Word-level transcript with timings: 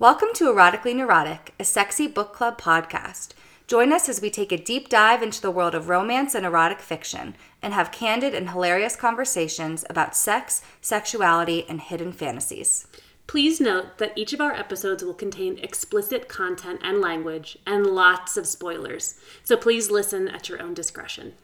Welcome 0.00 0.28
to 0.36 0.50
Erotically 0.50 0.96
Neurotic, 0.96 1.52
a 1.60 1.64
sexy 1.64 2.06
book 2.06 2.32
club 2.32 2.58
podcast. 2.58 3.34
Join 3.66 3.92
us 3.92 4.08
as 4.08 4.22
we 4.22 4.30
take 4.30 4.50
a 4.50 4.56
deep 4.56 4.88
dive 4.88 5.22
into 5.22 5.42
the 5.42 5.50
world 5.50 5.74
of 5.74 5.90
romance 5.90 6.34
and 6.34 6.46
erotic 6.46 6.80
fiction 6.80 7.36
and 7.60 7.74
have 7.74 7.92
candid 7.92 8.34
and 8.34 8.48
hilarious 8.48 8.96
conversations 8.96 9.84
about 9.90 10.16
sex, 10.16 10.62
sexuality, 10.80 11.66
and 11.68 11.82
hidden 11.82 12.12
fantasies. 12.12 12.86
Please 13.26 13.60
note 13.60 13.98
that 13.98 14.16
each 14.16 14.32
of 14.32 14.40
our 14.40 14.54
episodes 14.54 15.04
will 15.04 15.12
contain 15.12 15.58
explicit 15.58 16.30
content 16.30 16.80
and 16.82 17.02
language 17.02 17.58
and 17.66 17.86
lots 17.86 18.38
of 18.38 18.46
spoilers, 18.46 19.20
so 19.44 19.54
please 19.54 19.90
listen 19.90 20.28
at 20.28 20.48
your 20.48 20.62
own 20.62 20.72
discretion. 20.72 21.34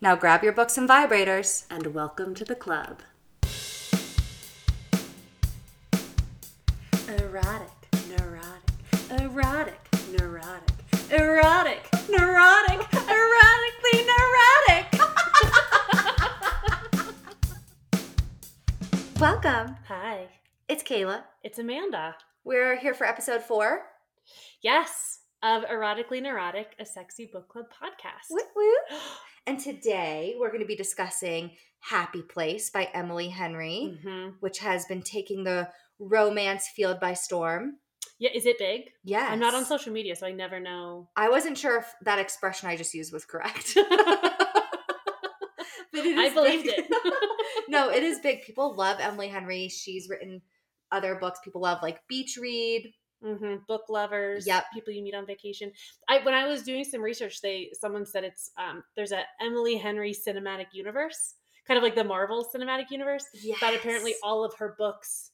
Now 0.00 0.14
grab 0.14 0.44
your 0.44 0.52
books 0.52 0.78
and 0.78 0.88
vibrators. 0.88 1.64
And 1.68 1.88
welcome 1.88 2.36
to 2.36 2.44
the 2.44 2.54
club. 2.54 3.02
Erotic, 7.08 7.18
neurotic, 7.18 7.83
erotic, 9.34 9.80
neurotic, 10.12 10.70
erotic, 11.10 11.88
neurotic, 12.08 12.78
erotically 12.92 14.06
neurotic. 14.06 14.86
Welcome. 19.20 19.74
Hi, 19.88 20.28
It's 20.68 20.84
Kayla. 20.84 21.24
it's 21.42 21.58
Amanda. 21.58 22.14
We're 22.44 22.76
here 22.76 22.94
for 22.94 23.06
episode 23.08 23.42
four. 23.42 23.82
Yes, 24.62 25.18
of 25.42 25.64
Erotically 25.64 26.22
Neurotic, 26.22 26.68
a 26.78 26.86
sexy 26.86 27.28
book 27.32 27.48
club 27.48 27.66
podcast. 27.70 28.30
Woo 28.30 28.38
woo. 28.54 28.72
And 29.46 29.58
today 29.60 30.36
we're 30.38 30.48
going 30.48 30.60
to 30.62 30.66
be 30.66 30.74
discussing 30.76 31.50
Happy 31.80 32.22
Place 32.22 32.70
by 32.70 32.88
Emily 32.94 33.28
Henry, 33.28 33.98
hmm 34.02 34.28
which 34.40 34.58
has 34.60 34.86
been 34.86 35.02
taking 35.02 35.44
the 35.44 35.68
romance 35.98 36.68
field 36.74 36.98
by 37.00 37.12
storm. 37.14 37.76
Yeah, 38.24 38.30
is 38.32 38.46
it 38.46 38.58
big? 38.58 38.84
Yeah. 39.04 39.26
I'm 39.30 39.38
not 39.38 39.52
on 39.52 39.66
social 39.66 39.92
media, 39.92 40.16
so 40.16 40.26
I 40.26 40.32
never 40.32 40.58
know. 40.58 41.10
I 41.14 41.28
wasn't 41.28 41.58
sure 41.58 41.76
if 41.80 41.94
that 42.04 42.18
expression 42.18 42.70
I 42.70 42.74
just 42.76 42.94
used 42.94 43.12
was 43.12 43.26
correct. 43.26 43.76
But 45.92 46.06
it 46.06 46.18
I 46.18 46.28
believed 46.32 46.64
big. 46.64 46.74
it. 46.90 47.28
no, 47.68 47.90
it 47.90 48.02
is 48.02 48.18
big. 48.18 48.42
People 48.42 48.74
love 48.74 48.96
Emily 49.00 49.28
Henry. 49.28 49.68
She's 49.68 50.08
written 50.08 50.40
other 50.90 51.14
books. 51.16 51.38
People 51.44 51.60
love 51.60 51.78
like 51.82 52.00
Beach 52.08 52.36
Read. 52.40 52.92
hmm 53.22 53.56
Book 53.68 53.82
lovers, 53.88 54.44
Yep. 54.46 54.64
people 54.74 54.92
you 54.92 55.02
meet 55.04 55.14
on 55.14 55.24
vacation. 55.26 55.70
I 56.08 56.18
when 56.24 56.34
I 56.34 56.48
was 56.48 56.62
doing 56.62 56.82
some 56.84 57.00
research, 57.02 57.40
they 57.42 57.70
someone 57.80 58.06
said 58.06 58.24
it's 58.24 58.50
um 58.58 58.82
there's 58.96 59.12
a 59.12 59.22
Emily 59.40 59.76
Henry 59.76 60.12
cinematic 60.12 60.66
universe, 60.72 61.34
kind 61.68 61.78
of 61.78 61.84
like 61.84 61.94
the 61.94 62.02
Marvel 62.04 62.44
cinematic 62.52 62.90
universe, 62.90 63.26
Yes. 63.34 63.58
but 63.60 63.74
apparently 63.74 64.14
all 64.22 64.44
of 64.44 64.52
her 64.54 64.74
books 64.78 65.30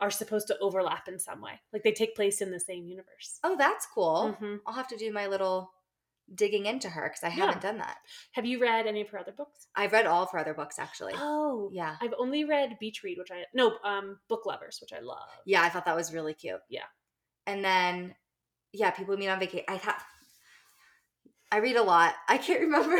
are 0.00 0.10
supposed 0.10 0.46
to 0.48 0.58
overlap 0.58 1.08
in 1.08 1.18
some 1.18 1.40
way, 1.40 1.60
like 1.72 1.82
they 1.82 1.92
take 1.92 2.14
place 2.14 2.40
in 2.42 2.50
the 2.50 2.60
same 2.60 2.86
universe. 2.86 3.38
Oh, 3.42 3.56
that's 3.56 3.86
cool. 3.94 4.36
Mhm. 4.40 4.60
I'll 4.66 4.74
have 4.74 4.88
to 4.88 4.96
do 4.96 5.12
my 5.12 5.26
little 5.26 5.72
digging 6.34 6.66
into 6.66 6.88
her 6.90 7.08
because 7.08 7.22
I 7.22 7.28
haven't 7.28 7.62
done 7.62 7.78
that. 7.78 7.98
Have 8.32 8.44
you 8.44 8.58
read 8.60 8.86
any 8.86 9.00
of 9.00 9.08
her 9.10 9.18
other 9.20 9.30
books? 9.32 9.68
I've 9.76 9.92
read 9.92 10.06
all 10.06 10.24
of 10.24 10.30
her 10.32 10.38
other 10.38 10.54
books 10.54 10.78
actually. 10.78 11.12
Oh, 11.16 11.70
Yeah. 11.72 11.96
I've 12.00 12.14
only 12.18 12.44
read 12.44 12.78
Beach 12.80 13.02
Read, 13.04 13.16
which 13.18 13.30
I 13.30 13.46
no 13.54 13.78
um 13.84 14.18
Book 14.28 14.44
Lovers, 14.44 14.78
which 14.80 14.92
I 14.92 14.98
love. 15.00 15.28
Yeah, 15.44 15.62
I 15.62 15.68
thought 15.68 15.84
that 15.84 15.94
was 15.96 16.12
really 16.12 16.34
cute. 16.34 16.60
Yeah. 16.68 16.86
And 17.46 17.64
then, 17.64 18.14
yeah, 18.72 18.90
people 18.90 19.16
meet 19.16 19.28
on 19.28 19.38
vacation. 19.38 19.64
I 19.68 19.76
have. 19.76 20.04
I 21.52 21.58
read 21.58 21.76
a 21.76 21.82
lot. 21.82 22.14
I 22.28 22.38
can't 22.38 22.60
remember. 22.60 22.96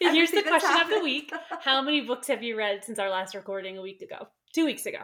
And 0.00 0.14
here's 0.16 0.30
the 0.30 0.42
question 0.42 0.80
of 0.80 0.88
the 0.88 1.00
week: 1.00 1.30
How 1.60 1.82
many 1.82 2.00
books 2.00 2.26
have 2.28 2.42
you 2.42 2.56
read 2.56 2.82
since 2.84 2.98
our 2.98 3.10
last 3.10 3.34
recording 3.34 3.76
a 3.76 3.82
week 3.82 4.00
ago? 4.00 4.28
Two 4.54 4.64
weeks 4.64 4.86
ago. 4.86 5.00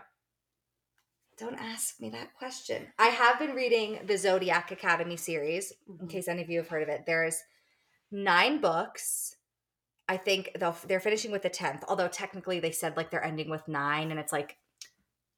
Don't 1.39 1.55
ask 1.55 2.01
me 2.01 2.11
that 2.11 2.35
question. 2.35 2.89
I 2.99 3.07
have 3.09 3.39
been 3.39 3.55
reading 3.55 4.01
the 4.07 4.19
Zodiac 4.19 4.73
Academy 4.73 5.17
series. 5.17 5.73
In 6.01 6.07
Mhm. 6.07 6.11
case 6.11 6.27
any 6.29 6.43
of 6.43 6.51
you 6.51 6.59
have 6.59 6.69
heard 6.69 6.83
of 6.83 6.89
it, 6.89 7.07
there's 7.07 7.43
nine 8.11 8.61
books. 8.61 9.37
I 10.09 10.17
think 10.17 10.53
they'll 10.59 10.73
they're 10.85 11.01
finishing 11.01 11.31
with 11.33 11.43
the 11.43 11.51
tenth. 11.51 11.85
Although 11.89 12.09
technically 12.09 12.61
they 12.61 12.73
said 12.73 12.97
like 12.97 13.11
they're 13.11 13.25
ending 13.25 13.51
with 13.51 13.69
nine, 13.69 14.11
and 14.11 14.21
it's 14.21 14.33
like 14.33 14.59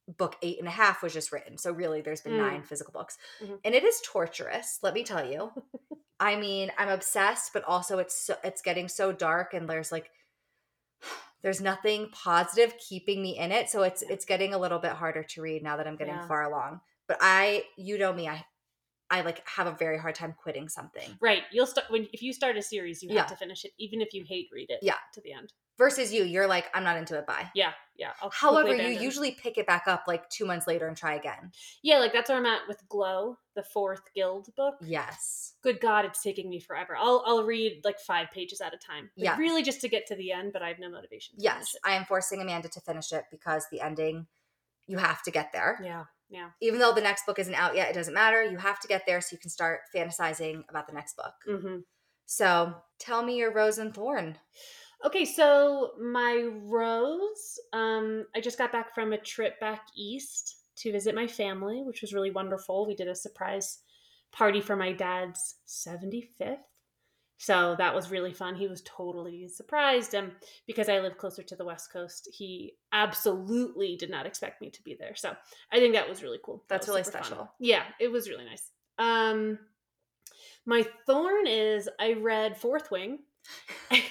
book 0.07 0.37
eight 0.41 0.59
and 0.59 0.67
a 0.67 0.71
half 0.71 1.03
was 1.03 1.13
just 1.13 1.31
written. 1.31 1.57
So 1.57 1.71
really, 1.71 2.01
there's 2.01 2.21
been 2.21 2.33
Mm. 2.33 2.37
nine 2.37 2.63
physical 2.63 2.93
books, 2.93 3.17
Mhm. 3.41 3.61
and 3.63 3.75
it 3.75 3.83
is 3.83 4.01
torturous. 4.01 4.79
Let 4.83 4.93
me 4.95 5.03
tell 5.03 5.25
you. 5.29 5.51
I 6.19 6.35
mean, 6.35 6.71
I'm 6.77 6.89
obsessed, 6.89 7.53
but 7.53 7.63
also 7.65 7.99
it's 7.99 8.15
so, 8.15 8.37
it's 8.43 8.61
getting 8.61 8.87
so 8.89 9.11
dark, 9.11 9.53
and 9.53 9.69
there's 9.69 9.91
like 9.91 10.11
there's 11.43 11.61
nothing 11.61 12.09
positive 12.11 12.73
keeping 12.77 13.21
me 13.21 13.37
in 13.37 13.51
it. 13.51 13.69
So 13.69 13.83
it's 13.83 14.01
it's 14.03 14.25
getting 14.25 14.53
a 14.53 14.57
little 14.57 14.79
bit 14.79 14.91
harder 14.91 15.23
to 15.23 15.41
read 15.41 15.63
now 15.63 15.77
that 15.77 15.87
I'm 15.87 15.95
getting 15.97 16.13
Yeah. 16.15 16.27
far 16.27 16.43
along. 16.43 16.81
But 17.07 17.17
I, 17.21 17.63
you 17.77 17.97
know 17.97 18.13
me, 18.13 18.27
I 18.27 18.45
I 19.09 19.21
like 19.21 19.45
have 19.47 19.67
a 19.67 19.71
very 19.73 19.97
hard 19.97 20.15
time 20.15 20.33
quitting 20.41 20.69
something. 20.69 21.17
Right. 21.19 21.43
You'll 21.51 21.65
start 21.67 21.89
when 21.91 22.07
if 22.13 22.21
you 22.21 22.31
start 22.31 22.55
a 22.57 22.61
series, 22.61 23.03
you 23.03 23.09
Yeah. 23.11 23.21
have 23.21 23.29
to 23.31 23.35
finish 23.35 23.65
it, 23.65 23.71
even 23.77 24.01
if 24.01 24.13
you 24.13 24.23
hate 24.27 24.47
read 24.53 24.69
it. 24.69 24.79
Yeah. 24.81 24.95
To 25.15 25.21
the 25.21 25.33
end. 25.33 25.51
Versus 25.81 26.13
you, 26.13 26.23
you're 26.25 26.45
like, 26.45 26.65
I'm 26.75 26.83
not 26.83 26.95
into 26.95 27.17
it. 27.17 27.25
Bye. 27.25 27.49
Yeah. 27.55 27.71
Yeah. 27.95 28.11
I'll 28.21 28.29
However, 28.29 28.75
you 28.75 28.89
usually 28.99 29.31
pick 29.31 29.57
it 29.57 29.65
back 29.65 29.87
up 29.87 30.03
like 30.07 30.29
two 30.29 30.45
months 30.45 30.67
later 30.67 30.87
and 30.87 30.95
try 30.95 31.15
again. 31.15 31.51
Yeah, 31.81 31.97
like 31.97 32.13
that's 32.13 32.29
where 32.29 32.37
I'm 32.37 32.45
at 32.45 32.67
with 32.67 32.87
Glow, 32.87 33.39
the 33.55 33.63
fourth 33.63 34.13
Gild 34.13 34.47
book. 34.55 34.75
Yes. 34.81 35.53
Good 35.63 35.81
God, 35.81 36.05
it's 36.05 36.21
taking 36.21 36.51
me 36.51 36.59
forever. 36.59 36.95
I'll 36.95 37.23
I'll 37.25 37.43
read 37.45 37.81
like 37.83 37.99
five 37.99 38.29
pages 38.29 38.61
at 38.61 38.75
a 38.75 38.77
time. 38.77 39.09
Like, 39.17 39.25
Yeah. 39.25 39.37
Really, 39.37 39.63
just 39.63 39.81
to 39.81 39.89
get 39.89 40.05
to 40.05 40.15
the 40.15 40.31
end, 40.31 40.53
but 40.53 40.61
I 40.61 40.67
have 40.67 40.77
no 40.77 40.87
motivation. 40.87 41.33
Yes. 41.39 41.75
I 41.83 41.93
am 41.93 42.05
forcing 42.05 42.41
Amanda 42.41 42.69
to 42.69 42.79
finish 42.81 43.11
it 43.11 43.23
because 43.31 43.65
the 43.71 43.81
ending, 43.81 44.27
you 44.85 44.99
have 44.99 45.23
to 45.23 45.31
get 45.31 45.51
there. 45.51 45.79
Yeah. 45.83 46.03
Yeah. 46.29 46.49
Even 46.61 46.79
though 46.79 46.93
the 46.93 47.01
next 47.01 47.25
book 47.25 47.39
isn't 47.39 47.55
out 47.55 47.75
yet, 47.75 47.89
it 47.89 47.95
doesn't 47.95 48.13
matter. 48.13 48.43
You 48.43 48.57
have 48.57 48.79
to 48.81 48.87
get 48.87 49.07
there 49.07 49.19
so 49.19 49.29
you 49.33 49.39
can 49.39 49.49
start 49.49 49.79
fantasizing 49.95 50.61
about 50.69 50.85
the 50.85 50.93
next 50.93 51.15
book. 51.15 51.33
hmm 51.45 51.77
So 52.27 52.75
tell 52.99 53.23
me 53.23 53.37
your 53.39 53.51
rose 53.51 53.79
and 53.79 53.95
thorn. 53.95 54.37
Okay, 55.03 55.25
so 55.25 55.91
my 55.99 56.47
rose, 56.63 57.59
um, 57.73 58.25
I 58.35 58.41
just 58.41 58.57
got 58.57 58.71
back 58.71 58.93
from 58.93 59.13
a 59.13 59.17
trip 59.17 59.59
back 59.59 59.87
east 59.95 60.57
to 60.77 60.91
visit 60.91 61.15
my 61.15 61.27
family, 61.27 61.81
which 61.83 62.01
was 62.01 62.13
really 62.13 62.31
wonderful. 62.31 62.85
We 62.85 62.95
did 62.95 63.07
a 63.07 63.15
surprise 63.15 63.79
party 64.31 64.61
for 64.61 64.75
my 64.75 64.91
dad's 64.91 65.55
75th. 65.67 66.57
So 67.37 67.75
that 67.79 67.95
was 67.95 68.11
really 68.11 68.33
fun. 68.33 68.53
He 68.53 68.67
was 68.67 68.83
totally 68.85 69.47
surprised. 69.47 70.13
And 70.13 70.31
because 70.67 70.89
I 70.89 70.99
live 70.99 71.17
closer 71.17 71.41
to 71.41 71.55
the 71.55 71.65
West 71.65 71.91
Coast, 71.91 72.29
he 72.31 72.73
absolutely 72.93 73.95
did 73.95 74.11
not 74.11 74.27
expect 74.27 74.61
me 74.61 74.69
to 74.69 74.83
be 74.83 74.93
there. 74.93 75.15
So 75.15 75.35
I 75.71 75.79
think 75.79 75.95
that 75.95 76.07
was 76.07 76.21
really 76.21 76.37
cool. 76.45 76.63
That 76.69 76.75
That's 76.75 76.87
really 76.87 77.03
super 77.03 77.17
fun. 77.17 77.25
special. 77.25 77.51
Yeah, 77.59 77.83
it 77.99 78.11
was 78.11 78.29
really 78.29 78.45
nice. 78.45 78.69
Um, 78.99 79.57
my 80.67 80.85
thorn 81.07 81.47
is 81.47 81.89
I 81.99 82.13
read 82.13 82.57
Fourth 82.57 82.91
Wing 82.91 83.19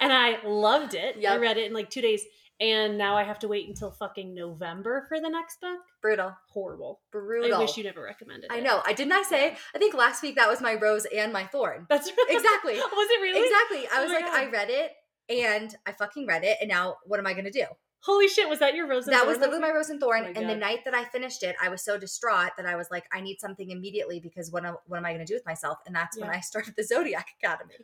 and 0.00 0.12
I 0.12 0.38
loved 0.44 0.94
it. 0.94 1.16
I 1.26 1.36
read 1.36 1.56
it 1.58 1.66
in 1.66 1.72
like 1.72 1.90
two 1.90 2.00
days, 2.00 2.22
and 2.60 2.96
now 2.96 3.16
I 3.16 3.22
have 3.24 3.38
to 3.40 3.48
wait 3.48 3.68
until 3.68 3.90
fucking 3.90 4.34
November 4.34 5.06
for 5.08 5.20
the 5.20 5.28
next 5.28 5.60
book. 5.60 5.78
Brutal. 6.00 6.34
Horrible. 6.50 7.00
Brutal. 7.12 7.56
I 7.56 7.58
wish 7.60 7.76
you 7.76 7.84
never 7.84 8.02
recommended 8.02 8.50
it. 8.50 8.52
I 8.54 8.60
know. 8.60 8.82
I 8.86 8.92
didn't 8.92 9.12
I 9.12 9.22
say? 9.22 9.56
I 9.74 9.78
think 9.78 9.94
last 9.94 10.22
week 10.22 10.36
that 10.36 10.48
was 10.48 10.60
my 10.60 10.74
rose 10.74 11.06
and 11.14 11.32
my 11.32 11.44
thorn. 11.44 11.86
That's 11.88 12.08
Exactly. 12.28 12.74
Was 12.74 13.08
it 13.10 13.20
really? 13.22 13.40
Exactly. 13.46 13.88
I 13.92 14.00
Oh 14.00 14.02
was 14.04 14.12
like, 14.12 14.24
God. 14.26 14.38
I 14.38 14.50
read 14.50 14.70
it 14.70 14.92
and 15.28 15.74
I 15.86 15.92
fucking 15.92 16.26
read 16.26 16.44
it, 16.44 16.58
and 16.60 16.68
now 16.68 16.96
what 17.04 17.18
am 17.18 17.26
I 17.26 17.34
gonna 17.34 17.50
do? 17.50 17.64
Holy 18.00 18.28
shit! 18.28 18.48
Was 18.48 18.60
that 18.60 18.76
your 18.76 18.86
rose? 18.86 19.06
and 19.06 19.14
that 19.14 19.22
thorn 19.22 19.28
was 19.30 19.38
literally 19.38 19.60
my 19.60 19.70
rose 19.70 19.90
and 19.90 19.98
thorn. 19.98 20.22
Oh 20.24 20.26
and 20.40 20.48
the 20.48 20.54
night 20.54 20.84
that 20.84 20.94
I 20.94 21.02
finished 21.04 21.42
it, 21.42 21.56
I 21.60 21.68
was 21.68 21.82
so 21.82 21.98
distraught 21.98 22.50
that 22.56 22.64
I 22.64 22.76
was 22.76 22.86
like, 22.88 23.04
I 23.12 23.20
need 23.20 23.40
something 23.40 23.70
immediately 23.70 24.20
because 24.20 24.52
what 24.52 24.64
am, 24.64 24.76
what 24.86 24.98
am 24.98 25.04
I 25.04 25.10
going 25.12 25.26
to 25.26 25.30
do 25.30 25.34
with 25.34 25.44
myself? 25.44 25.78
And 25.86 25.96
that's 25.96 26.16
when 26.16 26.30
I 26.30 26.38
started 26.40 26.74
the 26.76 26.84
Zodiac 26.84 27.26
Academy 27.42 27.74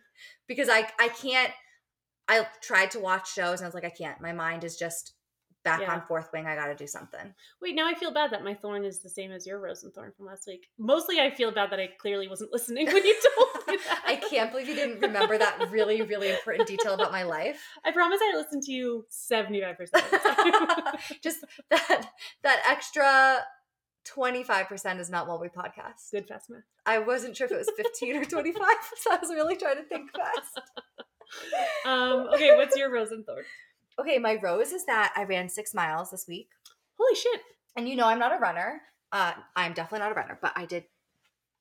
because 0.47 0.69
I 0.69 0.89
I 1.01 1.09
can't. 1.09 1.53
I 2.29 2.47
tried 2.63 2.91
to 2.93 3.01
watch 3.01 3.33
shows 3.33 3.59
and 3.61 3.67
I 3.67 3.69
was 3.69 3.75
like, 3.75 3.85
I 3.85 3.91
can't. 3.91 4.21
My 4.21 4.33
mind 4.33 4.65
is 4.65 4.77
just 4.77 5.15
back 5.65 5.81
Yeah. 5.81 5.93
on 5.93 6.03
Fourth 6.09 6.29
Wing. 6.33 6.47
I 6.47 6.57
got 6.57 6.67
to 6.67 6.75
do 6.75 6.87
something. 6.89 7.35
Wait, 7.61 7.75
now 7.77 7.87
I 7.87 7.95
feel 7.95 8.13
bad 8.13 8.33
that 8.33 8.43
my 8.43 8.53
thorn 8.55 8.85
is 8.85 9.01
the 9.01 9.09
same 9.09 9.31
as 9.31 9.47
your 9.47 9.61
rose 9.61 9.85
and 9.85 9.93
thorn 9.95 10.13
from 10.17 10.27
last 10.27 10.45
week. 10.49 10.67
Mostly, 10.79 11.21
I 11.21 11.31
feel 11.31 11.53
bad 11.53 11.71
that 11.71 11.79
I 11.79 11.89
clearly 12.01 12.27
wasn't 12.27 12.53
listening 12.53 12.87
when 12.87 13.05
you 13.05 13.15
told 13.37 13.67
me 13.69 13.77
that. 13.89 14.03
I 14.07 14.17
can't 14.17 14.51
believe 14.51 14.69
you 14.69 14.75
didn't 14.75 15.01
remember 15.01 15.39
that 15.39 15.71
really 15.71 16.03
really 16.03 16.31
important 16.31 16.67
detail 16.67 16.95
about 16.95 17.13
my 17.13 17.23
life. 17.23 17.61
I 17.85 17.93
promise 17.93 18.19
I 18.21 18.37
listened 18.37 18.63
to 18.65 18.73
you 18.73 19.07
seventy 19.09 19.61
five 19.61 19.77
percent 19.79 20.05
of 20.05 20.11
the 20.11 20.19
time. 20.19 20.95
just 21.23 21.45
that 21.71 22.07
that 22.43 22.63
extra. 22.69 23.41
25% 24.05 24.99
is 24.99 25.11
not 25.11 25.29
while 25.29 25.39
we 25.39 25.47
podcast. 25.47 26.11
Good 26.11 26.27
fast 26.27 26.51
math. 26.51 26.65
I 26.85 26.99
wasn't 26.99 27.37
sure 27.37 27.45
if 27.47 27.53
it 27.53 27.59
was 27.59 27.71
15 27.77 28.17
or 28.17 28.25
25, 28.25 28.67
so 28.97 29.13
I 29.13 29.19
was 29.19 29.31
really 29.31 29.55
trying 29.55 29.77
to 29.77 29.85
think 29.85 30.11
fast. 30.11 30.61
Um, 31.85 32.29
okay, 32.33 32.57
what's 32.57 32.77
your 32.77 32.93
rose 32.93 33.11
and 33.11 33.27
thorn? 33.27 33.43
Okay, 33.99 34.19
my 34.19 34.39
rose 34.41 34.71
is 34.71 34.87
that 34.87 35.13
I 35.17 35.25
ran 35.25 35.49
six 35.49 35.75
miles 35.75 36.13
this 36.13 36.27
week. 36.29 36.49
Holy 36.97 37.17
shit! 37.17 37.41
And 37.75 37.89
you 37.89 37.97
know, 37.97 38.07
I'm 38.07 38.21
not 38.21 38.33
a 38.33 38.39
runner. 38.39 38.81
Uh, 39.11 39.33
I'm 39.57 39.73
definitely 39.73 40.07
not 40.07 40.13
a 40.13 40.15
runner, 40.15 40.39
but 40.41 40.53
I 40.55 40.65
did 40.65 40.85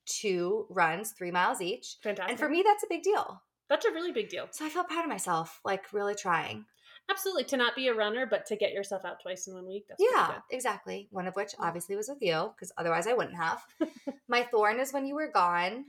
two 0.06 0.68
runs, 0.70 1.12
three 1.12 1.32
miles 1.32 1.60
each. 1.60 1.98
Fantastic. 2.04 2.30
And 2.30 2.40
for 2.40 2.50
me, 2.50 2.64
that's 2.64 2.84
a 2.84 2.88
big 2.88 3.02
deal. 3.02 3.42
that's 3.68 3.86
a 3.86 3.92
really 3.92 4.12
big 4.12 4.30
deal. 4.30 4.48
So 4.52 4.66
I 4.66 4.70
felt 4.70 4.90
proud 4.90 5.06
of 5.06 5.10
myself, 5.10 5.60
like 5.66 5.92
really 5.92 6.16
trying. 6.16 6.66
Absolutely. 7.10 7.46
To 7.46 7.58
not 7.58 7.76
be 7.76 7.88
a 7.88 7.94
runner, 7.94 8.26
but 8.30 8.46
to 8.48 8.56
get 8.56 8.74
yourself 8.74 9.04
out 9.06 9.22
twice 9.22 9.48
in 9.48 9.56
one 9.56 9.68
week. 9.68 9.86
That's 9.90 10.02
yeah, 10.14 10.36
exactly. 10.52 11.08
One 11.12 11.28
of 11.28 11.36
which 11.36 11.54
obviously 11.60 11.96
was 11.96 12.08
with 12.08 12.22
you, 12.22 12.52
because 12.56 12.72
otherwise 12.78 13.08
I 13.08 13.14
wouldn't 13.14 13.38
have. 13.38 13.62
My 14.28 14.44
thorn 14.44 14.80
is 14.80 14.94
when 14.94 15.06
you 15.06 15.16
were 15.16 15.32
gone. 15.32 15.86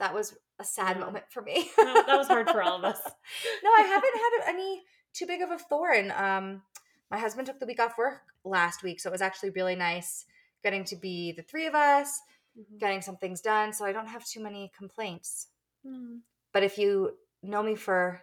That 0.00 0.14
was 0.14 0.36
a 0.58 0.64
sad 0.64 0.98
moment 0.98 1.24
for 1.30 1.42
me. 1.42 1.70
no, 1.78 1.94
that 1.94 2.18
was 2.18 2.26
hard 2.26 2.50
for 2.50 2.62
all 2.62 2.76
of 2.76 2.84
us. 2.84 3.00
no, 3.64 3.70
I 3.70 3.82
haven't 3.82 4.46
had 4.46 4.54
any 4.54 4.82
too 5.14 5.26
big 5.26 5.42
of 5.42 5.50
a 5.50 5.58
thorn. 5.58 6.12
Um, 6.16 6.62
my 7.10 7.18
husband 7.18 7.46
took 7.46 7.60
the 7.60 7.66
week 7.66 7.80
off 7.80 7.96
work 7.96 8.22
last 8.44 8.82
week, 8.82 9.00
so 9.00 9.08
it 9.08 9.12
was 9.12 9.22
actually 9.22 9.50
really 9.50 9.76
nice 9.76 10.24
getting 10.62 10.84
to 10.84 10.96
be 10.96 11.32
the 11.32 11.42
three 11.42 11.66
of 11.66 11.74
us, 11.74 12.20
mm-hmm. 12.58 12.78
getting 12.78 13.00
some 13.00 13.16
things 13.16 13.40
done. 13.40 13.72
So 13.72 13.84
I 13.84 13.92
don't 13.92 14.08
have 14.08 14.24
too 14.26 14.42
many 14.42 14.72
complaints. 14.76 15.48
Mm. 15.86 16.20
But 16.52 16.62
if 16.62 16.78
you 16.78 17.12
know 17.42 17.62
me 17.62 17.74
for 17.74 18.22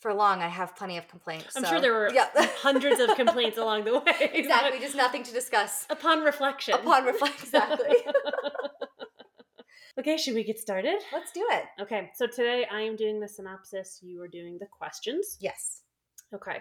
for 0.00 0.12
long, 0.12 0.42
I 0.42 0.48
have 0.48 0.74
plenty 0.74 0.98
of 0.98 1.06
complaints. 1.06 1.56
I'm 1.56 1.62
so. 1.62 1.70
sure 1.70 1.80
there 1.80 1.92
were 1.92 2.10
yeah. 2.12 2.26
hundreds 2.34 2.98
of 2.98 3.14
complaints 3.14 3.56
along 3.56 3.84
the 3.84 3.98
way. 4.00 4.30
Exactly, 4.34 4.80
just 4.80 4.96
nothing 4.96 5.22
to 5.22 5.32
discuss. 5.32 5.86
Upon 5.90 6.22
reflection. 6.22 6.74
Upon 6.74 7.04
reflection, 7.04 7.44
exactly. 7.44 7.96
Okay, 9.98 10.16
should 10.16 10.34
we 10.34 10.44
get 10.44 10.58
started? 10.58 11.00
Let's 11.12 11.32
do 11.32 11.46
it. 11.50 11.64
Okay, 11.80 12.10
so 12.14 12.26
today 12.26 12.66
I 12.70 12.80
am 12.80 12.96
doing 12.96 13.20
the 13.20 13.28
synopsis. 13.28 14.00
You 14.02 14.22
are 14.22 14.28
doing 14.28 14.58
the 14.58 14.66
questions. 14.66 15.36
Yes. 15.40 15.82
Okay. 16.34 16.58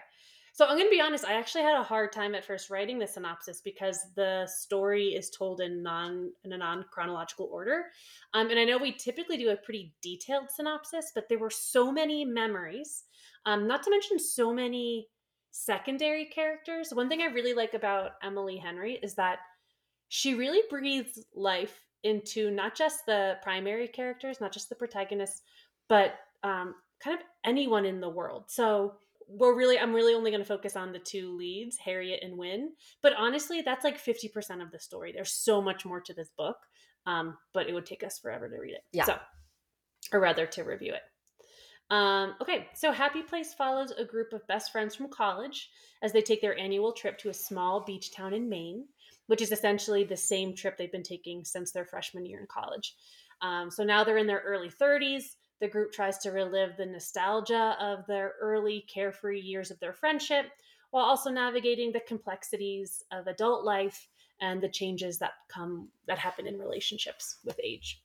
So 0.53 0.65
I'm 0.65 0.75
going 0.75 0.87
to 0.87 0.91
be 0.91 0.99
honest, 0.99 1.23
I 1.23 1.33
actually 1.33 1.63
had 1.63 1.79
a 1.79 1.83
hard 1.83 2.11
time 2.11 2.35
at 2.35 2.43
first 2.43 2.69
writing 2.69 2.99
the 2.99 3.07
synopsis 3.07 3.61
because 3.61 3.99
the 4.17 4.45
story 4.47 5.07
is 5.07 5.29
told 5.29 5.61
in 5.61 5.81
non 5.81 6.31
in 6.43 6.51
a 6.51 6.57
non-chronological 6.57 7.47
order. 7.51 7.85
Um, 8.33 8.49
and 8.49 8.59
I 8.59 8.65
know 8.65 8.77
we 8.77 8.91
typically 8.91 9.37
do 9.37 9.51
a 9.51 9.55
pretty 9.55 9.93
detailed 10.01 10.49
synopsis, 10.49 11.13
but 11.15 11.29
there 11.29 11.39
were 11.39 11.49
so 11.49 11.89
many 11.89 12.25
memories, 12.25 13.05
um, 13.45 13.65
not 13.65 13.81
to 13.83 13.91
mention 13.91 14.19
so 14.19 14.53
many 14.53 15.07
secondary 15.51 16.25
characters. 16.25 16.93
One 16.93 17.07
thing 17.07 17.21
I 17.21 17.33
really 17.33 17.53
like 17.53 17.73
about 17.73 18.11
Emily 18.21 18.57
Henry 18.57 18.99
is 19.01 19.15
that 19.15 19.39
she 20.09 20.33
really 20.35 20.61
breathes 20.69 21.23
life 21.33 21.87
into 22.03 22.51
not 22.51 22.75
just 22.75 23.05
the 23.05 23.37
primary 23.43 23.87
characters, 23.87 24.41
not 24.41 24.51
just 24.51 24.69
the 24.69 24.75
protagonists, 24.75 25.41
but 25.87 26.15
um, 26.43 26.75
kind 27.03 27.19
of 27.19 27.25
anyone 27.45 27.85
in 27.85 27.99
the 27.99 28.09
world. 28.09 28.45
So 28.47 28.93
we're 29.33 29.55
really 29.55 29.79
i'm 29.79 29.93
really 29.93 30.13
only 30.13 30.29
going 30.29 30.41
to 30.41 30.47
focus 30.47 30.75
on 30.75 30.91
the 30.91 30.99
two 30.99 31.35
leads 31.37 31.77
harriet 31.77 32.19
and 32.21 32.37
Wyn 32.37 32.71
but 33.01 33.13
honestly 33.17 33.61
that's 33.61 33.85
like 33.85 34.03
50% 34.03 34.61
of 34.61 34.71
the 34.71 34.79
story. 34.79 35.11
There's 35.11 35.31
so 35.31 35.61
much 35.61 35.85
more 35.85 36.01
to 36.01 36.13
this 36.13 36.29
book 36.37 36.57
um, 37.05 37.37
but 37.53 37.67
it 37.67 37.73
would 37.73 37.85
take 37.85 38.03
us 38.03 38.19
forever 38.19 38.47
to 38.49 38.57
read 38.57 38.73
it. 38.73 38.83
Yeah. 38.91 39.05
So 39.05 39.17
or 40.11 40.19
rather 40.19 40.45
to 40.45 40.63
review 40.63 40.93
it. 40.93 41.01
Um, 41.93 42.35
okay 42.41 42.67
so 42.73 42.91
happy 42.91 43.21
place 43.21 43.53
follows 43.53 43.91
a 43.91 44.05
group 44.05 44.33
of 44.33 44.45
best 44.47 44.71
friends 44.71 44.95
from 44.95 45.09
college 45.09 45.69
as 46.01 46.11
they 46.11 46.21
take 46.21 46.41
their 46.41 46.57
annual 46.57 46.91
trip 46.91 47.17
to 47.19 47.29
a 47.29 47.33
small 47.33 47.81
beach 47.81 48.13
town 48.13 48.33
in 48.33 48.49
maine 48.49 48.85
which 49.31 49.41
is 49.41 49.51
essentially 49.51 50.03
the 50.03 50.17
same 50.17 50.53
trip 50.53 50.77
they've 50.77 50.91
been 50.91 51.01
taking 51.01 51.45
since 51.45 51.71
their 51.71 51.85
freshman 51.85 52.25
year 52.25 52.39
in 52.39 52.47
college 52.47 52.95
um, 53.41 53.71
so 53.71 53.83
now 53.83 54.03
they're 54.03 54.17
in 54.17 54.27
their 54.27 54.43
early 54.45 54.69
30s 54.69 55.23
the 55.61 55.67
group 55.67 55.93
tries 55.93 56.17
to 56.17 56.31
relive 56.31 56.75
the 56.75 56.85
nostalgia 56.85 57.77
of 57.79 58.05
their 58.07 58.33
early 58.41 58.85
carefree 58.93 59.39
years 59.39 59.71
of 59.71 59.79
their 59.79 59.93
friendship 59.93 60.47
while 60.89 61.05
also 61.05 61.29
navigating 61.29 61.91
the 61.91 62.01
complexities 62.01 63.03
of 63.11 63.27
adult 63.27 63.63
life 63.63 64.07
and 64.41 64.61
the 64.61 64.69
changes 64.69 65.17
that 65.19 65.33
come 65.47 65.87
that 66.07 66.17
happen 66.17 66.47
in 66.47 66.59
relationships 66.59 67.37
with 67.45 67.59
age. 67.63 68.01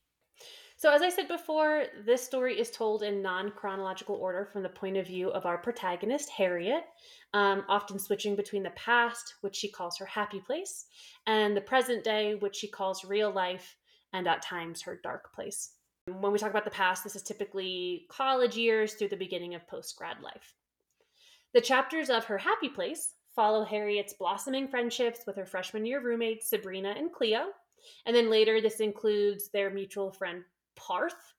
So, 0.78 0.92
as 0.92 1.00
I 1.00 1.08
said 1.08 1.26
before, 1.26 1.84
this 2.04 2.22
story 2.22 2.60
is 2.60 2.70
told 2.70 3.02
in 3.02 3.22
non 3.22 3.50
chronological 3.52 4.16
order 4.16 4.44
from 4.44 4.62
the 4.62 4.68
point 4.68 4.98
of 4.98 5.06
view 5.06 5.30
of 5.30 5.46
our 5.46 5.56
protagonist, 5.56 6.28
Harriet, 6.28 6.84
um, 7.32 7.64
often 7.66 7.98
switching 7.98 8.36
between 8.36 8.62
the 8.62 8.70
past, 8.70 9.36
which 9.40 9.56
she 9.56 9.70
calls 9.70 9.96
her 9.96 10.04
happy 10.04 10.38
place, 10.38 10.84
and 11.26 11.56
the 11.56 11.62
present 11.62 12.04
day, 12.04 12.34
which 12.34 12.56
she 12.56 12.68
calls 12.68 13.06
real 13.06 13.30
life, 13.30 13.78
and 14.12 14.28
at 14.28 14.42
times 14.42 14.82
her 14.82 15.00
dark 15.02 15.32
place. 15.34 15.72
When 16.04 16.30
we 16.30 16.38
talk 16.38 16.50
about 16.50 16.64
the 16.64 16.70
past, 16.70 17.02
this 17.02 17.16
is 17.16 17.22
typically 17.22 18.06
college 18.10 18.56
years 18.56 18.94
through 18.94 19.08
the 19.08 19.16
beginning 19.16 19.54
of 19.54 19.66
post 19.66 19.96
grad 19.96 20.20
life. 20.20 20.54
The 21.54 21.62
chapters 21.62 22.10
of 22.10 22.26
Her 22.26 22.38
Happy 22.38 22.68
Place 22.68 23.14
follow 23.34 23.64
Harriet's 23.64 24.12
blossoming 24.12 24.68
friendships 24.68 25.20
with 25.26 25.36
her 25.36 25.46
freshman 25.46 25.86
year 25.86 26.02
roommates, 26.02 26.50
Sabrina 26.50 26.94
and 26.98 27.10
Cleo. 27.10 27.46
And 28.04 28.14
then 28.14 28.28
later, 28.28 28.60
this 28.60 28.80
includes 28.80 29.48
their 29.50 29.70
mutual 29.70 30.12
friend, 30.12 30.44
Parth, 30.76 31.34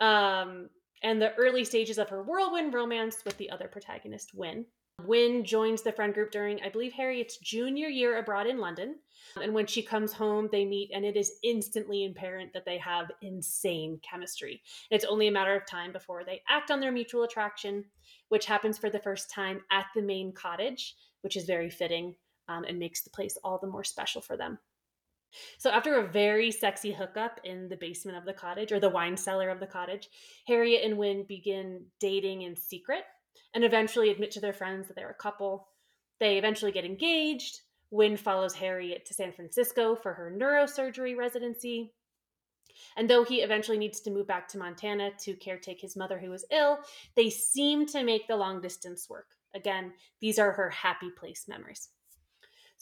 um, 0.00 0.68
and 1.02 1.20
the 1.20 1.34
early 1.34 1.64
stages 1.64 1.98
of 1.98 2.08
her 2.08 2.22
whirlwind 2.22 2.74
romance 2.74 3.24
with 3.24 3.36
the 3.36 3.50
other 3.50 3.68
protagonist, 3.68 4.34
Wyn. 4.34 4.66
Wyn 5.06 5.44
joins 5.44 5.82
the 5.82 5.92
friend 5.92 6.14
group 6.14 6.30
during, 6.30 6.60
I 6.62 6.68
believe, 6.68 6.92
Harriet's 6.92 7.38
junior 7.38 7.88
year 7.88 8.18
abroad 8.18 8.46
in 8.46 8.58
London. 8.58 8.96
And 9.40 9.54
when 9.54 9.66
she 9.66 9.82
comes 9.82 10.12
home, 10.12 10.48
they 10.52 10.64
meet, 10.64 10.90
and 10.94 11.04
it 11.04 11.16
is 11.16 11.38
instantly 11.42 12.04
apparent 12.04 12.52
that 12.52 12.64
they 12.64 12.78
have 12.78 13.10
insane 13.22 14.00
chemistry. 14.08 14.62
It's 14.90 15.04
only 15.04 15.28
a 15.28 15.32
matter 15.32 15.56
of 15.56 15.66
time 15.66 15.92
before 15.92 16.24
they 16.24 16.42
act 16.48 16.70
on 16.70 16.80
their 16.80 16.92
mutual 16.92 17.24
attraction, 17.24 17.84
which 18.28 18.46
happens 18.46 18.78
for 18.78 18.90
the 18.90 19.00
first 19.00 19.30
time 19.30 19.60
at 19.70 19.86
the 19.94 20.02
main 20.02 20.32
cottage, 20.32 20.94
which 21.22 21.36
is 21.36 21.44
very 21.44 21.70
fitting 21.70 22.14
um, 22.48 22.64
and 22.64 22.78
makes 22.78 23.02
the 23.02 23.10
place 23.10 23.38
all 23.42 23.58
the 23.58 23.66
more 23.66 23.84
special 23.84 24.20
for 24.20 24.36
them. 24.36 24.58
So, 25.58 25.70
after 25.70 25.98
a 25.98 26.08
very 26.08 26.50
sexy 26.50 26.92
hookup 26.92 27.40
in 27.44 27.68
the 27.68 27.76
basement 27.76 28.18
of 28.18 28.24
the 28.24 28.32
cottage 28.32 28.72
or 28.72 28.80
the 28.80 28.88
wine 28.88 29.16
cellar 29.16 29.48
of 29.48 29.60
the 29.60 29.66
cottage, 29.66 30.08
Harriet 30.46 30.84
and 30.84 30.98
Wyn 30.98 31.24
begin 31.28 31.86
dating 32.00 32.42
in 32.42 32.56
secret 32.56 33.04
and 33.54 33.64
eventually 33.64 34.10
admit 34.10 34.30
to 34.32 34.40
their 34.40 34.52
friends 34.52 34.88
that 34.88 34.96
they're 34.96 35.10
a 35.10 35.14
couple. 35.14 35.68
They 36.20 36.38
eventually 36.38 36.72
get 36.72 36.84
engaged. 36.84 37.60
Wyn 37.90 38.16
follows 38.16 38.54
Harriet 38.54 39.04
to 39.06 39.14
San 39.14 39.32
Francisco 39.32 39.94
for 39.94 40.14
her 40.14 40.34
neurosurgery 40.34 41.16
residency. 41.16 41.92
And 42.96 43.08
though 43.08 43.22
he 43.22 43.42
eventually 43.42 43.78
needs 43.78 44.00
to 44.00 44.10
move 44.10 44.26
back 44.26 44.48
to 44.48 44.58
Montana 44.58 45.10
to 45.20 45.34
caretake 45.34 45.80
his 45.80 45.96
mother 45.96 46.18
who 46.18 46.32
is 46.32 46.46
ill, 46.50 46.78
they 47.16 47.28
seem 47.28 47.86
to 47.86 48.02
make 48.02 48.26
the 48.26 48.36
long 48.36 48.60
distance 48.60 49.08
work. 49.10 49.26
Again, 49.54 49.92
these 50.20 50.38
are 50.38 50.52
her 50.52 50.70
happy 50.70 51.10
place 51.10 51.44
memories. 51.48 51.90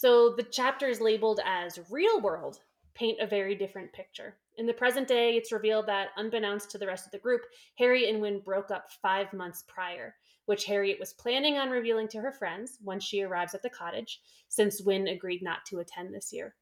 So 0.00 0.30
the 0.34 0.44
chapters 0.44 0.98
labeled 0.98 1.40
as 1.44 1.78
real 1.90 2.22
world 2.22 2.60
paint 2.94 3.18
a 3.20 3.26
very 3.26 3.54
different 3.54 3.92
picture. 3.92 4.34
In 4.56 4.64
the 4.64 4.72
present 4.72 5.06
day, 5.06 5.36
it's 5.36 5.52
revealed 5.52 5.86
that, 5.88 6.08
unbeknownst 6.16 6.70
to 6.70 6.78
the 6.78 6.86
rest 6.86 7.04
of 7.04 7.12
the 7.12 7.18
group, 7.18 7.42
Harry 7.76 8.08
and 8.08 8.18
Wyn 8.18 8.40
broke 8.40 8.70
up 8.70 8.86
five 9.02 9.30
months 9.34 9.62
prior, 9.68 10.14
which 10.46 10.64
Harriet 10.64 10.98
was 10.98 11.12
planning 11.12 11.58
on 11.58 11.68
revealing 11.68 12.08
to 12.08 12.20
her 12.22 12.32
friends 12.32 12.78
when 12.82 12.98
she 12.98 13.20
arrives 13.20 13.54
at 13.54 13.60
the 13.60 13.68
cottage, 13.68 14.22
since 14.48 14.80
Wyn 14.80 15.06
agreed 15.06 15.42
not 15.42 15.66
to 15.66 15.80
attend 15.80 16.14
this 16.14 16.32
year. 16.32 16.54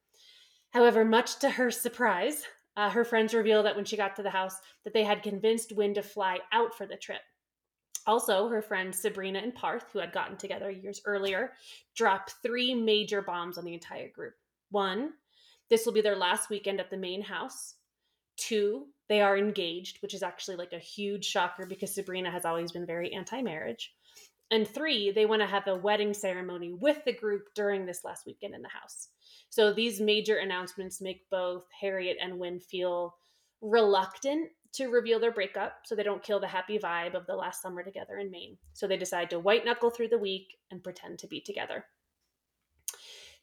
However, 0.70 1.05
much 1.05 1.38
to 1.38 1.49
her 1.49 1.70
surprise, 1.70 2.43
uh, 2.76 2.90
her 2.90 3.05
friends 3.05 3.35
reveal 3.35 3.62
that 3.62 3.76
when 3.76 3.85
she 3.85 3.97
got 3.97 4.16
to 4.16 4.25
the 4.25 4.30
house, 4.30 4.57
that 4.83 4.92
they 4.92 5.04
had 5.04 5.23
convinced 5.23 5.76
Wyn 5.76 5.95
to 5.95 6.02
fly 6.02 6.40
out 6.50 6.76
for 6.76 6.87
the 6.87 6.97
trip. 6.97 7.21
Also, 8.08 8.48
her 8.48 8.62
friends 8.62 8.98
Sabrina 8.98 9.38
and 9.38 9.54
Parth, 9.54 9.84
who 9.92 9.98
had 9.98 10.14
gotten 10.14 10.38
together 10.38 10.70
years 10.70 11.02
earlier, 11.04 11.52
drop 11.94 12.30
three 12.42 12.74
major 12.74 13.20
bombs 13.20 13.58
on 13.58 13.66
the 13.66 13.74
entire 13.74 14.08
group. 14.08 14.32
One, 14.70 15.12
this 15.68 15.84
will 15.84 15.92
be 15.92 16.00
their 16.00 16.16
last 16.16 16.48
weekend 16.48 16.80
at 16.80 16.88
the 16.88 16.96
main 16.96 17.20
house. 17.20 17.74
Two, 18.38 18.86
they 19.10 19.20
are 19.20 19.36
engaged, 19.36 20.00
which 20.00 20.14
is 20.14 20.22
actually 20.22 20.56
like 20.56 20.72
a 20.72 20.78
huge 20.78 21.26
shocker 21.26 21.66
because 21.66 21.94
Sabrina 21.94 22.30
has 22.30 22.46
always 22.46 22.72
been 22.72 22.86
very 22.86 23.12
anti 23.12 23.42
marriage. 23.42 23.92
And 24.50 24.66
three, 24.66 25.10
they 25.10 25.26
want 25.26 25.42
to 25.42 25.46
have 25.46 25.66
a 25.66 25.76
wedding 25.76 26.14
ceremony 26.14 26.72
with 26.72 27.04
the 27.04 27.12
group 27.12 27.48
during 27.54 27.84
this 27.84 28.04
last 28.04 28.24
weekend 28.24 28.54
in 28.54 28.62
the 28.62 28.70
house. 28.70 29.08
So 29.50 29.70
these 29.70 30.00
major 30.00 30.36
announcements 30.36 31.02
make 31.02 31.28
both 31.30 31.66
Harriet 31.78 32.16
and 32.22 32.38
Wyn 32.38 32.58
feel 32.58 33.16
reluctant 33.60 34.48
to 34.72 34.88
reveal 34.88 35.18
their 35.18 35.32
breakup 35.32 35.80
so 35.84 35.94
they 35.94 36.02
don't 36.02 36.22
kill 36.22 36.40
the 36.40 36.46
happy 36.46 36.78
vibe 36.78 37.14
of 37.14 37.26
the 37.26 37.34
last 37.34 37.62
summer 37.62 37.82
together 37.82 38.18
in 38.18 38.30
Maine. 38.30 38.56
So 38.72 38.87
they 38.87 38.96
decide 38.96 39.30
to 39.30 39.38
white 39.38 39.64
knuckle 39.64 39.90
through 39.90 40.08
the 40.08 40.18
week 40.18 40.58
and 40.70 40.84
pretend 40.84 41.18
to 41.20 41.26
be 41.26 41.40
together. 41.40 41.84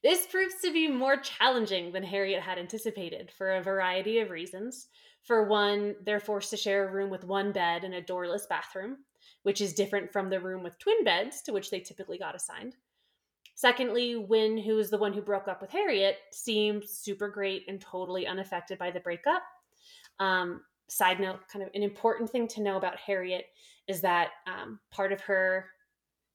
This 0.04 0.28
proves 0.28 0.56
to 0.64 0.72
be 0.72 0.88
more 0.88 1.18
challenging 1.18 1.92
than 1.92 2.04
Harriet 2.04 2.44
had 2.44 2.60
anticipated 2.60 3.32
for 3.36 3.56
a 3.56 3.64
variety 3.64 4.20
of 4.20 4.30
reasons. 4.30 4.88
For 5.24 5.48
one, 5.48 5.96
they're 6.06 6.20
forced 6.20 6.52
to 6.52 6.58
share 6.58 6.88
a 6.88 6.92
room 6.92 7.10
with 7.10 7.24
one 7.24 7.52
bed 7.52 7.84
and 7.84 7.96
a 7.96 8.02
doorless 8.02 8.46
bathroom, 8.46 8.98
which 9.42 9.62
is 9.62 9.74
different 9.74 10.12
from 10.12 10.30
the 10.30 10.40
room 10.40 10.62
with 10.62 10.78
twin 10.78 11.04
beds 11.04 11.42
to 11.44 11.54
which 11.54 11.72
they 11.72 11.80
typically 11.80 12.20
got 12.20 12.36
assigned. 12.36 12.76
Secondly, 13.56 14.16
Wyn, 14.18 14.58
who 14.58 14.78
is 14.78 14.90
the 14.90 14.98
one 14.98 15.14
who 15.14 15.22
broke 15.22 15.48
up 15.48 15.62
with 15.62 15.72
Harriet, 15.72 16.18
seemed 16.32 16.88
super 16.88 17.30
great 17.30 17.64
and 17.68 17.82
totally 17.82 18.28
unaffected 18.28 18.78
by 18.78 18.92
the 18.92 19.00
breakup. 19.00 19.42
Um, 20.20 20.62
side 20.88 21.20
note, 21.20 21.48
kind 21.52 21.64
of 21.64 21.70
an 21.74 21.84
important 21.84 22.30
thing 22.30 22.48
to 22.50 22.62
know 22.62 22.78
about 22.78 22.98
Harriet 22.98 23.48
is 23.88 24.02
that 24.02 24.30
um, 24.48 24.80
part 24.92 25.12
of 25.12 25.22
her 25.22 25.68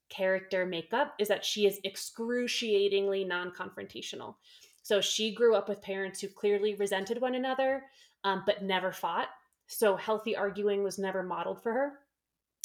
character 0.09 0.67
makeup 0.67 1.15
is 1.19 1.29
that 1.29 1.45
she 1.45 1.67
is 1.67 1.81
excruciatingly 1.85 3.25
non 3.25 3.53
confrontational. 3.53 4.35
So 4.83 5.01
she 5.01 5.35
grew 5.35 5.55
up 5.55 5.69
with 5.69 5.83
parents 5.83 6.21
who 6.21 6.29
clearly 6.29 6.75
resented 6.75 7.21
one 7.21 7.35
another, 7.35 7.85
um, 8.25 8.43
but 8.45 8.63
never 8.63 8.93
fought. 8.93 9.29
So 9.67 9.97
healthy 9.97 10.37
arguing 10.37 10.83
was 10.83 10.99
never 10.99 11.23
modeled 11.23 11.63
for 11.63 11.73
her. 11.73 11.93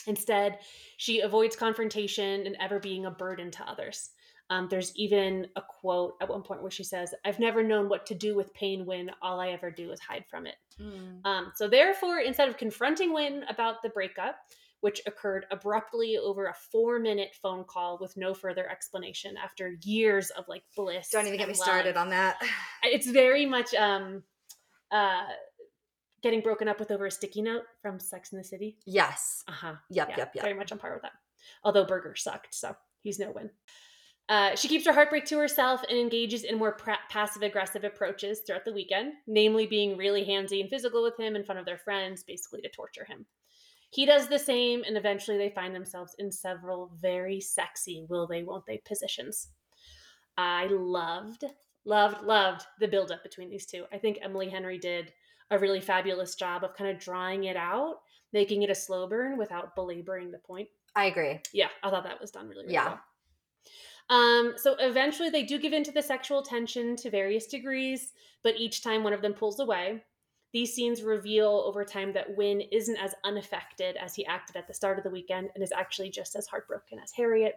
Instead, 0.08 0.60
she 0.98 1.22
avoids 1.22 1.56
confrontation 1.56 2.46
and 2.46 2.58
ever 2.60 2.80
being 2.80 3.06
a 3.06 3.12
burden 3.12 3.51
to 3.51 3.70
others. 3.70 4.12
Um, 4.50 4.68
there's 4.70 4.96
even 4.96 5.48
a 5.56 5.62
quote 5.62 6.16
at 6.22 6.30
one 6.30 6.44
point 6.44 6.62
where 6.62 6.72
she 6.72 6.84
says, 6.84 7.14
I've 7.25 7.40
never 7.40 7.64
known 7.64 7.90
what 7.90 8.06
to 8.08 8.16
do 8.16 8.36
with 8.36 8.54
pain 8.54 8.86
when 8.86 9.10
all 9.22 9.40
I 9.40 9.50
ever 9.50 9.72
do 9.72 9.92
is 9.92 10.00
hide 10.00 10.25
from 10.30 10.46
it. 10.46 10.56
Mm. 10.80 11.25
Um, 11.25 11.52
so, 11.56 11.68
therefore, 11.68 12.20
instead 12.20 12.48
of 12.48 12.58
confronting 12.58 13.12
Wyn 13.12 13.44
about 13.50 13.82
the 13.82 13.90
breakup, 13.90 14.36
which 14.82 15.02
occurred 15.08 15.48
abruptly 15.50 16.16
over 16.18 16.46
a 16.46 16.54
four 16.72 17.00
minute 17.00 17.36
phone 17.42 17.64
call 17.64 17.98
with 18.00 18.16
no 18.18 18.36
further 18.36 18.70
explanation 18.70 19.36
after 19.44 19.78
years 19.82 20.30
of 20.30 20.46
like 20.48 20.62
bliss. 20.75 21.10
Don't 21.10 21.25
even 21.25 21.40
get 21.40 21.48
me 21.48 21.56
love. 21.56 21.64
started 21.64 21.98
on 21.98 22.10
that. 22.10 22.38
It's 22.84 23.10
very 23.10 23.48
much 23.48 23.74
um, 23.74 24.22
uh, 24.92 25.24
getting 26.22 26.42
broken 26.42 26.68
up 26.68 26.80
with 26.80 26.92
over 26.92 27.08
a 27.08 27.12
sticky 27.12 27.42
note 27.42 27.64
from 27.82 28.00
Sex 28.00 28.32
in 28.32 28.38
the 28.38 28.44
City. 28.44 28.78
Yes. 28.86 29.44
Uh 29.48 29.54
huh. 29.54 29.74
Yep, 29.90 30.10
yeah, 30.10 30.18
yep, 30.18 30.32
yep. 30.36 30.44
Very 30.44 30.56
much 30.56 30.72
on 30.72 30.78
par 30.78 30.94
with 30.94 31.02
that. 31.02 31.14
Although 31.64 31.86
Berger 31.86 32.16
sucked, 32.16 32.54
so 32.54 32.75
he's 33.02 33.18
no 33.18 33.32
Wyn. 33.32 33.50
Uh, 34.27 34.55
she 34.55 34.67
keeps 34.67 34.86
her 34.86 34.94
heartbreak 34.94 35.25
to 35.25 35.38
herself 35.38 35.84
and 35.88 35.98
engages 35.98 36.44
in 36.44 36.58
more 36.58 36.72
pra- 36.72 36.98
passive 37.10 37.44
aggressive 37.44 37.84
approaches 37.84 38.39
throughout 38.39 38.65
the 38.65 38.74
weekend, 38.74 39.13
namely 39.27 39.67
being 39.67 39.98
really 39.98 40.25
handsy 40.25 40.62
and 40.62 40.70
physical 40.70 41.03
with 41.03 41.20
him 41.20 41.36
in 41.36 41.44
front 41.44 41.60
of 41.60 41.65
their 41.65 41.77
friends, 41.77 42.24
basically 42.24 42.62
to 42.62 42.70
torture 42.70 43.05
him. 43.05 43.25
He 43.91 44.05
does 44.05 44.27
the 44.27 44.39
same, 44.39 44.84
and 44.84 44.98
eventually 44.98 45.38
they 45.38 45.51
find 45.51 45.75
themselves 45.75 46.15
in 46.17 46.32
several 46.32 46.91
very 47.00 47.39
sexy 47.39 48.05
will 48.10 48.25
they, 48.25 48.44
won't 48.44 48.65
they 48.65 48.82
positions. 48.86 49.50
I 50.38 50.67
loved, 50.67 51.46
loved, 51.86 52.24
loved 52.24 52.65
the 52.79 52.88
buildup 52.88 53.22
between 53.22 53.50
these 53.50 53.67
two. 53.67 53.86
I 53.94 54.00
think 54.00 54.17
Emily 54.22 54.50
Henry 54.50 54.79
did 54.79 55.13
a 55.51 55.60
really 55.60 55.79
fabulous 55.79 56.36
job 56.36 56.63
of 56.63 56.75
kind 56.75 56.89
of 56.89 57.00
drawing 57.00 57.44
it 57.44 57.55
out, 57.55 57.98
making 58.34 58.63
it 58.63 58.72
a 58.72 58.75
slow 58.75 59.08
burn 59.08 59.38
without 59.38 59.75
belaboring 59.75 60.32
the 60.32 60.39
point. 60.39 60.67
I 60.96 61.05
agree. 61.05 61.39
Yeah, 61.53 61.67
I 61.84 61.91
thought 61.91 62.03
that 62.05 62.20
was 62.20 62.32
done 62.32 62.48
really, 62.48 62.63
really 62.63 62.74
yeah. 62.74 62.86
well. 62.86 63.00
Um, 64.10 64.54
so 64.58 64.76
eventually 64.80 65.30
they 65.30 65.44
do 65.44 65.58
give 65.58 65.74
in 65.74 65.84
to 65.84 65.92
the 65.92 66.02
sexual 66.02 66.42
tension 66.44 66.96
to 66.98 67.10
various 67.10 67.48
degrees, 67.48 68.14
but 68.44 68.56
each 68.58 68.84
time 68.84 69.04
one 69.04 69.14
of 69.14 69.22
them 69.22 69.34
pulls 69.34 69.60
away. 69.60 70.04
These 70.54 70.74
scenes 70.74 71.02
reveal 71.02 71.64
over 71.66 71.84
time 71.84 72.14
that 72.14 72.38
Wyn 72.38 72.62
isn't 72.72 72.96
as 72.98 73.14
unaffected 73.26 73.98
as 73.98 74.16
he 74.16 74.26
acted 74.26 74.56
at 74.56 74.68
the 74.68 74.74
start 74.74 74.98
of 74.98 75.04
the 75.04 75.10
weekend 75.10 75.50
and 75.54 75.64
is 75.64 75.74
actually 75.74 76.10
just 76.10 76.36
as 76.36 76.48
heartbroken 76.48 77.00
as 77.00 77.12
Harriet. 77.12 77.56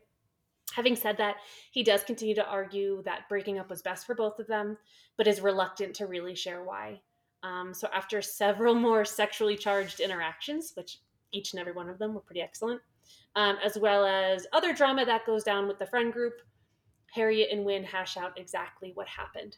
Having 0.73 0.97
said 0.97 1.17
that, 1.19 1.37
he 1.71 1.83
does 1.83 2.02
continue 2.02 2.35
to 2.35 2.47
argue 2.47 3.02
that 3.05 3.28
breaking 3.28 3.59
up 3.59 3.71
was 3.71 3.83
best 3.83 4.07
for 4.07 4.14
both 4.14 4.38
of 4.38 4.47
them, 4.47 4.76
but 5.17 5.26
is 5.26 5.40
reluctant 5.40 5.95
to 5.97 6.07
really 6.07 6.35
share 6.35 6.64
why. 6.64 7.00
Um, 7.43 7.73
so, 7.73 7.88
after 7.95 8.21
several 8.21 8.75
more 8.88 9.05
sexually 9.05 9.57
charged 9.57 10.00
interactions, 10.00 10.73
which 10.75 10.99
each 11.33 11.52
and 11.52 11.61
every 11.61 11.73
one 11.73 11.88
of 11.88 11.99
them 11.99 12.14
were 12.14 12.21
pretty 12.21 12.40
excellent, 12.40 12.81
um, 13.36 13.56
as 13.64 13.78
well 13.78 14.04
as 14.04 14.46
other 14.52 14.72
drama 14.72 15.04
that 15.04 15.26
goes 15.26 15.44
down 15.44 15.68
with 15.68 15.78
the 15.78 15.86
friend 15.86 16.12
group, 16.12 16.34
Harriet 17.12 17.50
and 17.52 17.64
Wyn 17.64 17.84
hash 17.84 18.16
out 18.16 18.38
exactly 18.38 18.92
what 18.94 19.08
happened. 19.08 19.56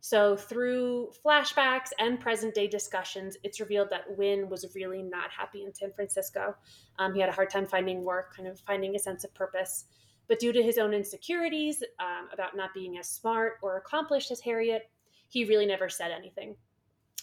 So, 0.00 0.36
through 0.36 1.12
flashbacks 1.24 1.88
and 1.98 2.20
present 2.20 2.54
day 2.54 2.66
discussions, 2.66 3.38
it's 3.42 3.58
revealed 3.58 3.88
that 3.88 4.18
Wyn 4.18 4.50
was 4.50 4.74
really 4.74 5.02
not 5.02 5.30
happy 5.30 5.64
in 5.64 5.74
San 5.74 5.92
Francisco. 5.92 6.54
Um, 6.98 7.14
he 7.14 7.20
had 7.20 7.30
a 7.30 7.32
hard 7.32 7.48
time 7.48 7.66
finding 7.66 8.04
work, 8.04 8.36
kind 8.36 8.46
of 8.46 8.60
finding 8.60 8.94
a 8.94 8.98
sense 8.98 9.24
of 9.24 9.32
purpose. 9.32 9.86
But 10.28 10.40
due 10.40 10.52
to 10.52 10.62
his 10.62 10.76
own 10.76 10.92
insecurities 10.92 11.82
um, 12.00 12.28
about 12.32 12.54
not 12.54 12.74
being 12.74 12.98
as 12.98 13.08
smart 13.08 13.54
or 13.62 13.78
accomplished 13.78 14.30
as 14.30 14.40
Harriet, 14.40 14.90
he 15.28 15.46
really 15.46 15.66
never 15.66 15.88
said 15.88 16.10
anything. 16.10 16.54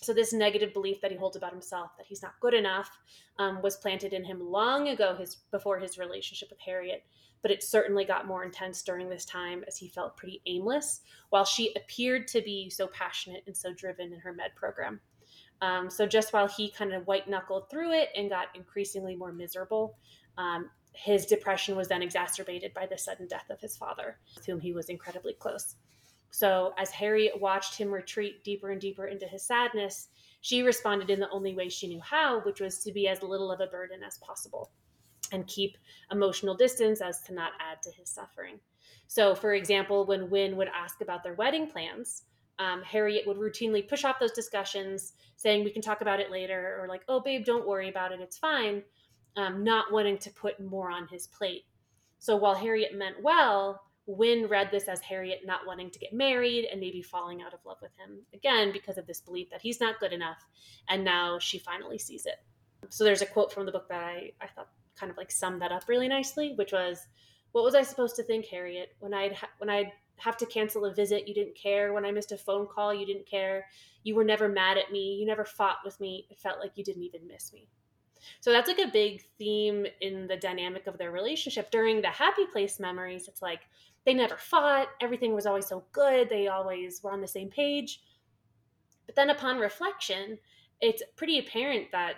So, 0.02 0.14
this 0.14 0.34
negative 0.34 0.74
belief 0.74 1.02
that 1.02 1.12
he 1.12 1.18
holds 1.18 1.38
about 1.38 1.52
himself, 1.52 1.92
that 1.98 2.08
he's 2.08 2.24
not 2.24 2.40
good 2.40 2.54
enough, 2.54 2.90
um, 3.38 3.62
was 3.62 3.78
planted 3.78 4.14
in 4.14 4.24
him 4.24 4.40
long 4.40 4.88
ago, 4.88 5.16
his, 5.16 5.38
before 5.52 5.78
his 5.80 5.98
relationship 5.98 6.50
with 6.50 6.60
Harriet 6.60 7.04
but 7.42 7.52
it 7.52 7.64
certainly 7.64 8.06
got 8.06 8.28
more 8.28 8.44
intense 8.44 8.82
during 8.84 9.10
this 9.10 9.26
time 9.26 9.64
as 9.68 9.78
he 9.78 9.88
felt 9.88 10.18
pretty 10.18 10.42
aimless, 10.46 11.02
while 11.30 11.46
she 11.46 11.74
appeared 11.76 12.28
to 12.28 12.42
be 12.42 12.70
so 12.70 12.88
passionate 12.88 13.44
and 13.48 13.56
so 13.56 13.74
driven 13.74 14.14
in 14.14 14.20
her 14.20 14.34
med 14.34 14.56
program. 14.56 15.00
Um, 15.62 15.90
so 15.90 16.08
just 16.08 16.34
while 16.34 16.48
he 16.48 16.72
kind 16.72 16.94
of 16.94 17.06
white 17.08 17.30
knuckled 17.30 17.70
through 17.70 17.94
it 17.94 18.10
and 18.16 18.30
got 18.30 18.48
increasingly 18.56 19.16
more 19.16 19.32
miserable, 19.32 19.98
um, 20.38 20.70
his 20.94 21.26
depression 21.26 21.76
was 21.76 21.88
then 21.88 22.02
exacerbated 22.02 22.74
by 22.74 22.86
the 22.86 22.98
sudden 22.98 23.28
death 23.28 23.50
of 23.50 23.62
his 23.62 23.78
father, 23.78 24.18
with 24.36 24.46
whom 24.46 24.60
he 24.60 24.74
was 24.74 24.90
incredibly 24.90 25.34
close. 25.34 25.76
So 26.32 26.74
as 26.78 26.90
Harriet 26.90 27.40
watched 27.40 27.78
him 27.78 27.94
retreat 27.94 28.44
deeper 28.44 28.72
and 28.72 28.82
deeper 28.82 29.06
into 29.06 29.28
his 29.28 29.44
sadness, 29.44 30.08
she 30.40 30.64
responded 30.64 31.10
in 31.10 31.20
the 31.20 31.30
only 31.30 31.54
way 31.54 31.70
she 31.70 31.88
knew 31.88 32.02
how, 32.02 32.40
which 32.42 32.62
was 32.62 32.84
to 32.84 32.92
be 32.92 33.08
as 33.08 33.22
little 33.22 33.52
of 33.52 33.60
a 33.60 33.68
burden 33.68 34.02
as 34.02 34.18
possible 34.18 34.72
and 35.32 35.46
keep 35.48 35.78
emotional 36.10 36.56
distance 36.56 37.02
as 37.02 37.22
to 37.24 37.34
not 37.34 37.52
add 37.60 37.82
to 37.84 37.92
his 37.92 38.10
suffering. 38.10 38.60
So, 39.08 39.36
for 39.36 39.54
example, 39.54 40.06
when 40.06 40.30
Wyn 40.30 40.56
would 40.56 40.70
ask 40.74 41.02
about 41.02 41.22
their 41.24 41.34
wedding 41.36 41.68
plans, 41.68 42.24
um, 42.60 42.82
Harriet 42.82 43.28
would 43.28 43.38
routinely 43.38 43.88
push 43.88 44.06
off 44.06 44.20
those 44.20 44.32
discussions, 44.32 45.14
saying, 45.36 45.64
We 45.64 45.72
can 45.72 45.82
talk 45.82 46.02
about 46.02 46.20
it 46.20 46.32
later, 46.32 46.80
or 46.82 46.88
like, 46.88 47.02
Oh, 47.10 47.20
babe, 47.20 47.44
don't 47.44 47.68
worry 47.68 47.90
about 47.90 48.14
it, 48.14 48.22
it's 48.22 48.38
fine, 48.38 48.84
um, 49.36 49.64
not 49.64 49.92
wanting 49.92 50.18
to 50.20 50.30
put 50.32 50.60
more 50.60 50.90
on 50.90 51.08
his 51.08 51.28
plate. 51.28 51.66
So, 52.20 52.38
while 52.38 52.56
Harriet 52.56 52.96
meant 52.96 53.22
well, 53.22 53.82
Wyn 54.08 54.48
read 54.48 54.70
this 54.72 54.88
as 54.88 55.02
Harriet 55.02 55.42
not 55.46 55.68
wanting 55.68 55.92
to 55.92 56.00
get 56.00 56.14
married 56.14 56.66
and 56.66 56.80
maybe 56.80 57.02
falling 57.02 57.42
out 57.42 57.54
of 57.54 57.60
love 57.66 57.78
with 57.82 57.92
him 57.98 58.20
again 58.34 58.72
because 58.72 58.98
of 58.98 59.08
this 59.08 59.22
belief 59.22 59.50
that 59.52 59.62
he's 59.62 59.80
not 59.80 60.00
good 60.00 60.14
enough. 60.14 60.44
And 60.90 61.04
now 61.04 61.40
she 61.40 61.60
finally 61.60 62.00
sees 62.00 62.26
it. 62.26 62.36
So, 62.90 63.04
there's 63.04 63.22
a 63.22 63.28
quote 63.28 63.54
from 63.54 63.66
the 63.66 63.72
book 63.72 63.88
that 63.90 64.04
I, 64.04 64.32
I 64.42 64.48
thought 64.48 64.70
kind 64.96 65.12
of 65.12 65.18
like 65.18 65.32
summed 65.32 65.62
that 65.62 65.72
up 65.72 65.88
really 65.88 66.08
nicely, 66.08 66.54
which 66.56 66.72
was, 66.74 67.08
"What 67.52 67.64
was 67.64 67.76
I 67.76 67.84
supposed 67.84 68.16
to 68.18 68.24
think, 68.24 68.46
Harriet? 68.48 68.96
When 69.00 69.14
I'd 69.14 69.34
ha- 69.34 69.52
when 69.60 69.70
I'd 69.70 69.92
have 70.18 70.38
to 70.38 70.46
cancel 70.46 70.86
a 70.86 70.94
visit, 70.94 71.28
you 71.28 71.34
didn't 71.34 71.56
care. 71.56 71.94
When 71.94 72.06
I 72.06 72.12
missed 72.12 72.32
a 72.32 72.38
phone 72.38 72.68
call, 72.68 72.94
you 72.94 73.06
didn't 73.06 73.28
care. 73.28 73.66
You 74.04 74.16
were 74.16 74.24
never 74.24 74.48
mad 74.50 74.78
at 74.78 74.92
me. 74.92 75.16
You 75.16 75.26
never 75.26 75.46
fought 75.46 75.78
with 75.86 76.00
me. 76.00 76.28
It 76.30 76.40
felt 76.40 76.60
like 76.60 76.72
you 76.76 76.84
didn't 76.84 77.04
even 77.04 77.28
miss 77.28 77.54
me." 77.54 77.70
So 78.40 78.52
that's 78.52 78.68
like 78.68 78.80
a 78.80 78.92
big 78.92 79.24
theme 79.38 79.86
in 80.02 80.28
the 80.28 80.38
dynamic 80.38 80.88
of 80.88 80.98
their 80.98 81.12
relationship. 81.12 81.72
During 81.72 82.02
the 82.02 82.10
happy 82.10 82.46
place 82.46 82.80
memories, 82.80 83.28
it's 83.28 83.42
like 83.42 83.62
they 84.06 84.14
never 84.14 84.38
fought. 84.38 84.88
Everything 85.02 85.34
was 85.34 85.46
always 85.46 85.68
so 85.68 85.84
good. 85.92 86.30
They 86.30 86.48
always 86.48 87.02
were 87.04 87.12
on 87.12 87.22
the 87.22 87.28
same 87.28 87.50
page. 87.50 88.02
But 89.06 89.16
then 89.16 89.30
upon 89.30 89.60
reflection, 89.60 90.38
it's 90.80 91.04
pretty 91.16 91.40
apparent 91.40 91.92
that 91.92 92.16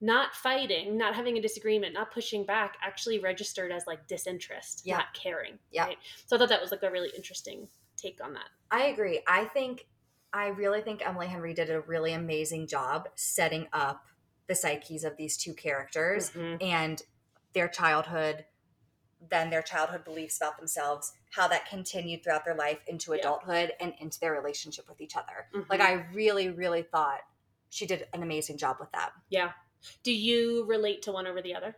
not 0.00 0.34
fighting, 0.34 0.98
not 0.98 1.14
having 1.14 1.38
a 1.38 1.40
disagreement, 1.40 1.94
not 1.94 2.12
pushing 2.12 2.44
back 2.44 2.76
actually 2.82 3.18
registered 3.18 3.72
as 3.72 3.86
like 3.86 4.06
disinterest, 4.06 4.82
yeah. 4.84 4.98
not 4.98 5.14
caring. 5.14 5.58
Yeah. 5.70 5.86
Right? 5.86 5.98
So 6.26 6.36
I 6.36 6.38
thought 6.38 6.50
that 6.50 6.60
was 6.60 6.70
like 6.70 6.82
a 6.82 6.90
really 6.90 7.10
interesting 7.16 7.68
take 7.96 8.22
on 8.22 8.34
that. 8.34 8.48
I 8.70 8.86
agree. 8.86 9.22
I 9.26 9.46
think 9.46 9.86
I 10.32 10.48
really 10.48 10.82
think 10.82 11.06
Emily 11.06 11.28
Henry 11.28 11.54
did 11.54 11.70
a 11.70 11.80
really 11.80 12.12
amazing 12.12 12.66
job 12.66 13.08
setting 13.14 13.68
up 13.72 14.04
the 14.46 14.54
psyches 14.54 15.04
of 15.04 15.16
these 15.16 15.36
two 15.36 15.54
characters 15.54 16.30
mm-hmm. 16.30 16.56
and 16.60 17.02
their 17.54 17.68
childhood, 17.68 18.44
then 19.30 19.50
their 19.50 19.62
childhood 19.62 20.04
beliefs 20.04 20.36
about 20.36 20.58
themselves, 20.58 21.12
how 21.32 21.48
that 21.48 21.68
continued 21.68 22.22
throughout 22.22 22.44
their 22.44 22.54
life 22.54 22.78
into 22.86 23.12
adulthood 23.12 23.72
yeah. 23.78 23.86
and 23.86 23.94
into 24.00 24.20
their 24.20 24.32
relationship 24.32 24.88
with 24.88 25.00
each 25.00 25.16
other. 25.16 25.46
Mm-hmm. 25.54 25.70
Like 25.70 25.80
I 25.80 26.06
really, 26.12 26.50
really 26.50 26.82
thought 26.82 27.20
she 27.70 27.86
did 27.86 28.06
an 28.12 28.22
amazing 28.22 28.58
job 28.58 28.76
with 28.78 28.92
that. 28.92 29.10
Yeah. 29.30 29.50
Do 30.02 30.12
you 30.12 30.64
relate 30.66 31.02
to 31.02 31.12
one 31.12 31.26
over 31.26 31.42
the 31.42 31.54
other? 31.54 31.76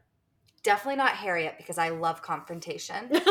Definitely 0.62 0.96
not 0.96 1.12
Harriet 1.12 1.54
because 1.58 1.78
I 1.78 1.90
love 1.90 2.23
confrontation. 2.23 3.11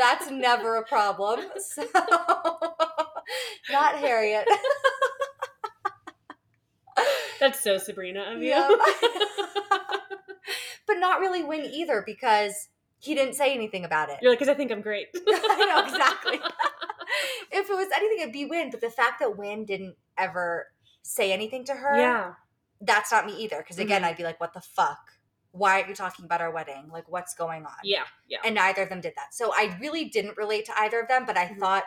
That's 0.00 0.30
never 0.30 0.76
a 0.76 0.84
problem. 0.86 1.40
So, 1.58 1.84
not 3.70 3.96
Harriet. 3.96 4.46
That's 7.40 7.60
so 7.60 7.78
Sabrina 7.78 8.34
of 8.34 8.42
you. 8.42 8.54
but 10.86 10.98
not 10.98 11.20
really 11.20 11.42
Wyn 11.42 11.64
either 11.64 12.02
because 12.04 12.68
he 12.98 13.14
didn't 13.14 13.34
say 13.34 13.54
anything 13.54 13.84
about 13.84 14.10
it. 14.10 14.18
You're 14.20 14.30
like, 14.30 14.38
because 14.38 14.52
I 14.52 14.56
think 14.56 14.70
I'm 14.70 14.82
great. 14.82 15.06
I 15.16 15.66
know, 15.66 15.82
exactly 15.84 16.38
if 17.52 17.70
it 17.70 17.74
was 17.74 17.88
anything, 17.96 18.20
it'd 18.20 18.32
be 18.32 18.44
Wyn. 18.44 18.70
But 18.70 18.80
the 18.80 18.90
fact 18.90 19.20
that 19.20 19.36
Wyn 19.36 19.64
didn't 19.64 19.96
ever 20.16 20.66
say 21.02 21.32
anything 21.32 21.64
to 21.64 21.74
her, 21.74 21.96
yeah, 21.96 22.32
that's 22.80 23.12
not 23.12 23.26
me 23.26 23.36
either. 23.38 23.58
Because 23.58 23.78
again, 23.78 24.02
mm-hmm. 24.02 24.10
I'd 24.10 24.16
be 24.16 24.24
like, 24.24 24.40
"What 24.40 24.54
the 24.54 24.60
fuck? 24.60 24.98
Why 25.52 25.76
aren't 25.76 25.88
you 25.88 25.94
talking 25.94 26.24
about 26.24 26.40
our 26.40 26.50
wedding? 26.50 26.88
Like, 26.92 27.08
what's 27.08 27.34
going 27.34 27.64
on?" 27.64 27.72
Yeah, 27.84 28.04
yeah. 28.28 28.38
And 28.44 28.54
neither 28.54 28.82
of 28.82 28.88
them 28.88 29.00
did 29.00 29.14
that. 29.16 29.34
So 29.34 29.52
I 29.54 29.76
really 29.80 30.06
didn't 30.06 30.36
relate 30.36 30.66
to 30.66 30.78
either 30.78 31.00
of 31.00 31.08
them. 31.08 31.24
But 31.26 31.36
I 31.36 31.46
mm-hmm. 31.46 31.60
thought 31.60 31.84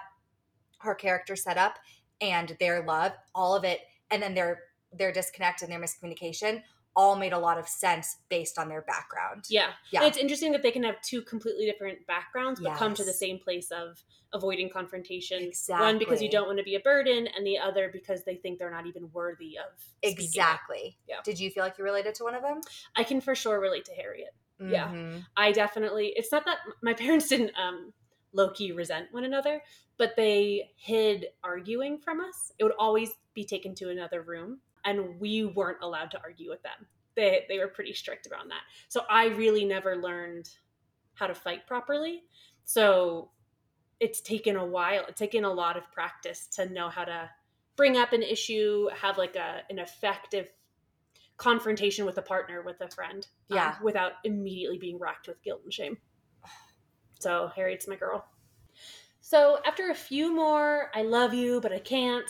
her 0.84 0.96
character 0.96 1.36
setup 1.36 1.78
and 2.22 2.56
their 2.60 2.84
love, 2.86 3.13
all 3.34 3.56
of 3.56 3.63
it, 3.63 3.80
and 4.12 4.22
then 4.22 4.34
their 4.34 4.62
their 4.96 5.12
disconnect 5.12 5.63
and 5.63 5.72
their 5.72 5.80
miscommunication 5.80 6.62
all 6.96 7.16
made 7.16 7.34
a 7.34 7.40
lot 7.40 7.58
of 7.58 7.68
sense 7.68 8.18
based 8.30 8.60
on 8.60 8.70
their 8.70 8.84
background. 8.84 9.46
Yeah. 9.50 9.70
Yeah. 9.92 10.02
And 10.02 10.08
it's 10.08 10.18
interesting 10.18 10.52
that 10.52 10.62
they 10.62 10.72
can 10.72 10.84
have 10.84 11.02
two 11.02 11.24
completely 11.24 11.66
different 11.66 12.06
backgrounds 12.06 12.60
but 12.60 12.78
come 12.78 12.94
to 12.94 13.04
the 13.04 13.13
same 13.13 13.40
place 13.40 13.72
of 13.72 14.04
avoiding 14.32 14.70
confrontation. 14.70 15.42
Exactly. 15.42 15.86
One 15.86 15.98
because 15.98 16.22
you 16.22 16.30
don't 16.30 16.46
want 16.46 16.60
to 16.60 16.63
be 16.63 16.75
a 16.75 16.80
burden 16.80 17.28
and 17.36 17.46
the 17.46 17.58
other 17.58 17.90
because 17.92 18.24
they 18.24 18.36
think 18.36 18.60
they're 18.60 18.70
not 18.72 18.86
even 18.86 19.10
worthy 19.12 19.58
of 19.58 19.80
speaking. 20.04 20.24
Exactly. 20.24 20.98
Yeah. 21.08 21.16
Did 21.24 21.40
you 21.40 21.50
feel 21.50 21.63
like 21.63 21.78
you 21.80 21.84
related 21.84 22.13
to 22.16 22.24
one 22.25 22.36
of 22.36 22.44
them? 22.44 22.62
I 22.96 23.04
can 23.04 23.22
for 23.22 23.34
sure 23.34 23.60
relate 23.60 23.86
to 23.86 23.94
Harriet. 23.94 24.36
Yeah. 24.60 24.90
Mhm. 24.90 25.25
I 25.36 25.52
definitely 25.52 26.13
it's 26.16 26.32
not 26.32 26.46
that 26.46 26.60
my 26.84 26.94
parents 27.04 27.28
didn't 27.28 27.52
um 27.58 27.92
low 28.34 28.50
key 28.50 28.72
resent 28.72 29.08
one 29.12 29.24
another, 29.24 29.62
but 29.98 30.16
they 30.16 30.72
hid 30.75 31.28
arguing 31.44 31.98
from 32.00 32.20
us. 32.20 32.52
It 32.60 32.63
would 32.63 32.74
always 32.78 33.12
be 33.34 33.46
taken 33.46 33.74
to 33.75 33.90
another 33.90 34.22
room 34.22 34.60
and 34.86 35.20
we 35.20 35.46
weren't 35.46 35.78
allowed 35.82 36.12
to 36.12 36.20
argue 36.22 36.50
with 36.50 36.62
them. 36.63 36.88
They 37.16 37.46
they 37.48 37.60
were 37.60 37.68
pretty 37.68 37.94
strict 37.94 38.28
around 38.32 38.50
that. 38.50 38.62
So 38.90 39.04
I 39.10 39.28
really 39.28 39.66
never 39.66 39.96
learned 39.96 40.50
how 41.13 41.28
to 41.28 41.36
fight 41.36 41.68
properly. 41.68 42.24
So 42.66 43.30
it's 44.00 44.20
taken 44.20 44.56
a 44.56 44.66
while. 44.66 45.06
It's 45.08 45.20
taken 45.20 45.44
a 45.46 45.52
lot 45.54 45.78
of 45.78 45.90
practice 45.92 46.48
to 46.54 46.68
know 46.68 46.90
how 46.90 47.06
to 47.06 47.30
bring 47.75 47.98
up 47.98 48.13
an 48.13 48.24
issue, 48.24 48.90
have 49.00 49.18
like 49.18 49.36
a 49.36 49.62
an 49.70 49.80
effective 49.80 50.50
confrontation 51.38 52.06
with 52.06 52.18
a 52.18 52.22
partner, 52.22 52.62
with 52.62 52.80
a 52.82 52.90
friend, 52.90 53.28
um, 53.52 53.58
Yeah. 53.58 53.75
without 53.82 54.13
immediately 54.24 54.78
being 54.78 55.00
racked 55.00 55.28
with 55.28 55.42
guilt 55.44 55.62
and 55.63 55.74
shame. 55.74 55.98
So 57.24 57.50
Harriet's 57.56 57.88
my 57.88 57.96
girl. 57.96 58.25
So 59.22 59.60
after 59.65 59.89
a 59.89 59.96
few 59.96 60.36
more, 60.36 60.92
I 60.94 61.03
love 61.03 61.34
you, 61.34 61.62
but 61.62 61.72
I 61.72 61.80
can't. 61.80 62.30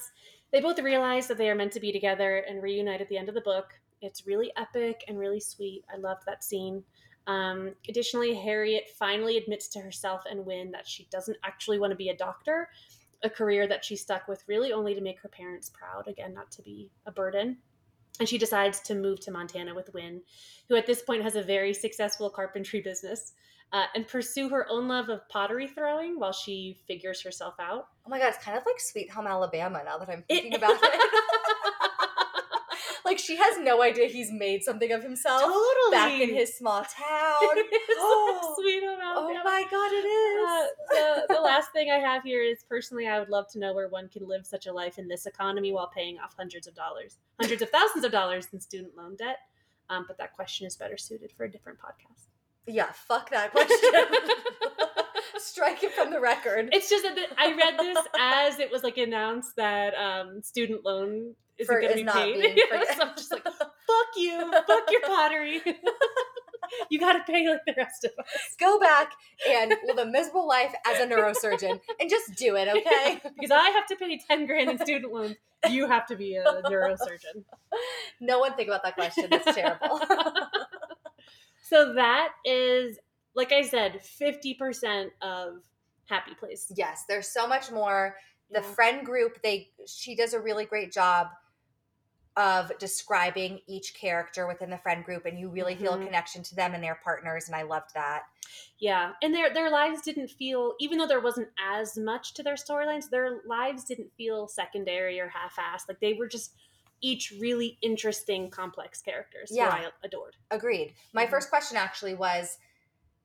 They 0.51 0.61
both 0.61 0.77
realize 0.77 1.27
that 1.27 1.39
they 1.39 1.49
are 1.49 1.55
meant 1.55 1.71
to 1.73 1.79
be 1.79 1.91
together 1.91 2.45
and 2.47 2.61
reunite 2.61 3.01
at 3.01 3.09
the 3.09 3.17
end 3.17 3.27
of 3.27 3.33
the 3.33 3.41
book. 3.41 3.73
It's 4.01 4.27
really 4.27 4.51
epic 4.55 5.03
and 5.07 5.17
really 5.17 5.39
sweet. 5.39 5.83
I 5.91 5.97
loved 5.97 6.21
that 6.27 6.43
scene. 6.43 6.83
Um, 7.25 7.73
additionally, 7.89 8.35
Harriet 8.35 8.89
finally 8.99 9.37
admits 9.37 9.67
to 9.69 9.79
herself 9.79 10.21
and 10.29 10.45
Wyn 10.45 10.69
that 10.71 10.87
she 10.87 11.07
doesn't 11.11 11.37
actually 11.43 11.79
want 11.79 11.89
to 11.89 11.97
be 11.97 12.09
a 12.09 12.15
doctor, 12.15 12.69
a 13.23 13.29
career 13.31 13.65
that 13.67 13.83
she 13.83 13.95
stuck 13.95 14.27
with 14.27 14.43
really 14.47 14.73
only 14.73 14.93
to 14.93 15.01
make 15.01 15.19
her 15.21 15.29
parents 15.29 15.71
proud, 15.71 16.07
again, 16.07 16.35
not 16.35 16.51
to 16.51 16.61
be 16.61 16.91
a 17.07 17.11
burden. 17.11 17.57
And 18.19 18.29
she 18.29 18.37
decides 18.37 18.79
to 18.81 18.93
move 18.93 19.19
to 19.21 19.31
Montana 19.31 19.73
with 19.73 19.91
Wyn, 19.95 20.21
who 20.69 20.75
at 20.75 20.85
this 20.85 21.01
point 21.01 21.23
has 21.23 21.35
a 21.35 21.41
very 21.41 21.73
successful 21.73 22.29
carpentry 22.29 22.81
business, 22.81 23.33
uh, 23.73 23.85
and 23.95 24.07
pursue 24.07 24.49
her 24.49 24.65
own 24.69 24.87
love 24.87 25.09
of 25.09 25.27
pottery 25.29 25.67
throwing 25.67 26.19
while 26.19 26.31
she 26.31 26.79
figures 26.87 27.21
herself 27.21 27.55
out. 27.59 27.87
Oh 28.05 28.09
my 28.09 28.19
god, 28.19 28.29
it's 28.33 28.43
kind 28.43 28.57
of 28.57 28.63
like 28.65 28.79
Sweet 28.79 29.09
Home 29.11 29.27
Alabama 29.27 29.81
now 29.83 29.97
that 29.97 30.09
I'm 30.09 30.23
thinking 30.27 30.53
It- 30.53 30.57
about 30.57 30.77
it. 30.81 31.01
like 33.05 33.19
she 33.19 33.35
has 33.35 33.57
no 33.59 33.81
idea 33.81 34.07
he's 34.07 34.31
made 34.31 34.63
something 34.63 34.91
of 34.91 35.03
himself 35.03 35.41
totally. 35.41 35.91
back 35.91 36.11
in 36.21 36.33
his 36.33 36.55
small 36.57 36.83
town. 36.83 37.41
It's 37.55 37.95
Oh. 37.99 38.55
sweet 38.59 38.83
oh 38.85 39.41
my 39.43 39.65
god, 39.69 39.91
it 39.91 40.05
is. 40.05 40.47
Uh, 40.47 40.67
the, 41.27 41.33
the 41.35 41.41
last 41.41 41.71
thing 41.73 41.89
I 41.91 41.97
have 41.97 42.23
here 42.23 42.41
is 42.43 42.63
personally, 42.67 43.07
I 43.07 43.19
would 43.19 43.29
love 43.29 43.47
to 43.53 43.59
know 43.59 43.73
where 43.73 43.87
one 43.89 44.07
can 44.09 44.27
live 44.27 44.45
such 44.45 44.67
a 44.67 44.73
life 44.73 44.97
in 44.99 45.07
this 45.07 45.25
economy 45.25 45.71
while 45.73 45.89
paying 45.93 46.17
off 46.19 46.33
hundreds 46.37 46.67
of 46.67 46.75
dollars, 46.75 47.17
hundreds 47.39 47.61
of 47.61 47.69
thousands 47.69 48.05
of 48.05 48.11
dollars 48.11 48.47
in 48.53 48.59
student 48.59 48.95
loan 48.95 49.15
debt. 49.15 49.37
Um, 49.89 50.05
but 50.07 50.17
that 50.17 50.33
question 50.33 50.65
is 50.65 50.75
better 50.75 50.97
suited 50.97 51.31
for 51.31 51.43
a 51.43 51.51
different 51.51 51.79
podcast. 51.79 52.27
Yeah, 52.67 52.91
fuck 52.91 53.29
that 53.31 53.51
question. 53.51 53.77
Strike 55.37 55.83
it 55.83 55.91
from 55.93 56.11
the 56.11 56.19
record. 56.19 56.69
It's 56.71 56.89
just 56.89 57.03
that 57.03 57.17
I 57.37 57.53
read 57.55 57.77
this 57.77 57.97
as 58.19 58.59
it 58.59 58.71
was 58.71 58.83
like 58.83 58.97
announced 58.97 59.55
that 59.57 59.93
um, 59.95 60.41
student 60.41 60.85
loan 60.85 61.35
isn't 61.57 61.73
For- 61.73 61.81
going 61.81 61.93
to 61.93 61.99
is 61.99 62.05
be 62.05 62.11
paid. 62.11 62.59
so 62.97 63.03
I'm 63.03 63.15
just 63.15 63.31
like, 63.31 63.43
fuck 63.43 63.67
you, 64.15 64.51
fuck 64.67 64.91
your 64.91 65.01
pottery. 65.01 65.61
you 66.89 66.99
got 66.99 67.13
to 67.13 67.31
pay 67.31 67.47
like 67.47 67.65
the 67.65 67.73
rest 67.77 68.05
of 68.05 68.11
us. 68.19 68.55
Go 68.59 68.79
back 68.79 69.11
and 69.49 69.73
live 69.85 69.97
a 69.97 70.05
miserable 70.05 70.47
life 70.47 70.73
as 70.85 70.99
a 70.99 71.05
neurosurgeon 71.05 71.79
and 71.99 72.09
just 72.09 72.35
do 72.35 72.55
it, 72.55 72.67
okay? 72.67 73.19
because 73.35 73.51
I 73.51 73.69
have 73.69 73.85
to 73.87 73.95
pay 73.95 74.19
10 74.27 74.45
grand 74.45 74.69
in 74.69 74.79
student 74.79 75.11
loans. 75.13 75.35
You 75.69 75.87
have 75.87 76.05
to 76.07 76.15
be 76.15 76.35
a 76.35 76.43
neurosurgeon. 76.43 77.43
No 78.19 78.39
one 78.39 78.53
think 78.55 78.67
about 78.67 78.83
that 78.83 78.95
question. 78.95 79.27
That's 79.29 79.55
terrible. 79.55 79.99
So 81.63 81.93
that 81.93 82.33
is, 82.45 82.99
like 83.35 83.51
I 83.51 83.63
said, 83.63 84.03
50% 84.03 85.13
of 85.21 85.63
Happy 86.07 86.35
Place. 86.35 86.73
yes, 86.75 87.05
there's 87.07 87.27
so 87.29 87.47
much 87.47 87.71
more. 87.71 88.17
The 88.51 88.61
Yeah. 88.61 88.75
friend 88.75 89.05
group, 89.05 89.41
they 89.41 89.71
she 89.87 90.15
does 90.15 90.33
a 90.33 90.39
really 90.41 90.65
great 90.65 90.91
job 90.91 91.27
of 92.35 92.71
describing 92.79 93.59
each 93.67 93.93
character 93.93 94.47
within 94.47 94.69
the 94.71 94.77
friend 94.77 95.05
group 95.05 95.25
and 95.25 95.37
you 95.39 95.49
really 95.49 95.75
feel 95.75 95.93
a 95.93 95.97
Mhm. 95.97 96.03
connection 96.03 96.41
to 96.41 96.55
them 96.55 96.73
and 96.73 96.83
their 96.83 96.99
partners 97.03 97.45
and 97.47 97.55
I 97.55 97.61
loved 97.61 97.93
that. 97.93 98.23
Yeah, 98.79 99.13
and 99.21 99.33
their 99.33 99.53
their 99.53 99.69
lives 99.69 100.01
didn't 100.01 100.29
feel, 100.29 100.75
even 100.79 100.97
though 100.97 101.07
there 101.07 101.19
wasn't 101.21 101.49
as 101.59 101.97
much 101.97 102.33
to 102.35 102.43
their 102.43 102.55
storylines, 102.55 103.09
their 103.09 103.41
lives 103.45 103.83
didn't 103.83 104.13
feel 104.15 104.47
secondary 104.47 105.19
or 105.19 105.29
half-assed. 105.29 105.87
Like 105.87 105.99
they 105.99 106.13
were 106.13 106.27
just 106.27 106.55
each 107.03 107.31
really 107.39 107.77
interesting, 107.81 108.49
complex 108.49 109.01
characters 109.01 109.51
Yeah. 109.51 109.69
who 109.77 109.87
I 109.87 109.91
adored. 110.03 110.37
Agreed. 110.49 110.95
My 111.11 111.25
Mhm. 111.27 111.29
first 111.29 111.49
question 111.49 111.77
actually 111.77 112.15
was 112.15 112.57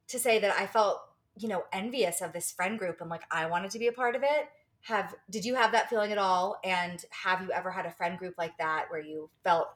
to 0.08 0.18
say 0.18 0.38
that 0.40 0.54
I 0.58 0.66
felt, 0.66 1.00
you 1.36 1.48
know, 1.48 1.64
envious 1.72 2.20
of 2.20 2.32
this 2.32 2.50
friend 2.52 2.78
group 2.78 3.00
and 3.00 3.08
like 3.08 3.22
I 3.30 3.46
wanted 3.46 3.70
to 3.70 3.78
be 3.78 3.86
a 3.86 3.92
part 3.92 4.16
of 4.16 4.22
it. 4.22 4.50
Have 4.82 5.14
did 5.30 5.44
you 5.44 5.54
have 5.54 5.72
that 5.72 5.88
feeling 5.88 6.12
at 6.12 6.18
all? 6.18 6.58
And 6.64 7.04
have 7.10 7.40
you 7.42 7.52
ever 7.52 7.70
had 7.70 7.86
a 7.86 7.90
friend 7.92 8.18
group 8.18 8.34
like 8.36 8.58
that 8.58 8.90
where 8.90 9.00
you 9.00 9.30
felt 9.44 9.68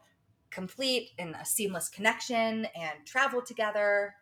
complete 0.50 1.12
and 1.18 1.34
a 1.36 1.44
seamless 1.44 1.88
connection 1.88 2.66
and 2.74 3.06
traveled 3.06 3.46
together? 3.46 4.16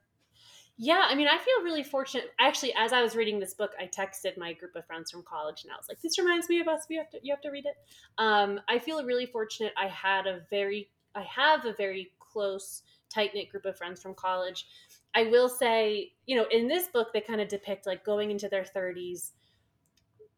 Yeah, 0.83 1.05
I 1.11 1.14
mean, 1.14 1.29
I 1.29 1.37
feel 1.37 1.62
really 1.62 1.83
fortunate. 1.83 2.31
Actually, 2.40 2.73
as 2.75 2.95
I 2.95 3.03
was 3.03 3.14
reading 3.14 3.38
this 3.38 3.53
book, 3.53 3.73
I 3.79 3.87
texted 3.87 4.38
my 4.38 4.55
group 4.55 4.75
of 4.77 4.87
friends 4.87 5.11
from 5.11 5.23
college, 5.23 5.62
and 5.62 5.71
I 5.71 5.77
was 5.77 5.87
like, 5.90 6.01
"This 6.01 6.19
reminds 6.19 6.49
me 6.49 6.59
of 6.59 6.69
us. 6.69 6.87
We 6.88 6.97
have 6.97 7.11
to, 7.11 7.21
you 7.23 7.35
have 7.35 7.43
to 7.43 7.51
read 7.51 7.66
it." 7.66 7.77
Um, 8.16 8.62
I 8.66 8.79
feel 8.79 9.05
really 9.05 9.27
fortunate. 9.27 9.75
I 9.77 9.88
had 9.88 10.27
a 10.27 10.40
very, 10.49 10.90
I 11.14 11.21
have 11.25 11.66
a 11.66 11.75
very 11.75 12.12
close, 12.19 12.83
tight 13.11 13.35
knit 13.35 13.51
group 13.51 13.66
of 13.66 13.77
friends 13.77 14.01
from 14.01 14.14
college. 14.14 14.66
I 15.14 15.25
will 15.25 15.51
say, 15.51 16.14
you 16.25 16.35
know, 16.35 16.47
in 16.51 16.66
this 16.66 16.88
book, 16.88 17.09
they 17.12 17.21
kind 17.21 17.43
of 17.43 17.49
depict 17.49 17.85
like 17.87 18.03
going 18.03 18.31
into 18.31 18.49
their 18.49 18.64
thirties. 18.64 19.33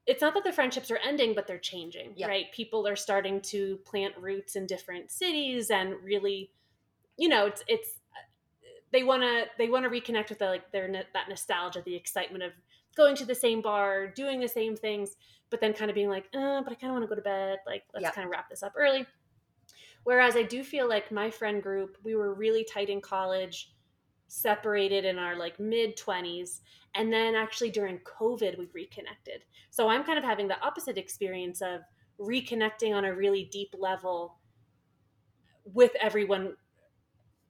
It's 0.07 0.23
not 0.23 0.35
that 0.35 0.43
the 0.43 0.53
friendships 0.53 0.91
are 0.91 0.99
ending, 0.99 1.35
but 1.35 1.47
they're 1.47 1.59
changing, 1.61 2.15
Yeah. 2.17 2.27
right? 2.27 2.51
People 2.51 2.89
are 2.89 2.97
starting 2.97 3.41
to 3.43 3.77
plant 3.85 4.17
roots 4.19 4.57
in 4.57 4.67
different 4.67 5.13
cities 5.13 5.71
and 5.71 6.03
really, 6.03 6.51
you 7.17 7.29
know, 7.29 7.47
it's 7.47 7.63
it's 7.69 8.02
they 8.93 9.03
want 9.03 9.23
to 9.23 9.47
they 9.59 9.69
want 9.69 9.85
to 9.85 9.91
reconnect 9.91 10.29
with 10.29 10.39
the, 10.39 10.47
like 10.47 10.71
their 10.73 10.91
that 10.91 11.29
nostalgia, 11.29 11.83
the 11.85 11.95
excitement 11.95 12.45
of 12.45 12.53
going 12.97 13.17
to 13.17 13.25
the 13.25 13.35
same 13.35 13.63
bar, 13.63 14.07
doing 14.07 14.41
the 14.41 14.49
same 14.49 14.77
things, 14.77 15.17
but 15.51 15.61
then 15.61 15.73
kind 15.73 15.91
of 15.91 15.95
being 15.95 16.11
like, 16.11 16.27
uh, 16.35 16.63
but 16.63 16.73
I 16.73 16.75
kind 16.75 16.91
of 16.91 16.93
want 16.93 17.05
to 17.05 17.09
go 17.09 17.15
to 17.15 17.23
bed. 17.23 17.59
Like, 17.67 17.85
let's 17.95 18.05
Yeah. 18.05 18.11
kind 18.11 18.27
of 18.27 18.31
wrap 18.31 18.51
this 18.51 18.63
up 18.63 18.75
early. 18.77 19.07
Whereas 20.05 20.37
I 20.37 20.43
do 20.43 20.65
feel 20.65 20.89
like 20.89 21.11
my 21.13 21.31
friend 21.31 21.63
group, 21.63 21.97
we 22.03 22.15
were 22.15 22.35
really 22.35 22.65
tight 22.65 22.91
in 22.91 23.01
college, 23.01 23.73
separated 24.29 25.05
in 25.05 25.19
our 25.19 25.37
like 25.37 25.59
mid 25.61 25.97
20s, 25.97 26.61
and 26.95 27.13
then 27.13 27.35
actually 27.35 27.71
during 27.71 27.99
COVID, 28.01 28.59
we 28.59 28.69
reconnected. 28.75 29.45
So 29.71 29.89
I'm 29.89 30.05
kind 30.05 30.19
of 30.19 30.25
having 30.25 30.49
the 30.49 30.61
opposite 30.61 30.99
experience 30.99 31.63
of 31.63 31.83
reconnecting 32.19 32.95
on 32.95 33.05
a 33.05 33.15
really 33.15 33.45
deep 33.45 33.75
level 33.79 34.39
with 35.65 35.93
everyone 36.01 36.57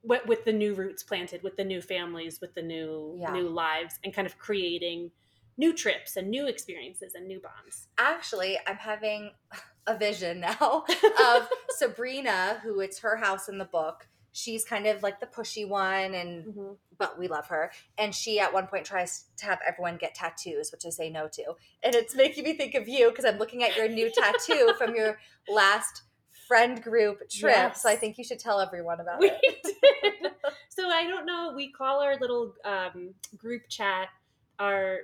with, 0.03 0.27
with 0.27 0.45
the 0.45 0.53
new 0.53 0.75
roots 0.75 1.03
planted 1.03 1.43
with 1.43 1.57
the 1.57 1.65
new 1.65 1.81
families 1.81 2.41
with 2.41 2.55
the 2.55 2.63
new 2.63 3.17
Yeah. 3.21 3.33
new 3.33 3.49
lives 3.49 3.99
and 4.05 4.13
kind 4.13 4.27
of 4.27 4.39
creating 4.39 5.11
new 5.57 5.73
trips 5.75 6.17
and 6.17 6.31
new 6.31 6.47
experiences 6.47 7.15
and 7.15 7.27
new 7.27 7.41
bonds 7.41 7.89
Actually, 7.99 8.59
I'm 8.67 8.77
having 8.77 9.31
a 9.87 9.97
vision 9.97 10.41
now 10.41 10.85
of 11.25 11.49
Sabrina, 11.71 12.61
who 12.63 12.81
it's 12.81 13.01
her 13.01 13.17
house 13.17 13.49
in 13.49 13.59
the 13.59 13.65
book. 13.65 14.09
She's 14.33 14.65
kind 14.65 14.87
of 14.87 15.03
like 15.03 15.21
the 15.21 15.27
pushy 15.27 15.69
one 15.69 16.15
and 16.15 16.45
mm-hmm. 16.47 16.73
but 16.97 17.19
we 17.19 17.29
love 17.29 17.49
her. 17.49 17.71
And 17.99 18.15
she 18.15 18.41
at 18.41 18.53
one 18.53 18.67
point 18.67 18.87
tries 18.87 19.25
to 19.39 19.45
have 19.45 19.59
everyone 19.67 19.99
get 19.99 20.15
tattoos, 20.15 20.73
which 20.73 20.87
I 20.87 20.91
say 20.91 21.11
no 21.11 21.29
to. 21.33 21.55
And 21.83 21.95
it's 21.95 22.15
making 22.15 22.45
me 22.45 22.55
think 22.55 22.75
of 22.75 22.89
you 22.89 23.11
because 23.11 23.25
I'm 23.27 23.39
looking 23.39 23.63
at 23.63 23.77
your 23.77 23.89
new 23.89 24.11
tattoo 24.11 24.73
from 24.79 24.95
your 24.95 25.19
last 25.49 26.05
friend 26.53 26.83
group 26.83 27.19
trip. 27.31 27.55
Yes. 27.55 27.83
So 27.83 27.89
I 27.89 27.97
think 27.97 28.19
you 28.19 28.25
should 28.25 28.39
tell 28.39 28.61
everyone 28.61 29.01
about 29.01 29.21
we 29.21 29.31
it. 29.31 29.63
did 29.65 30.33
so 30.69 30.89
i 30.89 31.07
don't 31.07 31.27
know 31.27 31.53
we 31.55 31.71
call 31.71 32.01
our 32.01 32.17
little 32.21 32.55
um, 32.65 33.15
group 33.37 33.63
chat 33.69 34.09
our 34.59 34.99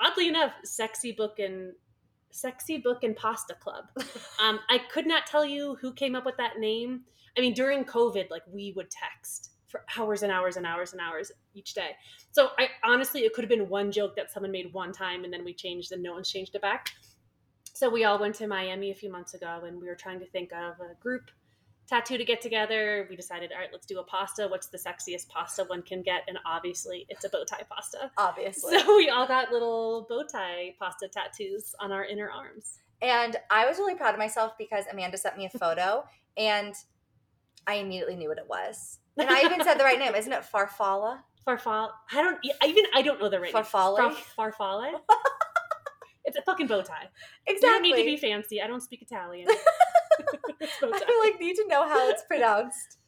oddly 0.00 0.28
enough 0.28 0.52
sexy 0.64 1.12
book 1.12 1.38
and 1.38 1.72
sexy 2.30 2.78
book 2.78 3.04
and 3.04 3.16
pasta 3.16 3.54
club 3.54 3.84
um, 4.42 4.58
i 4.70 4.78
could 4.90 5.06
not 5.06 5.26
tell 5.26 5.44
you 5.44 5.76
who 5.80 5.92
came 5.92 6.14
up 6.14 6.24
with 6.24 6.36
that 6.36 6.58
name 6.58 7.02
i 7.36 7.40
mean 7.40 7.54
during 7.54 7.84
covid 7.84 8.30
like 8.30 8.42
we 8.52 8.72
would 8.76 8.90
text 8.90 9.50
for 9.68 9.84
hours 9.98 10.22
and 10.22 10.32
hours 10.32 10.56
and 10.56 10.66
hours 10.66 10.92
and 10.92 11.00
hours 11.00 11.30
each 11.54 11.74
day 11.74 11.90
so 12.32 12.48
i 12.58 12.68
honestly 12.84 13.20
it 13.20 13.32
could 13.32 13.44
have 13.44 13.48
been 13.48 13.68
one 13.68 13.90
joke 13.92 14.16
that 14.16 14.30
someone 14.30 14.50
made 14.50 14.72
one 14.72 14.92
time 14.92 15.24
and 15.24 15.32
then 15.32 15.44
we 15.44 15.54
changed 15.54 15.92
and 15.92 16.02
no 16.02 16.12
one's 16.12 16.30
changed 16.30 16.54
it 16.54 16.62
back 16.62 16.90
so 17.74 17.90
we 17.90 18.04
all 18.04 18.18
went 18.18 18.36
to 18.36 18.46
miami 18.46 18.90
a 18.90 18.94
few 18.94 19.10
months 19.10 19.34
ago 19.34 19.62
and 19.66 19.80
we 19.80 19.86
were 19.86 19.94
trying 19.94 20.20
to 20.20 20.26
think 20.26 20.52
of 20.52 20.80
a 20.80 20.94
group 21.00 21.30
tattoo 21.86 22.16
to 22.16 22.24
get 22.24 22.40
together. 22.40 23.06
We 23.10 23.16
decided, 23.16 23.52
all 23.52 23.58
right, 23.58 23.68
let's 23.72 23.86
do 23.86 23.98
a 23.98 24.04
pasta. 24.04 24.48
What's 24.48 24.68
the 24.68 24.78
sexiest 24.78 25.28
pasta 25.28 25.64
one 25.64 25.82
can 25.82 26.02
get? 26.02 26.22
And 26.28 26.38
obviously, 26.46 27.06
it's 27.08 27.24
a 27.24 27.28
bow 27.28 27.44
tie 27.44 27.64
pasta. 27.70 28.10
Obviously. 28.16 28.78
So 28.78 28.96
we 28.96 29.10
all 29.10 29.26
got 29.26 29.52
little 29.52 30.06
bow 30.08 30.22
tie 30.30 30.74
pasta 30.78 31.08
tattoos 31.08 31.74
on 31.80 31.92
our 31.92 32.04
inner 32.04 32.30
arms. 32.30 32.78
And 33.02 33.36
I 33.50 33.66
was 33.66 33.78
really 33.78 33.96
proud 33.96 34.14
of 34.14 34.18
myself 34.18 34.52
because 34.58 34.84
Amanda 34.90 35.18
sent 35.18 35.36
me 35.36 35.46
a 35.52 35.58
photo 35.58 36.04
and 36.36 36.74
I 37.66 37.74
immediately 37.74 38.16
knew 38.16 38.28
what 38.28 38.38
it 38.38 38.48
was. 38.48 38.98
And 39.18 39.28
I 39.28 39.42
even 39.42 39.62
said 39.62 39.74
the 39.74 39.84
right 39.84 39.98
name. 39.98 40.14
Isn't 40.14 40.32
it 40.32 40.44
Farfalla? 40.52 41.18
Farfalla. 41.46 41.90
I 42.12 42.22
don't 42.22 42.38
even 42.64 42.84
I 42.94 43.02
don't 43.02 43.20
know 43.20 43.28
the 43.28 43.40
right 43.40 43.52
name. 43.52 43.62
Farfalle? 43.62 44.14
Far, 44.14 44.52
farfalle. 44.52 45.00
it's 46.24 46.36
a 46.36 46.42
fucking 46.42 46.66
bow 46.66 46.82
tie. 46.82 47.08
Exactly. 47.46 47.68
You 47.68 47.72
don't 47.72 47.82
need 47.82 47.96
to 47.96 48.04
be 48.04 48.16
fancy. 48.16 48.62
I 48.62 48.66
don't 48.66 48.80
speak 48.82 49.02
Italian. 49.02 49.48
It's 50.60 50.80
bow 50.80 50.90
tie. 50.90 51.00
I 51.06 51.20
like 51.24 51.40
need 51.40 51.56
to 51.56 51.66
know 51.68 51.86
how 51.88 52.08
it's 52.08 52.22
pronounced. 52.24 52.98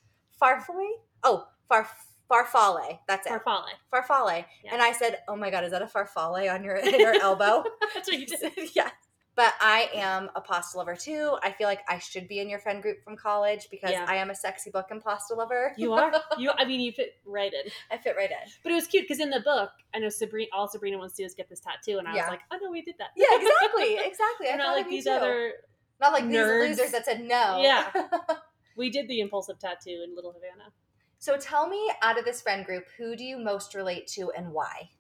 Farfalle? 0.43 0.91
Oh, 1.23 1.47
far 1.69 1.87
farfalle. 2.31 2.99
That's 3.09 3.27
it. 3.27 3.33
Farfalle. 3.33 3.65
farfalle. 3.93 4.45
Yeah. 4.65 4.73
And 4.75 4.83
I 4.83 4.93
said, 4.93 5.19
"Oh 5.29 5.37
my 5.37 5.51
god, 5.51 5.65
is 5.65 5.71
that 5.71 5.81
a 5.83 5.87
farfalle 5.87 6.53
on 6.53 6.65
your 6.65 6.77
in 6.77 6.99
your 6.99 7.15
elbow?" 7.23 7.65
That's 7.95 8.09
what 8.11 8.19
you 8.19 8.27
did. 8.41 8.53
yes. 8.75 8.93
But 9.37 9.53
I 9.61 9.91
am 9.95 10.31
a 10.35 10.41
pasta 10.41 10.79
lover 10.79 10.97
too. 10.97 11.37
I 11.43 11.53
feel 11.53 11.67
like 11.69 11.81
I 11.89 11.99
should 11.99 12.27
be 12.27 12.41
in 12.41 12.49
your 12.49 12.59
friend 12.59 12.81
group 12.81 13.05
from 13.05 13.17
college 13.19 13.69
because 13.71 13.91
Yeah. 13.91 14.07
I 14.09 14.17
am 14.17 14.31
a 14.31 14.35
sexy 14.35 14.71
book 14.71 14.87
and 14.91 15.03
pasta 15.03 15.35
lover. 15.35 15.75
You 15.77 15.93
are. 15.93 16.11
You. 16.39 16.53
I 16.57 16.65
mean, 16.65 16.81
you 16.81 16.91
fit 16.91 17.17
right 17.27 17.53
in. 17.53 17.71
I 17.91 17.99
fit 17.99 18.17
right 18.17 18.31
in. 18.31 18.51
But 18.63 18.73
it 18.73 18.77
was 18.77 18.87
cute 18.87 19.05
because 19.05 19.21
in 19.21 19.29
the 19.29 19.41
book, 19.41 19.71
I 19.95 19.99
know 19.99 20.09
Sabrina. 20.09 20.49
All 20.55 20.67
Sabrina 20.69 20.97
wants 20.97 21.17
to 21.17 21.23
do 21.23 21.27
is 21.27 21.35
get 21.35 21.51
this 21.51 21.61
tattoo, 21.61 21.99
and 21.99 22.09
I 22.09 22.15
Yeah. 22.17 22.23
was 22.23 22.31
like, 22.31 22.41
oh 22.51 22.59
no, 22.63 22.71
we 22.71 22.81
did 22.81 22.95
that. 22.99 23.09
Yeah, 23.15 23.27
exactly, 23.33 23.99
exactly. 24.07 24.49
I 24.51 24.57
not 24.57 24.75
like 24.75 24.89
these 24.89 25.05
too. 25.05 25.11
other. 25.11 25.53
not 26.01 26.13
like 26.15 26.25
nerds. 26.25 26.31
these 26.69 26.79
losers 26.79 26.93
that 26.93 27.05
said 27.05 27.21
no. 27.23 27.61
Yeah. 27.63 27.91
We 28.79 28.91
did 28.91 29.09
the 29.09 29.21
impulsive 29.21 29.59
tattoo 29.59 30.03
in 30.05 30.15
Little 30.15 30.33
Havana. 30.33 30.71
so 31.19 31.39
tell 31.39 31.67
me, 31.67 31.91
out 32.03 32.19
of 32.19 32.27
this 32.27 32.43
friend 32.43 32.65
group, 32.67 32.85
who 32.99 33.17
do 33.17 33.25
you 33.25 33.39
most 33.39 33.75
relate 33.75 34.07
to 34.09 34.31
and 34.33 34.53
why? 34.53 34.91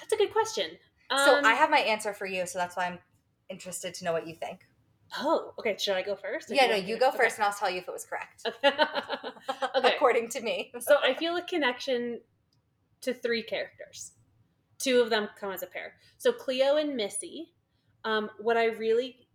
That's 0.00 0.12
a 0.12 0.16
good 0.16 0.32
question. 0.32 0.78
So 1.10 1.36
Um, 1.38 1.44
I 1.44 1.54
have 1.54 1.70
my 1.70 1.80
answer 1.80 2.12
for 2.12 2.26
you, 2.26 2.46
so 2.46 2.58
that's 2.58 2.76
why 2.76 2.86
I'm 2.86 2.98
interested 3.48 3.94
to 3.94 4.04
know 4.04 4.12
what 4.12 4.26
you 4.26 4.34
think. 4.34 4.66
Oh, 5.16 5.54
okay. 5.58 5.76
Should 5.78 5.96
I 5.96 6.02
go 6.02 6.14
first? 6.14 6.50
Yeah, 6.50 6.66
no, 6.66 6.74
you 6.74 6.98
go 6.98 7.08
okay. 7.08 7.18
first, 7.18 7.36
and 7.38 7.46
I'll 7.46 7.52
tell 7.52 7.70
you 7.70 7.78
if 7.78 7.88
it 7.88 7.92
was 7.92 8.04
correct. 8.04 8.42
Okay. 8.46 8.76
Okay. 9.76 9.94
According 9.94 10.28
to 10.30 10.40
me. 10.40 10.72
so 10.80 10.98
I 11.02 11.14
feel 11.14 11.36
a 11.36 11.42
connection 11.42 12.20
to 13.00 13.14
three 13.14 13.42
characters. 13.42 14.12
Two 14.78 15.00
of 15.00 15.10
them 15.10 15.28
come 15.38 15.52
as 15.52 15.62
a 15.62 15.66
pair. 15.66 15.94
So 16.18 16.32
Cleo 16.32 16.76
and 16.76 16.96
Missy. 16.96 17.52
Um, 18.04 18.30
what 18.38 18.56
I 18.56 18.66
really 18.66 19.28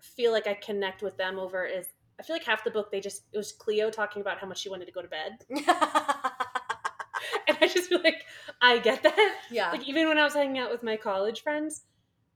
feel 0.00 0.32
like 0.32 0.46
I 0.46 0.54
connect 0.54 1.02
with 1.02 1.16
them 1.16 1.38
over 1.38 1.64
is 1.64 1.86
I 2.18 2.22
feel 2.22 2.36
like 2.36 2.44
half 2.44 2.64
the 2.64 2.70
book 2.70 2.90
they 2.90 3.00
just 3.00 3.22
it 3.32 3.38
was 3.38 3.52
Cleo 3.52 3.90
talking 3.90 4.20
about 4.20 4.38
how 4.38 4.46
much 4.46 4.58
she 4.58 4.68
wanted 4.68 4.86
to 4.86 4.92
go 4.92 5.02
to 5.02 5.08
bed, 5.08 5.38
I 7.62 7.68
just 7.68 7.88
feel 7.88 8.00
like 8.02 8.24
I 8.60 8.78
get 8.78 9.02
that. 9.02 9.36
yeah. 9.50 9.70
Like 9.70 9.88
even 9.88 10.08
when 10.08 10.18
I 10.18 10.24
was 10.24 10.34
hanging 10.34 10.58
out 10.58 10.70
with 10.70 10.82
my 10.82 10.96
college 10.96 11.42
friends, 11.42 11.82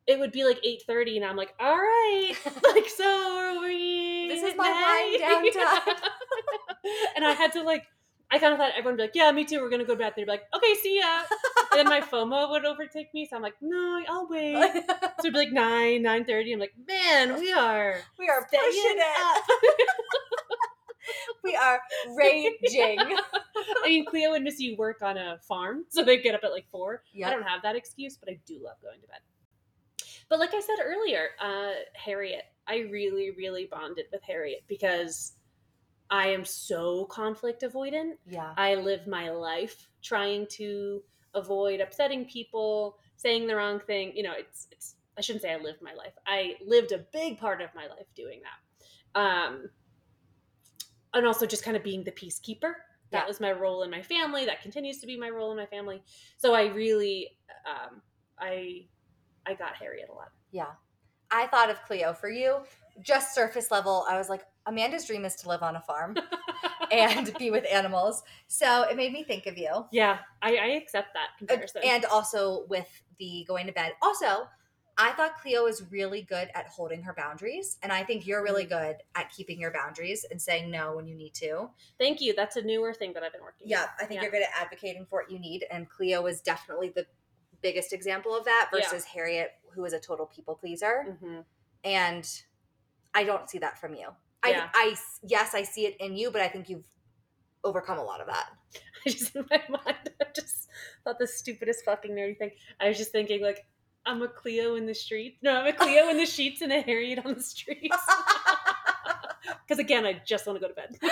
it 0.07 0.19
would 0.19 0.33
be 0.33 0.45
like 0.45 0.59
eight 0.65 0.83
thirty, 0.87 1.17
and 1.17 1.25
I'm 1.25 1.37
like, 1.37 1.55
all 1.59 1.77
right, 1.77 2.35
like 2.75 2.89
so 2.89 3.05
are 3.05 3.61
we? 3.63 4.29
This 4.29 4.43
is 4.43 4.57
my 4.57 4.69
wind 4.69 5.23
night?" 5.23 5.53
down 5.55 5.87
time. 5.87 6.11
and 7.17 7.25
I 7.25 7.33
had 7.33 7.53
to 7.55 7.63
like, 7.63 7.85
I 8.31 8.39
kind 8.39 8.53
of 8.53 8.59
thought 8.59 8.73
everyone 8.77 8.93
would 8.95 8.97
be 8.99 9.03
like, 9.05 9.15
yeah, 9.15 9.33
me 9.33 9.45
too. 9.45 9.61
We're 9.63 9.71
gonna 9.71 9.85
go 9.85 9.95
to 9.95 9.99
bed. 9.99 10.13
They'd 10.15 10.25
be 10.25 10.31
like, 10.31 10.43
okay, 10.55 10.75
see 10.83 10.99
ya. 10.99 11.23
and 11.73 11.79
then 11.79 11.89
my 11.89 12.01
FOMO 12.03 12.51
would 12.51 12.67
overtake 12.67 13.15
me, 13.15 13.27
so 13.27 13.37
I'm 13.37 13.43
like, 13.43 13.55
no, 13.63 14.03
I'll 14.09 14.27
wait. 14.29 14.55
So 14.61 15.29
it'd 15.29 15.33
be 15.33 15.39
like 15.39 15.53
nine, 15.53 16.03
nine 16.03 16.25
thirty. 16.27 16.53
I'm 16.53 16.61
like, 16.61 16.75
man, 16.87 17.39
we 17.41 17.51
are 17.53 17.97
we 18.19 18.29
are 18.29 18.43
pushing 18.45 18.97
it. 18.99 19.45
We 21.43 21.55
are 21.57 21.81
raging. 22.17 22.99
I 23.85 23.89
mean, 23.89 24.07
Cleo 24.07 24.33
and 24.33 24.45
Missy 24.45 24.77
work 24.77 25.03
on 25.03 25.17
a 25.17 25.39
farm, 25.47 25.85
so 25.89 26.03
they 26.03 26.19
get 26.19 26.35
up 26.35 26.43
at 26.45 26.53
like 26.53 26.67
four. 26.71 27.03
I 27.25 27.31
don't 27.31 27.43
have 27.43 27.63
that 27.63 27.77
excuse, 27.77 28.17
but 28.17 28.29
I 28.29 28.39
do 28.47 28.61
love 28.63 28.77
going 28.83 29.01
to 29.01 29.07
bed. 29.07 29.19
But 30.29 30.39
like 30.39 30.55
I 30.55 30.61
said 30.61 30.83
earlier, 30.83 31.29
uh, 31.41 31.73
Harriet, 31.95 32.45
I 32.67 32.89
really, 32.91 33.31
really 33.33 33.69
bonded 33.71 34.07
with 34.11 34.23
Harriet 34.23 34.65
because 34.69 35.35
I 36.11 36.29
am 36.29 36.45
so 36.45 37.05
conflict 37.07 37.63
avoidant. 37.63 38.13
Yeah. 38.27 38.55
I 38.57 38.77
live 38.77 39.07
my 39.07 39.31
life 39.31 39.89
trying 40.03 40.47
to 40.53 41.03
avoid 41.35 41.81
upsetting 41.81 42.25
people, 42.27 42.99
saying 43.17 43.47
the 43.47 43.57
wrong 43.57 43.81
thing. 43.81 44.13
You 44.15 44.23
know, 44.25 44.35
it's 44.37 44.69
it's. 44.71 44.95
I 45.17 45.21
shouldn't 45.21 45.43
say 45.43 45.53
I 45.53 45.59
lived 45.59 45.81
my 45.81 45.95
life. 45.95 46.15
I 46.27 46.57
lived 46.67 46.91
a 46.91 46.99
big 47.13 47.39
part 47.39 47.63
of 47.63 47.71
my 47.75 47.87
life 47.87 48.07
doing 48.17 48.41
that. 48.43 49.21
Um, 49.21 49.71
and 51.15 51.27
also 51.27 51.47
just 51.47 51.65
kind 51.65 51.77
of 51.77 51.83
being 51.83 52.05
the 52.05 52.13
peacekeeper. 52.13 52.75
That 53.11 53.23
Yeah. 53.23 53.27
was 53.27 53.41
my 53.41 53.53
role 53.53 53.83
in 53.83 53.91
my 53.91 54.03
family. 54.03 54.45
That 54.45 54.61
continues 54.63 54.99
to 55.01 55.07
be 55.07 55.17
my 55.17 55.29
role 55.31 55.51
in 55.53 55.57
my 55.57 55.67
family. 55.67 56.03
So 56.37 56.55
I 56.55 56.67
really, 56.67 57.37
um, 57.69 58.03
I, 58.39 58.87
I 59.47 59.55
got 59.55 59.75
Harriet 59.77 60.09
a 60.11 60.13
lot. 60.15 60.29
Yeah. 60.51 60.73
I 61.31 61.47
thought 61.49 61.71
of 61.71 61.83
Cleo 61.85 62.13
for 62.13 62.29
you. 62.29 62.59
Just 63.01 63.35
surface 63.35 63.71
level, 63.71 64.07
I 64.09 64.17
was 64.19 64.29
like, 64.29 64.43
Amanda's 64.67 65.07
dream 65.07 65.25
is 65.25 65.35
to 65.37 65.49
live 65.49 65.63
on 65.63 65.77
a 65.77 65.81
farm 65.81 66.17
and 66.93 67.33
be 67.39 67.51
with 67.51 67.65
animals. 67.71 68.23
So 68.47 68.83
it 68.85 68.97
made 68.97 69.13
me 69.13 69.25
think 69.25 69.47
of 69.47 69.59
you. 69.59 69.85
yeah, 69.93 70.19
I, 70.43 70.57
I 70.57 70.67
accept 70.77 71.09
that 71.15 71.31
comparison. 71.39 71.83
And 71.85 72.05
also 72.07 72.65
with 72.69 72.89
the 73.19 73.45
going 73.49 73.67
to 73.67 73.73
bed. 73.73 73.93
Also, 74.01 74.49
I 74.97 75.11
thought 75.13 75.41
Cleo 75.41 75.65
was 75.65 75.83
really 75.91 76.23
good 76.23 76.49
at 76.55 76.69
holding 76.69 77.03
her 77.03 77.13
boundaries. 77.15 77.79
And 77.83 77.91
I 77.93 78.05
think 78.05 78.27
you're 78.27 78.39
Mm-hmm. 78.45 78.53
really 78.55 78.65
good 78.65 78.97
at 79.15 79.31
keeping 79.31 79.59
your 79.61 79.73
boundaries 79.73 80.25
and 80.31 80.41
saying 80.41 80.71
no 80.71 80.95
when 80.95 81.07
you 81.07 81.15
need 81.17 81.35
to. 81.35 81.69
Thank 81.99 82.21
you. 82.21 82.35
That's 82.35 82.57
a 82.57 82.63
newer 82.63 82.95
thing 82.95 83.13
that 83.15 83.23
I've 83.23 83.33
been 83.33 83.43
working. 83.43 83.69
Yeah, 83.69 83.83
on. 83.83 83.89
I 84.01 84.05
think 84.05 84.19
Yeah. 84.19 84.23
you're 84.23 84.31
good 84.31 84.43
at 84.43 84.51
advocating 84.61 85.07
for 85.07 85.23
what 85.23 85.31
you 85.31 85.39
need. 85.39 85.65
And 85.71 85.89
Cleo 85.89 86.27
is 86.27 86.41
definitely 86.41 86.91
the 86.91 87.07
biggest 87.61 87.93
example 87.93 88.35
of 88.37 88.45
that 88.45 88.71
Yeah. 88.73 88.81
versus 88.81 89.05
Harriet, 89.05 89.53
who 89.75 89.85
is 89.85 89.93
a 89.93 90.01
total 90.01 90.27
people 90.27 90.55
pleaser. 90.55 91.17
hmm 91.21 91.41
And 91.83 92.29
I 93.15 93.25
don't 93.25 93.49
see 93.51 93.59
that 93.59 93.79
from 93.79 93.95
you. 93.95 94.09
Yeah. 94.47 94.69
I, 94.75 94.91
I, 94.93 94.97
yes, 95.23 95.55
I 95.55 95.63
see 95.63 95.87
it 95.87 95.97
in 96.01 96.15
you, 96.17 96.31
but 96.31 96.41
I 96.43 96.49
think 96.49 96.69
you've 96.69 96.87
overcome 97.65 97.99
a 97.99 98.05
lot 98.05 98.21
of 98.21 98.27
that. 98.27 98.47
I 99.07 99.11
just 99.11 99.35
in 99.35 99.47
my 99.51 99.63
mind, 99.69 100.11
I 100.21 100.27
just 100.35 100.69
thought 101.03 101.19
the 101.19 101.27
stupidest 101.27 101.85
fucking 101.85 102.11
nerdy 102.13 102.37
thing. 102.39 102.51
I 102.81 102.89
was 102.89 102.99
just 102.99 103.11
thinking 103.13 103.41
like, 103.43 103.65
I'm 104.07 104.23
a 104.23 104.29
Cleo 104.29 104.75
in 104.77 104.87
the 104.87 104.95
street. 104.95 105.39
No, 105.43 105.57
I'm 105.57 105.67
a 105.67 105.73
Cleo 105.73 106.09
in 106.09 106.17
the 106.19 106.27
sheets 106.37 106.61
and 106.63 106.73
a 106.73 106.81
Harriet 106.81 107.25
on 107.25 107.35
the 107.35 107.43
streets. 107.43 107.97
Because 109.67 109.79
again, 109.79 110.05
I 110.07 110.21
just 110.27 110.47
want 110.47 110.59
to 110.59 110.61
go 110.61 110.69
to 110.69 110.75
bed. 110.75 110.97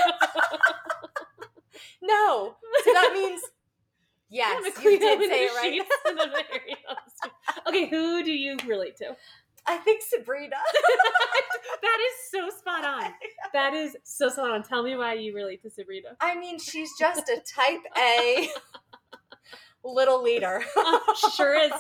no. 2.03 2.57
So 2.85 2.93
that 2.93 3.11
means, 3.15 3.41
yes, 4.31 4.57
I'm 4.59 4.65
a 4.65 4.91
you 4.91 4.99
did 4.99 5.21
in 5.23 5.29
say 5.31 5.47
the 5.49 5.53
it 5.53 5.57
right. 5.57 5.73
sheets 5.73 5.91
and 6.07 6.19
a 6.19 6.23
Harriet 6.23 6.79
on 6.89 6.97
the 7.05 7.11
street. 7.17 7.33
Okay, 7.69 7.89
who 7.89 8.23
do 8.25 8.33
you 8.33 8.57
relate 8.67 8.97
to? 8.99 9.17
I 9.67 9.77
think 9.79 10.03
Sabrina. 10.03 10.57
that 11.83 11.99
is 12.01 12.31
so 12.31 12.51
spot 12.59 12.85
on. 12.85 13.13
That 13.53 13.75
is 13.75 13.97
so 14.05 14.29
spot 14.29 14.51
on. 14.51 14.63
Tell 14.63 14.83
me 14.83 14.97
why 14.97 15.15
you 15.15 15.35
relate 15.35 15.63
to 15.63 15.71
Sabrina. 15.71 16.17
I 16.21 16.39
mean, 16.39 16.59
she's 16.59 16.91
just 16.99 17.29
a 17.29 17.41
type 17.41 17.81
A 17.97 18.49
little 19.85 20.23
leader. 20.23 20.63
Sure 21.37 21.55
is. 21.55 21.73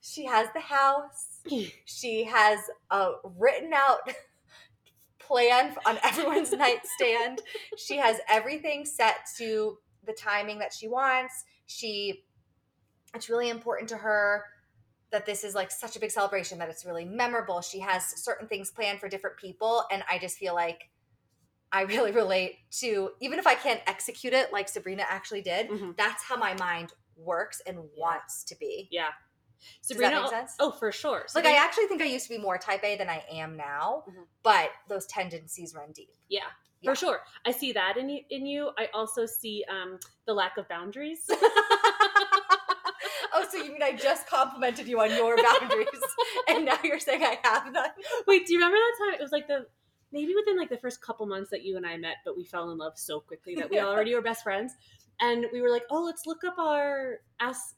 She 0.00 0.24
has 0.24 0.48
the 0.54 0.60
house. 0.60 1.40
She 1.84 2.24
has 2.24 2.58
a 2.90 3.12
written 3.38 3.72
out 3.74 3.98
plan 5.18 5.74
on 5.86 5.98
everyone's 6.02 6.52
nightstand. 6.52 7.42
She 7.76 7.96
has 7.98 8.18
everything 8.28 8.84
set 8.84 9.16
to 9.38 9.78
the 10.06 10.12
timing 10.12 10.58
that 10.60 10.72
she 10.72 10.88
wants. 10.88 11.44
She 11.66 12.24
it's 13.14 13.28
really 13.28 13.50
important 13.50 13.88
to 13.90 13.96
her 13.96 14.44
that 15.10 15.26
this 15.26 15.42
is 15.42 15.54
like 15.54 15.70
such 15.72 15.96
a 15.96 16.00
big 16.00 16.10
celebration 16.10 16.58
that 16.58 16.68
it's 16.68 16.84
really 16.86 17.04
memorable. 17.04 17.60
She 17.60 17.80
has 17.80 18.04
certain 18.22 18.46
things 18.46 18.70
planned 18.70 19.00
for 19.00 19.08
different 19.08 19.36
people 19.36 19.84
and 19.90 20.02
I 20.08 20.18
just 20.18 20.38
feel 20.38 20.54
like 20.54 20.88
I 21.72 21.82
really 21.82 22.12
relate 22.12 22.56
to 22.80 23.10
even 23.20 23.38
if 23.38 23.46
I 23.46 23.54
can't 23.54 23.80
execute 23.86 24.32
it 24.32 24.52
like 24.52 24.68
Sabrina 24.68 25.04
actually 25.08 25.42
did, 25.42 25.68
Mhm. 25.68 25.96
that's 25.96 26.22
how 26.22 26.36
my 26.36 26.54
mind 26.54 26.92
works 27.16 27.60
and 27.66 27.78
wants 27.96 28.44
to 28.44 28.56
be. 28.56 28.88
Yeah. 28.90 29.10
That 29.60 29.86
Sabrina. 29.86 30.20
make 30.22 30.30
sense? 30.30 30.56
Oh, 30.58 30.70
for 30.72 30.90
sure. 30.92 31.26
Like 31.34 31.46
I 31.46 31.56
actually 31.56 31.86
think 31.86 32.02
I 32.02 32.06
used 32.06 32.26
to 32.28 32.34
be 32.34 32.38
more 32.40 32.58
type 32.58 32.82
A 32.84 32.96
than 32.96 33.08
I 33.08 33.24
am 33.30 33.56
now, 33.56 34.04
Mhm. 34.08 34.26
but 34.42 34.70
those 34.88 35.06
tendencies 35.06 35.74
run 35.74 35.92
deep. 35.92 36.14
Yeah, 36.28 36.40
Yeah. 36.80 36.90
for 36.90 36.96
sure. 36.96 37.20
I 37.44 37.50
see 37.52 37.72
that 37.72 37.96
in 37.96 38.08
you. 38.08 38.22
In 38.30 38.46
you, 38.46 38.70
I 38.78 38.86
also 38.94 39.26
see 39.26 39.64
um, 39.68 39.98
the 40.26 40.34
lack 40.34 40.56
of 40.56 40.68
boundaries. 40.68 41.28
oh, 43.32 43.46
so 43.50 43.58
you 43.58 43.72
mean 43.72 43.82
I 43.82 43.92
just 43.96 44.26
complimented 44.26 44.86
you 44.88 45.00
on 45.00 45.10
your 45.14 45.36
boundaries, 45.36 45.88
and 46.48 46.64
now 46.64 46.78
you're 46.82 46.98
saying 46.98 47.22
I 47.22 47.38
have 47.42 47.72
none? 47.72 47.90
Wait, 48.26 48.46
do 48.46 48.52
you 48.52 48.58
remember 48.58 48.76
that 48.76 49.04
time? 49.04 49.14
It 49.14 49.22
was 49.22 49.32
like 49.32 49.46
the 49.48 49.66
maybe 50.12 50.34
within 50.34 50.56
like 50.58 50.70
the 50.70 50.76
first 50.78 51.00
couple 51.00 51.24
months 51.26 51.50
that 51.50 51.62
you 51.64 51.76
and 51.76 51.86
I 51.86 51.96
met, 51.96 52.16
but 52.24 52.36
we 52.36 52.44
fell 52.44 52.70
in 52.70 52.78
love 52.78 52.98
so 52.98 53.20
quickly 53.20 53.54
that 53.56 53.70
we 53.70 53.76
Yeah. 53.76 53.86
already 53.88 54.14
were 54.14 54.22
best 54.22 54.42
friends. 54.42 54.74
And 55.22 55.46
we 55.52 55.60
were 55.60 55.70
like, 55.70 55.84
"Oh, 55.90 56.02
let's 56.04 56.24
look 56.26 56.44
up 56.44 56.58
our 56.58 57.20
as- 57.40 57.56
as- 57.58 57.74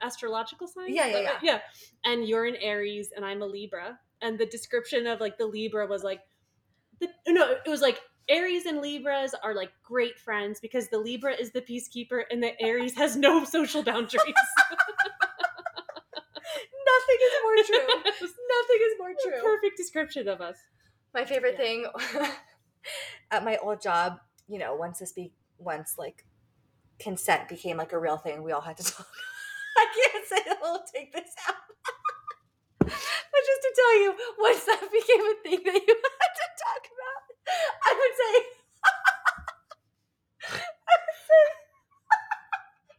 astrological 0.00 0.66
signs." 0.68 0.90
Yeah, 0.94 1.06
yeah, 1.08 1.20
yeah. 1.20 1.38
yeah. 1.42 1.58
And 2.04 2.26
you're 2.26 2.44
an 2.46 2.56
Aries, 2.56 3.10
and 3.14 3.24
I'm 3.24 3.42
a 3.42 3.46
Libra. 3.46 3.98
and 4.20 4.38
the 4.38 4.46
description 4.46 5.06
of 5.06 5.20
like 5.20 5.36
the 5.38 5.46
Libra 5.46 5.86
was 5.86 6.02
like, 6.04 6.20
the, 7.00 7.08
no, 7.28 7.50
it 7.64 7.68
was 7.68 7.80
like 7.80 8.00
Aries 8.28 8.66
and 8.66 8.80
Libras 8.80 9.34
are 9.42 9.54
like 9.54 9.72
great 9.82 10.16
friends 10.18 10.60
because 10.60 10.88
the 10.88 10.98
Libra 10.98 11.34
is 11.34 11.50
the 11.52 11.60
peacekeeper 11.60 12.22
and 12.30 12.40
the 12.42 12.52
Aries 12.62 12.96
has 12.96 13.16
no 13.16 13.44
social 13.56 13.82
boundaries. 13.82 14.22
Nothing 16.92 17.18
is 17.26 17.32
more 17.42 17.56
true. 17.64 17.88
Nothing 18.04 18.80
is 18.86 18.94
more 18.98 19.12
true. 19.22 19.42
Perfect 19.42 19.76
description 19.76 20.28
of 20.28 20.40
us. 20.40 20.56
My 21.14 21.24
favorite 21.24 21.56
Yeah. 21.58 21.64
thing 21.64 21.86
at 23.30 23.44
my 23.44 23.56
old 23.58 23.80
job, 23.82 24.18
you 24.48 24.58
know, 24.58 24.74
once 24.74 24.98
this 25.00 25.12
be 25.12 25.32
once 25.58 25.94
like 25.98 26.24
consent 26.98 27.48
became 27.48 27.76
like 27.76 27.92
a 27.92 27.98
real 27.98 28.16
thing, 28.18 28.42
we 28.42 28.52
all 28.52 28.60
had 28.60 28.76
to 28.78 28.84
talk. 28.84 29.06
I 29.78 29.86
can't 29.88 30.26
say 30.28 30.40
that 30.46 30.58
we'll 30.60 30.84
take 30.84 31.12
this 31.12 31.32
out. 31.48 31.64
but 32.84 33.42
just 33.48 33.62
to 33.64 33.70
tell 33.72 33.94
you, 34.00 34.10
once 34.38 34.64
that 34.68 34.84
became 34.92 35.24
a 35.24 35.34
thing 35.40 35.60
that 35.64 35.80
you 35.80 35.94
had 35.96 36.32
to 36.36 36.46
talk 36.60 36.82
about, 36.84 37.22
I 37.80 37.90
would 37.96 38.14
say 38.16 38.32
I 40.42 40.94
would 41.00 41.18
say 41.24 41.44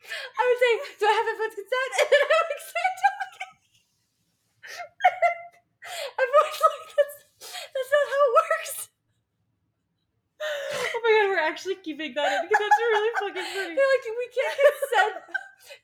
I 0.04 0.42
would 0.44 0.60
say, 0.60 0.74
do 1.00 1.04
I 1.08 1.14
have 1.14 1.28
everyone's 1.32 1.56
consent? 1.56 1.92
And 2.04 2.10
then 2.12 2.22
I 2.24 2.42
would 2.44 2.62
start 2.64 2.94
talking. 3.04 3.52
Everyone's 6.14 6.62
like, 6.64 6.88
that's, 6.94 7.18
that's 7.72 7.92
not 7.94 8.06
how 8.10 8.22
it 8.24 8.34
works. 8.34 8.76
Oh 10.44 11.00
my 11.04 11.12
god, 11.14 11.28
we're 11.32 11.46
actually 11.48 11.80
keeping 11.80 12.12
that 12.16 12.30
in 12.36 12.40
because 12.48 12.60
that's 12.60 12.80
really 12.84 13.14
fucking 13.20 13.48
funny. 13.48 13.76
They're 13.76 13.92
like, 13.96 14.06
we 14.12 14.28
can't 14.32 14.58
consent 14.60 15.16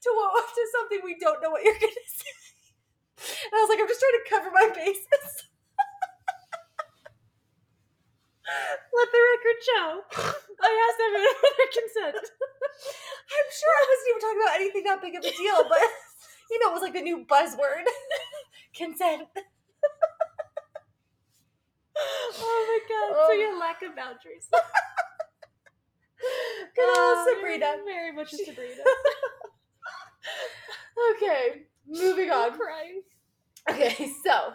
to 0.03 0.09
what 0.13 0.47
to 0.53 0.63
something 0.75 1.01
we 1.03 1.15
don't 1.19 1.41
know 1.41 1.51
what 1.51 1.63
you're 1.63 1.79
gonna 1.79 2.07
say. 2.07 2.33
And 3.19 3.53
I 3.53 3.61
was 3.63 3.69
like, 3.69 3.79
I'm 3.79 3.87
just 3.87 3.99
trying 3.99 4.19
to 4.19 4.29
cover 4.29 4.49
my 4.51 4.67
bases. 4.73 5.49
Let 8.95 9.09
the 9.11 9.21
record 9.21 9.59
show. 9.61 9.87
I 10.59 10.71
asked 10.73 11.01
everyone 11.03 11.37
for 11.37 11.51
their 11.53 11.71
consent. 11.71 12.17
I'm 12.19 13.49
sure 13.53 13.73
I 13.75 13.83
wasn't 13.85 14.09
even 14.09 14.21
talking 14.23 14.41
about 14.41 14.57
anything 14.57 14.83
that 14.87 15.01
big 15.03 15.15
of 15.15 15.23
a 15.23 15.31
deal, 15.35 15.63
but 15.69 15.83
you 16.49 16.57
know, 16.59 16.71
it 16.71 16.73
was 16.73 16.81
like 16.81 16.93
the 16.93 17.01
new 17.01 17.25
buzzword. 17.29 17.85
consent. 18.75 19.27
Oh 22.41 22.65
my 22.67 22.79
god. 22.87 23.15
Oh. 23.17 23.27
So 23.27 23.33
your 23.33 23.59
lack 23.59 23.81
of 23.81 23.95
boundaries. 23.95 24.47
Good 26.75 26.87
old 26.87 26.97
Oh, 26.97 27.25
you're 27.27 27.35
Sabrina. 27.35 27.75
Very 27.85 28.11
much 28.13 28.33
a 28.33 28.37
Sabrina. 28.37 28.83
Okay, 31.15 31.63
moving 31.87 32.29
on. 32.29 32.57
Okay, 33.69 34.09
so 34.25 34.53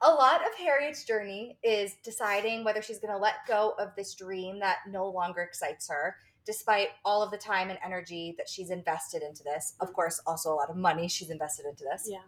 a 0.00 0.10
lot 0.10 0.40
of 0.40 0.52
Harriet's 0.58 1.04
journey 1.04 1.58
is 1.62 1.94
deciding 2.02 2.64
whether 2.64 2.82
she's 2.82 2.98
going 2.98 3.12
to 3.12 3.18
let 3.18 3.46
go 3.46 3.74
of 3.78 3.94
this 3.94 4.14
dream 4.14 4.58
that 4.58 4.78
no 4.88 5.08
longer 5.08 5.42
excites 5.42 5.88
her, 5.88 6.16
despite 6.44 6.88
all 7.04 7.22
of 7.22 7.30
the 7.30 7.36
time 7.36 7.70
and 7.70 7.78
energy 7.84 8.34
that 8.38 8.48
she's 8.48 8.70
invested 8.70 9.22
into 9.22 9.44
this. 9.44 9.74
Of 9.78 9.92
course, 9.92 10.20
also 10.26 10.52
a 10.52 10.56
lot 10.56 10.70
of 10.70 10.76
money 10.76 11.06
she's 11.06 11.30
invested 11.30 11.66
into 11.66 11.84
this. 11.84 12.08
Yeah. 12.10 12.22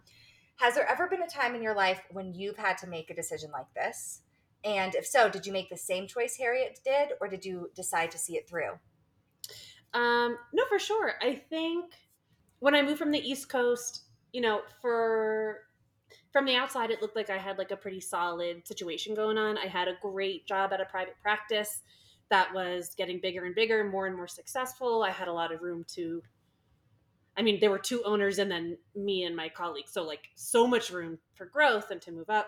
Has 0.57 0.75
there 0.75 0.89
ever 0.89 1.07
been 1.07 1.23
a 1.23 1.27
time 1.27 1.53
in 1.53 1.61
your 1.61 1.75
life 1.75 2.01
when 2.11 2.33
you've 2.33 2.57
had 2.57 2.77
to 2.77 2.87
make 2.87 3.09
a 3.09 3.15
decision 3.15 3.51
like 3.51 3.73
this? 3.73 4.21
And 4.63 4.95
if 4.95 5.05
so, 5.05 5.27
did 5.27 5.45
you 5.45 5.51
make 5.51 5.69
the 5.69 5.77
same 5.77 6.07
choice 6.07 6.37
Harriet 6.37 6.79
did, 6.85 7.09
or 7.19 7.27
did 7.27 7.43
you 7.43 7.71
decide 7.75 8.09
to 8.11 8.17
see 8.17 8.37
it 8.37 8.47
through? 8.47 8.71
Um, 9.93 10.37
no, 10.53 10.63
for 10.69 10.79
sure. 10.79 11.13
I 11.21 11.41
think 11.49 11.93
when 12.65 12.73
I 12.73 12.81
moved 12.81 12.97
from 12.97 13.11
the 13.11 13.19
East 13.19 13.47
Coast, 13.47 14.05
you 14.33 14.41
know, 14.41 14.61
for 14.81 15.59
from 16.33 16.45
the 16.47 16.55
outside, 16.55 16.89
it 16.89 16.99
looked 16.99 17.15
like 17.15 17.29
I 17.29 17.37
had 17.37 17.59
like 17.59 17.69
a 17.69 17.75
pretty 17.75 18.01
solid 18.01 18.67
situation 18.67 19.13
going 19.13 19.37
on. 19.37 19.55
I 19.55 19.67
had 19.67 19.87
a 19.87 19.93
great 20.01 20.47
job 20.47 20.73
at 20.73 20.81
a 20.81 20.85
private 20.85 21.13
practice 21.21 21.83
that 22.31 22.51
was 22.55 22.95
getting 22.97 23.19
bigger 23.19 23.45
and 23.45 23.53
bigger, 23.53 23.83
more 23.83 24.07
and 24.07 24.15
more 24.15 24.27
successful. 24.27 25.03
I 25.03 25.11
had 25.11 25.27
a 25.27 25.31
lot 25.31 25.53
of 25.53 25.61
room 25.61 25.85
to. 25.89 26.23
I 27.37 27.43
mean, 27.43 27.59
there 27.59 27.69
were 27.69 27.77
two 27.77 28.03
owners 28.03 28.39
and 28.39 28.49
then 28.49 28.79
me 28.95 29.25
and 29.25 29.35
my 29.35 29.47
colleagues, 29.47 29.91
so 29.91 30.01
like 30.01 30.29
so 30.33 30.65
much 30.65 30.89
room 30.89 31.19
for 31.35 31.45
growth 31.45 31.91
and 31.91 32.01
to 32.01 32.11
move 32.11 32.31
up. 32.31 32.47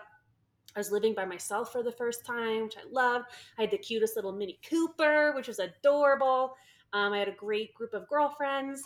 I 0.74 0.80
was 0.80 0.90
living 0.90 1.14
by 1.14 1.26
myself 1.26 1.70
for 1.70 1.84
the 1.84 1.92
first 1.92 2.26
time, 2.26 2.64
which 2.64 2.76
I 2.76 2.90
loved. 2.90 3.26
I 3.56 3.62
had 3.62 3.70
the 3.70 3.78
cutest 3.78 4.16
little 4.16 4.32
Mini 4.32 4.58
Cooper, 4.68 5.32
which 5.36 5.46
was 5.46 5.60
adorable. 5.60 6.56
Um, 6.92 7.12
I 7.12 7.18
had 7.18 7.28
a 7.28 7.32
great 7.32 7.72
group 7.74 7.94
of 7.94 8.08
girlfriends, 8.08 8.82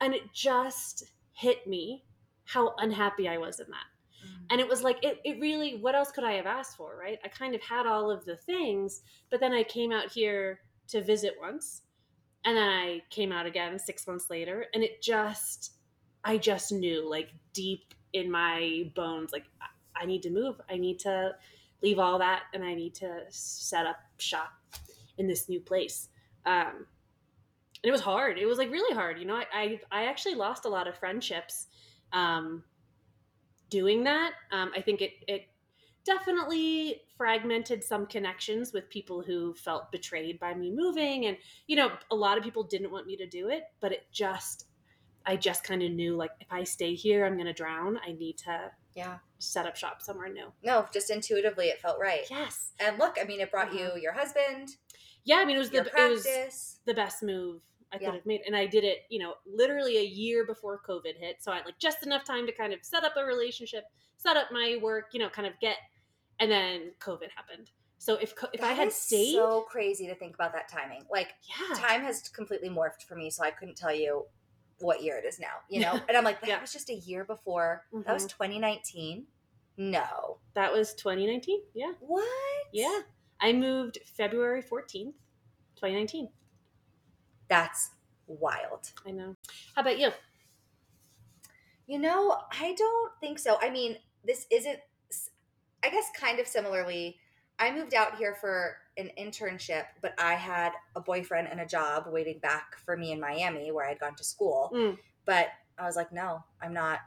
and 0.00 0.14
it 0.14 0.32
just 0.32 1.04
hit 1.32 1.66
me 1.66 2.04
how 2.44 2.74
unhappy 2.78 3.28
I 3.28 3.38
was 3.38 3.60
in 3.60 3.66
that. 3.70 3.86
And 4.50 4.60
it 4.60 4.68
was 4.68 4.82
like, 4.82 5.04
it, 5.04 5.20
it 5.24 5.40
really, 5.40 5.76
what 5.76 5.94
else 5.94 6.10
could 6.10 6.24
I 6.24 6.32
have 6.32 6.46
asked 6.46 6.76
for, 6.76 6.96
right? 6.98 7.18
I 7.24 7.28
kind 7.28 7.54
of 7.54 7.60
had 7.62 7.86
all 7.86 8.10
of 8.10 8.24
the 8.24 8.36
things, 8.36 9.02
but 9.30 9.40
then 9.40 9.52
I 9.52 9.62
came 9.62 9.92
out 9.92 10.10
here 10.10 10.60
to 10.88 11.02
visit 11.02 11.34
once, 11.40 11.82
and 12.44 12.56
then 12.56 12.68
I 12.68 13.02
came 13.10 13.32
out 13.32 13.46
again 13.46 13.78
six 13.78 14.06
months 14.06 14.30
later, 14.30 14.66
and 14.72 14.82
it 14.84 15.02
just, 15.02 15.72
I 16.24 16.38
just 16.38 16.72
knew, 16.72 17.08
like, 17.08 17.30
deep 17.52 17.94
in 18.12 18.30
my 18.30 18.90
bones, 18.94 19.32
like, 19.32 19.44
I- 19.60 20.06
need 20.06 20.22
to 20.22 20.30
move. 20.30 20.60
I 20.70 20.76
need 20.76 20.98
to 21.00 21.34
leave 21.82 21.98
all 21.98 22.18
that, 22.18 22.44
and 22.54 22.62
I 22.62 22.74
need 22.74 22.94
to 22.96 23.24
set 23.30 23.86
up 23.86 23.96
shop 24.18 24.50
in 25.18 25.26
this 25.26 25.48
new 25.48 25.58
place. 25.60 26.08
Um, 26.44 26.86
it 27.82 27.90
was 27.90 28.00
hard. 28.00 28.38
It 28.38 28.46
was 28.46 28.58
like 28.58 28.70
really 28.70 28.94
hard. 28.94 29.18
You 29.18 29.26
know, 29.26 29.36
I 29.36 29.44
I, 29.52 29.80
I 29.90 30.04
actually 30.06 30.34
lost 30.34 30.64
a 30.64 30.68
lot 30.68 30.88
of 30.88 30.96
friendships 30.96 31.66
um, 32.12 32.64
doing 33.70 34.04
that. 34.04 34.32
Um, 34.52 34.72
I 34.74 34.80
think 34.80 35.02
it 35.02 35.12
it 35.28 35.42
definitely 36.04 37.02
fragmented 37.16 37.82
some 37.82 38.06
connections 38.06 38.72
with 38.72 38.88
people 38.90 39.22
who 39.22 39.54
felt 39.54 39.90
betrayed 39.90 40.38
by 40.38 40.54
me 40.54 40.70
moving, 40.70 41.26
and 41.26 41.36
you 41.66 41.76
know, 41.76 41.90
a 42.10 42.14
lot 42.14 42.38
of 42.38 42.44
people 42.44 42.62
didn't 42.62 42.90
want 42.90 43.06
me 43.06 43.16
to 43.16 43.26
do 43.26 43.48
it, 43.48 43.64
but 43.80 43.92
it 43.92 44.06
just 44.12 44.66
I 45.26 45.36
just 45.36 45.64
kind 45.64 45.82
of 45.82 45.90
knew 45.90 46.16
like 46.16 46.30
if 46.40 46.46
I 46.50 46.64
stay 46.64 46.94
here, 46.94 47.26
I'm 47.26 47.36
gonna 47.36 47.52
drown. 47.52 47.98
I 48.06 48.12
need 48.12 48.38
to 48.38 48.70
Yeah. 48.94 49.18
set 49.38 49.66
up 49.66 49.76
shop 49.76 50.00
somewhere 50.00 50.28
new. 50.28 50.52
No, 50.62 50.86
just 50.92 51.10
intuitively 51.10 51.66
it 51.66 51.80
felt 51.80 51.98
right. 51.98 52.26
Yes. 52.30 52.72
And 52.78 52.98
look, 52.98 53.16
I 53.20 53.24
mean, 53.24 53.40
it 53.40 53.50
brought 53.50 53.68
Uh-huh. 53.68 53.94
you 53.96 54.00
your 54.00 54.12
husband, 54.12 54.76
Yeah, 55.24 55.38
I 55.38 55.44
mean 55.44 55.56
it 55.56 55.58
was 55.58 55.70
the 55.70 55.78
it 55.78 56.10
was 56.10 56.78
the 56.84 56.94
best 56.94 57.22
move 57.24 57.60
I 57.92 57.96
Yeah. 57.96 58.10
could 58.10 58.14
have 58.16 58.26
made. 58.26 58.42
And 58.46 58.54
I 58.56 58.66
did 58.66 58.84
it, 58.84 59.06
you 59.10 59.18
know, 59.18 59.34
literally 59.44 59.96
a 59.98 60.04
year 60.04 60.44
before 60.46 60.80
COVID 60.88 61.16
hit. 61.16 61.42
So 61.42 61.50
I 61.50 61.56
had 61.56 61.66
like 61.66 61.78
just 61.80 62.04
enough 62.04 62.24
time 62.24 62.46
to 62.46 62.52
kind 62.52 62.72
of 62.72 62.84
set 62.84 63.02
up 63.04 63.16
a 63.16 63.24
relationship, 63.24 63.84
set 64.16 64.36
up 64.36 64.52
my 64.52 64.78
work, 64.80 65.06
you 65.12 65.18
know, 65.18 65.28
kind 65.28 65.48
of 65.48 65.58
get, 65.60 65.78
and 66.38 66.48
then 66.50 66.92
COVID 67.00 67.30
happened. 67.34 67.70
So 67.98 68.14
if 68.16 68.34
if 68.52 68.62
I 68.62 68.72
had 68.72 68.92
stayed, 68.92 69.32
so 69.34 69.62
crazy 69.62 70.06
to 70.06 70.14
think 70.14 70.34
about 70.34 70.52
that 70.52 70.68
timing. 70.68 71.04
Like 71.10 71.34
yeah, 71.42 71.74
time 71.74 72.02
has 72.02 72.28
completely 72.28 72.68
morphed 72.68 73.02
for 73.08 73.16
me, 73.16 73.30
so 73.30 73.42
I 73.42 73.50
couldn't 73.50 73.76
tell 73.76 73.92
you 73.94 74.26
what 74.80 75.02
year 75.02 75.16
it 75.16 75.24
is 75.24 75.38
now. 75.38 75.54
You 75.68 75.80
know, 75.80 76.00
and 76.08 76.16
I'm 76.16 76.24
like, 76.24 76.40
that 76.40 76.48
Yeah. 76.48 76.60
was 76.60 76.72
just 76.72 76.90
a 76.90 76.94
year 76.94 77.24
before. 77.24 77.86
That 77.92 78.12
was 78.12 78.24
mm-hmm. 78.26 78.44
2019. 78.44 79.26
No, 79.78 80.38
that 80.54 80.72
was 80.72 80.94
2019. 80.94 81.60
Yeah, 81.74 81.92
what? 82.00 82.26
yeah. 82.72 83.00
I 83.40 83.52
moved 83.52 83.98
February 84.16 84.62
14th, 84.62 85.12
2019. 85.76 86.28
that's 87.48 87.90
wild. 88.26 88.90
I 89.06 89.10
know. 89.10 89.36
How 89.74 89.82
about 89.82 89.98
you? 89.98 90.10
You 91.86 91.98
know, 91.98 92.38
I 92.50 92.74
don't 92.76 93.12
think 93.20 93.38
so. 93.38 93.58
I 93.60 93.70
mean, 93.70 93.96
this 94.24 94.46
isn't. 94.50 94.78
I 95.84 95.90
guess 95.90 96.10
kind 96.18 96.40
of 96.40 96.46
similarly. 96.48 97.18
I 97.58 97.70
moved 97.72 97.94
out 97.94 98.16
here 98.16 98.34
for 98.34 98.76
an 98.98 99.10
internship, 99.18 99.84
but 100.02 100.14
I 100.18 100.34
had 100.34 100.72
a 100.94 101.00
boyfriend 101.00 101.48
and 101.50 101.60
a 101.60 101.66
job 101.66 102.04
waiting 102.08 102.38
back 102.38 102.76
for 102.84 102.96
me 102.96 103.12
in 103.12 103.20
Miami, 103.20 103.72
where 103.72 103.86
I'd 103.86 103.98
gone 103.98 104.14
to 104.16 104.24
school. 104.24 104.70
Mm. 104.74 104.98
But 105.24 105.48
I 105.78 105.84
was 105.84 105.96
like, 105.96 106.12
no, 106.12 106.44
I'm 106.62 106.72
not. 106.72 107.00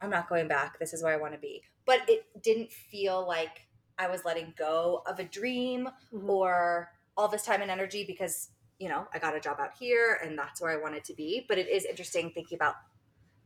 I'm 0.00 0.10
not 0.10 0.28
going 0.28 0.48
back. 0.48 0.78
This 0.78 0.92
is 0.92 1.02
where 1.02 1.14
I 1.14 1.16
want 1.16 1.32
to 1.32 1.38
be. 1.38 1.62
But 1.86 2.00
it 2.08 2.26
didn't 2.42 2.70
feel 2.70 3.26
like 3.26 3.66
I 3.98 4.08
was 4.08 4.24
letting 4.24 4.52
go 4.58 5.02
of 5.06 5.18
a 5.18 5.24
dream 5.24 5.88
Mhm. 6.12 6.28
or 6.28 6.90
all 7.16 7.28
this 7.28 7.44
time 7.44 7.62
and 7.62 7.70
energy 7.70 8.04
because 8.04 8.50
you 8.78 8.88
know 8.88 9.06
I 9.14 9.18
got 9.18 9.36
a 9.36 9.40
job 9.40 9.60
out 9.60 9.72
here 9.78 10.18
and 10.22 10.36
that's 10.38 10.60
where 10.60 10.72
I 10.72 10.76
wanted 10.76 11.04
to 11.04 11.14
be. 11.14 11.46
But 11.48 11.56
it 11.58 11.68
is 11.68 11.84
interesting 11.86 12.32
thinking 12.32 12.56
about 12.56 12.74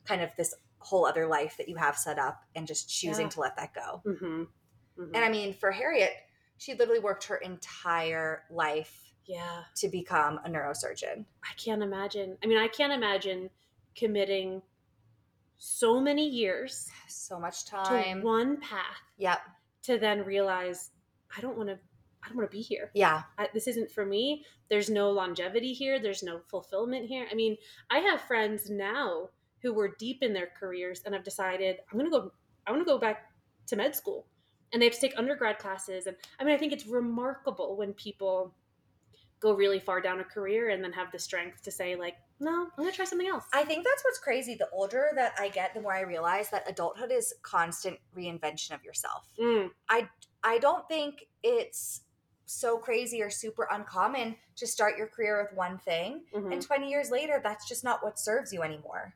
kind 0.05 0.23
of 0.23 0.35
this 0.37 0.55
whole 0.81 1.07
other 1.07 1.27
life 1.27 1.57
that 1.59 1.69
you 1.69 1.77
have 1.77 1.97
set 1.97 2.19
up 2.19 2.43
and 2.57 2.67
just 2.67 2.89
choosing 2.89 3.27
Yeah. 3.27 3.31
to 3.31 3.41
let 3.41 3.57
that 3.57 3.75
go. 3.75 4.03
Mhm. 4.05 4.49
Mhm. 4.97 5.11
And 5.15 5.19
I 5.19 5.29
mean, 5.29 5.53
for 5.55 5.71
Harriet, 5.71 6.13
she 6.59 6.75
literally 6.75 7.01
worked 7.01 7.25
her 7.25 7.37
entire 7.37 8.43
life 8.51 9.13
yeah. 9.25 9.63
to 9.77 9.89
become 9.89 10.41
a 10.45 10.49
neurosurgeon. 10.49 11.25
I 11.43 11.55
can't 11.57 11.83
imagine. 11.83 12.37
I 12.43 12.47
mean, 12.47 12.59
I 12.59 12.69
can't 12.69 12.93
imagine 12.93 13.51
committing 13.95 14.63
so 15.59 16.01
many 16.01 16.29
years 16.29 16.89
So 17.09 17.39
much 17.39 17.67
time 17.67 18.21
to 18.21 18.27
one 18.27 18.61
path 18.61 19.03
Yep. 19.19 19.41
to 19.85 19.99
then 19.99 20.25
realize 20.25 20.91
I 21.37 21.41
don't 21.41 21.57
want 21.57 21.69
to. 21.69 21.79
I 22.25 22.29
don't 22.29 22.37
want 22.37 22.51
to 22.51 22.57
be 22.57 22.63
here. 22.63 22.91
Yeah. 22.95 23.23
I, 23.39 23.49
this 23.55 23.69
isn't 23.69 23.93
for 23.93 24.05
me. 24.05 24.45
There's 24.69 24.91
no 24.91 25.11
longevity 25.11 25.73
here. 25.73 26.01
There's 26.01 26.23
no 26.23 26.41
fulfillment 26.49 27.07
here. 27.07 27.27
I 27.31 27.35
mean, 27.35 27.57
I 27.91 27.99
have 27.99 28.21
friends 28.23 28.69
now 28.71 29.29
who 29.63 29.73
were 29.73 29.95
deep 29.99 30.23
in 30.23 30.33
their 30.33 30.49
careers 30.59 31.03
and 31.05 31.15
have 31.15 31.23
decided 31.23 31.77
I'm 31.91 31.99
going 31.99 32.11
to 32.11 32.19
go. 32.19 32.33
I 32.67 32.73
want 32.73 32.83
to 32.83 32.93
go 32.93 32.99
back 32.99 33.27
to 33.69 33.77
med 33.77 33.95
school. 33.95 34.27
And 34.73 34.81
they 34.81 34.87
have 34.87 34.95
to 34.95 35.01
take 35.01 35.19
undergrad 35.19 35.59
classes. 35.59 36.07
And 36.07 36.17
I 36.39 36.45
mean, 36.45 36.55
I 36.55 36.59
think 36.59 36.73
it's 36.73 36.87
remarkable 36.87 37.77
when 37.77 37.93
people 37.95 38.55
go 39.41 39.53
really 39.53 39.79
far 39.79 40.01
down 40.01 40.21
a 40.21 40.25
career 40.25 40.71
and 40.71 40.83
then 40.83 40.93
have 40.93 41.13
the 41.13 41.19
strength 41.19 41.63
to 41.63 41.71
say 41.71 41.95
like 41.95 42.17
no 42.41 42.65
i'm 42.65 42.71
gonna 42.77 42.91
try 42.91 43.05
something 43.05 43.29
else 43.29 43.45
I 43.53 43.65
think 43.65 43.85
that's 43.85 44.05
what's 44.05 44.19
crazy. 44.19 44.55
The 44.55 44.69
older 44.73 45.11
that 45.15 45.35
I 45.39 45.49
get, 45.49 45.75
the 45.75 45.81
more 45.81 45.95
I 45.95 46.01
realize 46.01 46.51
that 46.51 46.69
adulthood 46.69 47.13
is 47.13 47.35
constant 47.43 47.99
reinvention 48.17 48.73
of 48.73 48.85
yourself. 48.85 49.29
Mm, 49.41 49.71
I 49.89 50.59
don't 50.59 50.87
think 50.89 51.27
it's 51.43 52.03
so 52.47 52.79
crazy 52.79 53.21
or 53.23 53.31
super 53.31 53.69
uncommon 53.71 54.37
to 54.57 54.67
start 54.67 54.97
your 54.97 55.07
career 55.07 55.43
with 55.43 55.57
one 55.57 55.79
thing 55.79 56.23
mhm. 56.35 56.53
and 56.53 56.63
20 56.63 56.89
years 56.89 57.11
later 57.11 57.41
that's 57.43 57.69
just 57.69 57.85
not 57.85 58.03
what 58.03 58.19
serves 58.19 58.53
you 58.53 58.63
anymore. 58.63 59.15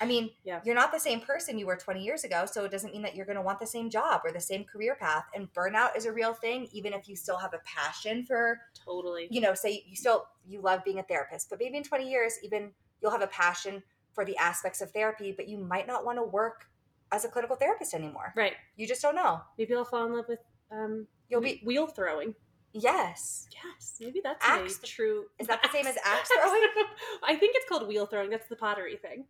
I 0.00 0.06
mean, 0.06 0.30
Yeah. 0.44 0.60
you're 0.64 0.74
not 0.74 0.90
the 0.92 0.98
same 0.98 1.20
person 1.20 1.58
you 1.58 1.66
were 1.66 1.76
20 1.76 2.02
years 2.02 2.24
ago, 2.24 2.46
so 2.46 2.64
it 2.64 2.70
doesn't 2.70 2.92
mean 2.92 3.02
that 3.02 3.14
you're 3.14 3.26
going 3.26 3.36
to 3.36 3.42
want 3.42 3.60
the 3.60 3.66
same 3.66 3.90
job 3.90 4.22
or 4.24 4.32
the 4.32 4.40
same 4.40 4.64
career 4.64 4.94
path 4.98 5.26
and 5.34 5.52
burnout 5.52 5.96
is 5.96 6.06
a 6.06 6.12
real 6.12 6.32
thing 6.34 6.66
even 6.72 6.92
if 6.92 7.08
you 7.08 7.14
still 7.14 7.36
have 7.36 7.52
a 7.54 7.60
passion 7.64 8.24
for 8.24 8.60
totally 8.74 9.28
you 9.30 9.40
know, 9.40 9.54
say 9.54 9.84
you 9.86 9.94
still 9.96 10.26
you 10.46 10.60
love 10.60 10.82
being 10.84 10.98
a 10.98 11.02
therapist, 11.02 11.50
but 11.50 11.58
maybe 11.60 11.76
in 11.76 11.82
20 11.84 12.10
years 12.10 12.34
even 12.42 12.70
you'll 13.00 13.10
have 13.12 13.22
a 13.22 13.26
passion 13.28 13.82
for 14.12 14.24
the 14.24 14.36
aspects 14.38 14.80
of 14.80 14.90
therapy, 14.90 15.32
but 15.32 15.48
you 15.48 15.58
might 15.58 15.86
not 15.86 16.04
want 16.04 16.18
to 16.18 16.22
work 16.22 16.66
as 17.12 17.24
a 17.24 17.28
clinical 17.28 17.56
therapist 17.56 17.92
anymore. 17.94 18.32
right 18.36 18.54
You 18.76 18.86
just 18.88 19.02
don't 19.02 19.14
know. 19.14 19.42
maybe 19.58 19.74
i'll 19.74 19.84
fall 19.84 20.06
in 20.06 20.14
love 20.14 20.26
with 20.28 20.40
um 20.70 21.06
You'll 21.28 21.40
be 21.42 21.60
wheel 21.64 21.86
throwing 21.86 22.34
yes. 22.72 23.48
yes 23.52 23.96
maybe 24.00 24.20
that's 24.24 24.44
Axe- 24.46 24.80
true 24.84 25.26
Is 25.38 25.46
that 25.46 25.62
the 25.62 25.68
same 25.70 25.86
as 25.86 25.96
axe 26.04 26.28
throwing? 26.30 26.62
i 27.22 27.36
think 27.36 27.52
it's 27.56 27.68
called 27.68 27.86
wheel 27.86 28.06
throwing 28.06 28.30
that's 28.30 28.48
the 28.48 28.56
pottery 28.56 28.96
thing 28.96 29.24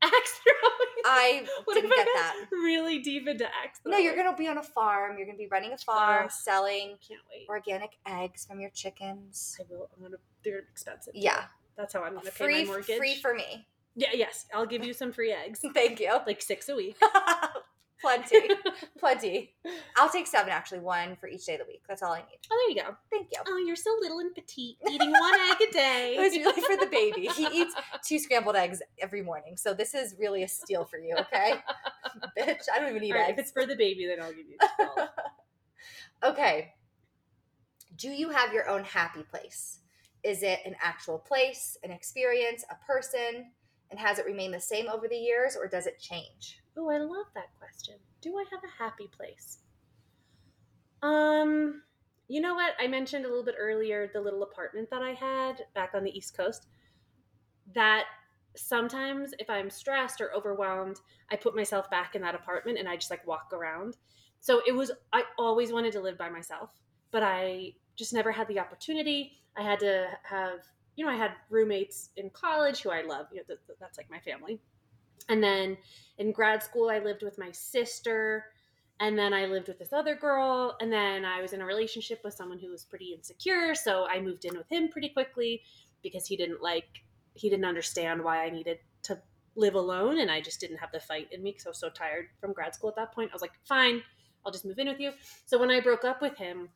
axe 0.04 0.40
throwing 0.42 1.02
I 1.04 1.46
What 1.64 1.74
didn't 1.74 1.92
I 1.92 1.96
get 1.96 2.06
got 2.06 2.14
that. 2.14 2.46
really 2.52 2.98
deep 3.00 3.26
into 3.28 3.44
axe 3.46 3.80
No, 3.86 3.96
you're 3.98 4.14
going 4.16 4.30
to 4.30 4.36
be 4.36 4.46
on 4.48 4.58
a 4.58 4.62
farm. 4.62 5.16
You're 5.16 5.26
going 5.26 5.36
to 5.36 5.42
be 5.42 5.48
running 5.48 5.72
a 5.72 5.78
farm, 5.78 6.24
Ugh. 6.26 6.30
selling 6.30 6.96
can't 7.06 7.20
wait 7.30 7.46
organic 7.48 7.92
eggs 8.06 8.46
from 8.46 8.60
your 8.60 8.70
chickens. 8.70 9.56
i 9.60 9.64
will 9.68 9.88
i'm 9.96 10.02
gonna 10.02 10.16
they're 10.44 10.58
expensive 10.58 11.14
Yeah. 11.14 11.44
that's 11.76 11.92
how 11.94 12.02
i'm 12.02 12.14
gonna 12.14 12.30
pay 12.30 12.62
my 12.62 12.64
mortgage 12.64 12.96
free 12.98 13.14
for 13.16 13.34
me. 13.34 13.66
yeah 13.96 14.08
yes 14.14 14.46
i'll 14.54 14.66
give 14.66 14.84
you 14.84 14.92
some 14.92 15.12
free 15.12 15.32
eggs 15.32 15.60
Thank 15.74 16.00
you. 16.00 16.18
like 16.26 16.40
six 16.42 16.68
a 16.68 16.76
week 16.76 16.96
Plenty. 18.00 18.48
Plenty. 18.98 19.54
I'll 19.96 20.08
take 20.08 20.26
seven 20.26 20.50
actually, 20.50 20.80
one 20.80 21.16
for 21.16 21.28
each 21.28 21.44
day 21.44 21.54
of 21.54 21.60
the 21.60 21.66
week. 21.66 21.82
That's 21.88 22.02
all 22.02 22.12
I 22.12 22.20
need. 22.20 22.38
Oh, 22.50 22.56
there 22.56 22.76
you 22.76 22.82
go. 22.90 22.96
Thank 23.10 23.28
you. 23.32 23.40
Oh, 23.46 23.58
you're 23.58 23.76
so 23.76 23.90
little 24.00 24.20
and 24.20 24.34
petite, 24.34 24.76
eating 24.90 25.10
one 25.10 25.34
egg 25.34 25.56
a 25.68 25.72
day. 25.72 26.16
It 26.18 26.20
was 26.20 26.32
really 26.32 26.62
for 26.62 26.76
the 26.82 26.90
baby. 26.90 27.28
He 27.28 27.46
eats 27.52 27.74
two 28.04 28.18
scrambled 28.18 28.56
eggs 28.56 28.80
every 29.00 29.22
morning. 29.22 29.56
So 29.56 29.74
this 29.74 29.94
is 29.94 30.16
really 30.18 30.42
a 30.42 30.48
steal 30.48 30.84
for 30.84 30.98
you, 30.98 31.14
okay? 31.18 31.54
Bitch, 32.38 32.64
I 32.74 32.78
don't 32.78 32.90
even 32.90 33.04
eat 33.04 33.12
All 33.12 33.18
right, 33.18 33.30
if 33.30 33.38
eggs. 33.38 33.40
it's 33.48 33.52
for 33.52 33.66
the 33.66 33.76
baby, 33.76 34.06
then 34.06 34.22
I'll 34.22 34.32
give 34.32 34.46
you 34.48 34.56
12. 34.94 35.08
Okay. 36.22 36.74
Do 37.96 38.10
you 38.10 38.28
have 38.28 38.52
your 38.52 38.68
own 38.68 38.84
happy 38.84 39.22
place? 39.22 39.78
Is 40.22 40.42
it 40.42 40.60
an 40.66 40.76
actual 40.82 41.18
place, 41.18 41.78
an 41.82 41.90
experience, 41.90 42.62
a 42.70 42.76
person? 42.86 43.52
And 43.90 43.98
has 43.98 44.18
it 44.18 44.26
remained 44.26 44.52
the 44.54 44.60
same 44.60 44.88
over 44.88 45.08
the 45.08 45.16
years 45.16 45.56
or 45.56 45.66
does 45.66 45.86
it 45.86 45.98
change? 45.98 46.59
Oh, 46.76 46.90
I 46.90 46.98
love 46.98 47.26
that 47.34 47.54
question. 47.58 47.94
Do 48.20 48.36
I 48.36 48.44
have 48.50 48.60
a 48.64 48.82
happy 48.82 49.08
place? 49.16 49.58
Um, 51.02 51.82
you 52.28 52.40
know 52.40 52.54
what? 52.54 52.74
I 52.78 52.86
mentioned 52.86 53.24
a 53.24 53.28
little 53.28 53.44
bit 53.44 53.56
earlier 53.58 54.10
the 54.12 54.20
little 54.20 54.42
apartment 54.42 54.90
that 54.90 55.02
I 55.02 55.12
had 55.12 55.62
back 55.74 55.92
on 55.94 56.04
the 56.04 56.16
East 56.16 56.36
Coast. 56.36 56.66
That 57.74 58.04
sometimes 58.56 59.32
if 59.38 59.48
I'm 59.48 59.70
stressed 59.70 60.20
or 60.20 60.32
overwhelmed, 60.34 60.98
I 61.30 61.36
put 61.36 61.56
myself 61.56 61.90
back 61.90 62.14
in 62.14 62.22
that 62.22 62.34
apartment 62.34 62.78
and 62.78 62.88
I 62.88 62.96
just 62.96 63.10
like 63.10 63.26
walk 63.26 63.52
around. 63.52 63.96
So 64.40 64.62
it 64.66 64.72
was 64.72 64.90
I 65.12 65.24
always 65.38 65.72
wanted 65.72 65.92
to 65.92 66.00
live 66.00 66.18
by 66.18 66.28
myself, 66.30 66.70
but 67.10 67.22
I 67.22 67.72
just 67.96 68.12
never 68.12 68.32
had 68.32 68.48
the 68.48 68.58
opportunity. 68.58 69.32
I 69.56 69.62
had 69.62 69.80
to 69.80 70.08
have, 70.22 70.60
you 70.96 71.04
know, 71.04 71.10
I 71.10 71.16
had 71.16 71.32
roommates 71.48 72.10
in 72.16 72.30
college 72.30 72.80
who 72.80 72.90
I 72.90 73.02
love. 73.02 73.26
You 73.32 73.38
know, 73.38 73.44
th- 73.46 73.60
th- 73.66 73.78
that's 73.80 73.98
like 73.98 74.10
my 74.10 74.20
family. 74.20 74.60
And 75.28 75.42
then 75.42 75.76
in 76.18 76.32
grad 76.32 76.62
school, 76.62 76.90
I 76.90 76.98
lived 76.98 77.22
with 77.22 77.38
my 77.38 77.50
sister. 77.52 78.46
And 79.00 79.18
then 79.18 79.32
I 79.32 79.46
lived 79.46 79.68
with 79.68 79.78
this 79.78 79.92
other 79.92 80.14
girl. 80.14 80.76
And 80.80 80.92
then 80.92 81.24
I 81.24 81.40
was 81.40 81.52
in 81.52 81.60
a 81.60 81.66
relationship 81.66 82.20
with 82.22 82.34
someone 82.34 82.58
who 82.58 82.70
was 82.70 82.84
pretty 82.84 83.14
insecure. 83.14 83.74
So 83.74 84.06
I 84.06 84.20
moved 84.20 84.44
in 84.44 84.56
with 84.56 84.70
him 84.70 84.88
pretty 84.88 85.08
quickly 85.08 85.62
because 86.02 86.26
he 86.26 86.36
didn't 86.36 86.62
like, 86.62 87.02
he 87.34 87.48
didn't 87.48 87.64
understand 87.64 88.22
why 88.22 88.44
I 88.44 88.50
needed 88.50 88.78
to 89.04 89.20
live 89.56 89.74
alone. 89.74 90.18
And 90.18 90.30
I 90.30 90.40
just 90.40 90.60
didn't 90.60 90.78
have 90.78 90.92
the 90.92 91.00
fight 91.00 91.28
in 91.32 91.42
me 91.42 91.52
because 91.52 91.66
I 91.66 91.70
was 91.70 91.78
so 91.78 91.88
tired 91.88 92.26
from 92.40 92.52
grad 92.52 92.74
school 92.74 92.90
at 92.90 92.96
that 92.96 93.12
point. 93.12 93.30
I 93.30 93.34
was 93.34 93.42
like, 93.42 93.52
fine, 93.64 94.02
I'll 94.44 94.52
just 94.52 94.64
move 94.64 94.78
in 94.78 94.88
with 94.88 95.00
you. 95.00 95.12
So 95.46 95.58
when 95.58 95.70
I 95.70 95.80
broke 95.80 96.04
up 96.04 96.20
with 96.20 96.36
him, 96.36 96.68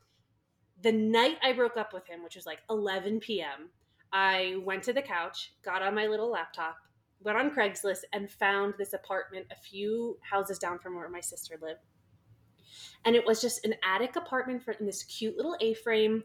the 0.83 0.93
night 0.93 1.39
I 1.43 1.53
broke 1.53 1.77
up 1.77 1.93
with 1.93 2.07
him, 2.07 2.23
which 2.23 2.37
was 2.37 2.47
like 2.47 2.61
11 2.69 3.21
p.m., 3.21 3.71
I 4.13 4.57
went 4.65 4.85
to 4.85 4.93
the 4.93 5.03
couch, 5.03 5.53
got 5.65 5.83
on 5.83 5.95
my 5.95 6.07
little 6.07 6.31
laptop, 6.31 6.77
went 7.25 7.39
on 7.39 7.51
Craigslist, 7.51 8.03
and 8.13 8.31
found 8.31 8.75
this 8.79 8.93
apartment 8.93 9.47
a 9.51 9.57
few 9.57 10.19
houses 10.21 10.59
down 10.59 10.79
from 10.79 10.95
where 10.95 11.09
my 11.09 11.21
sister 11.21 11.57
lived. 11.61 11.81
And 13.05 13.17
it 13.17 13.27
was 13.27 13.41
just 13.41 13.65
an 13.65 13.75
attic 13.83 14.17
apartment 14.17 14.63
for, 14.63 14.73
in 14.73 14.87
this 14.87 15.03
cute 15.03 15.37
little 15.37 15.57
A 15.61 15.75
frame. 15.75 16.25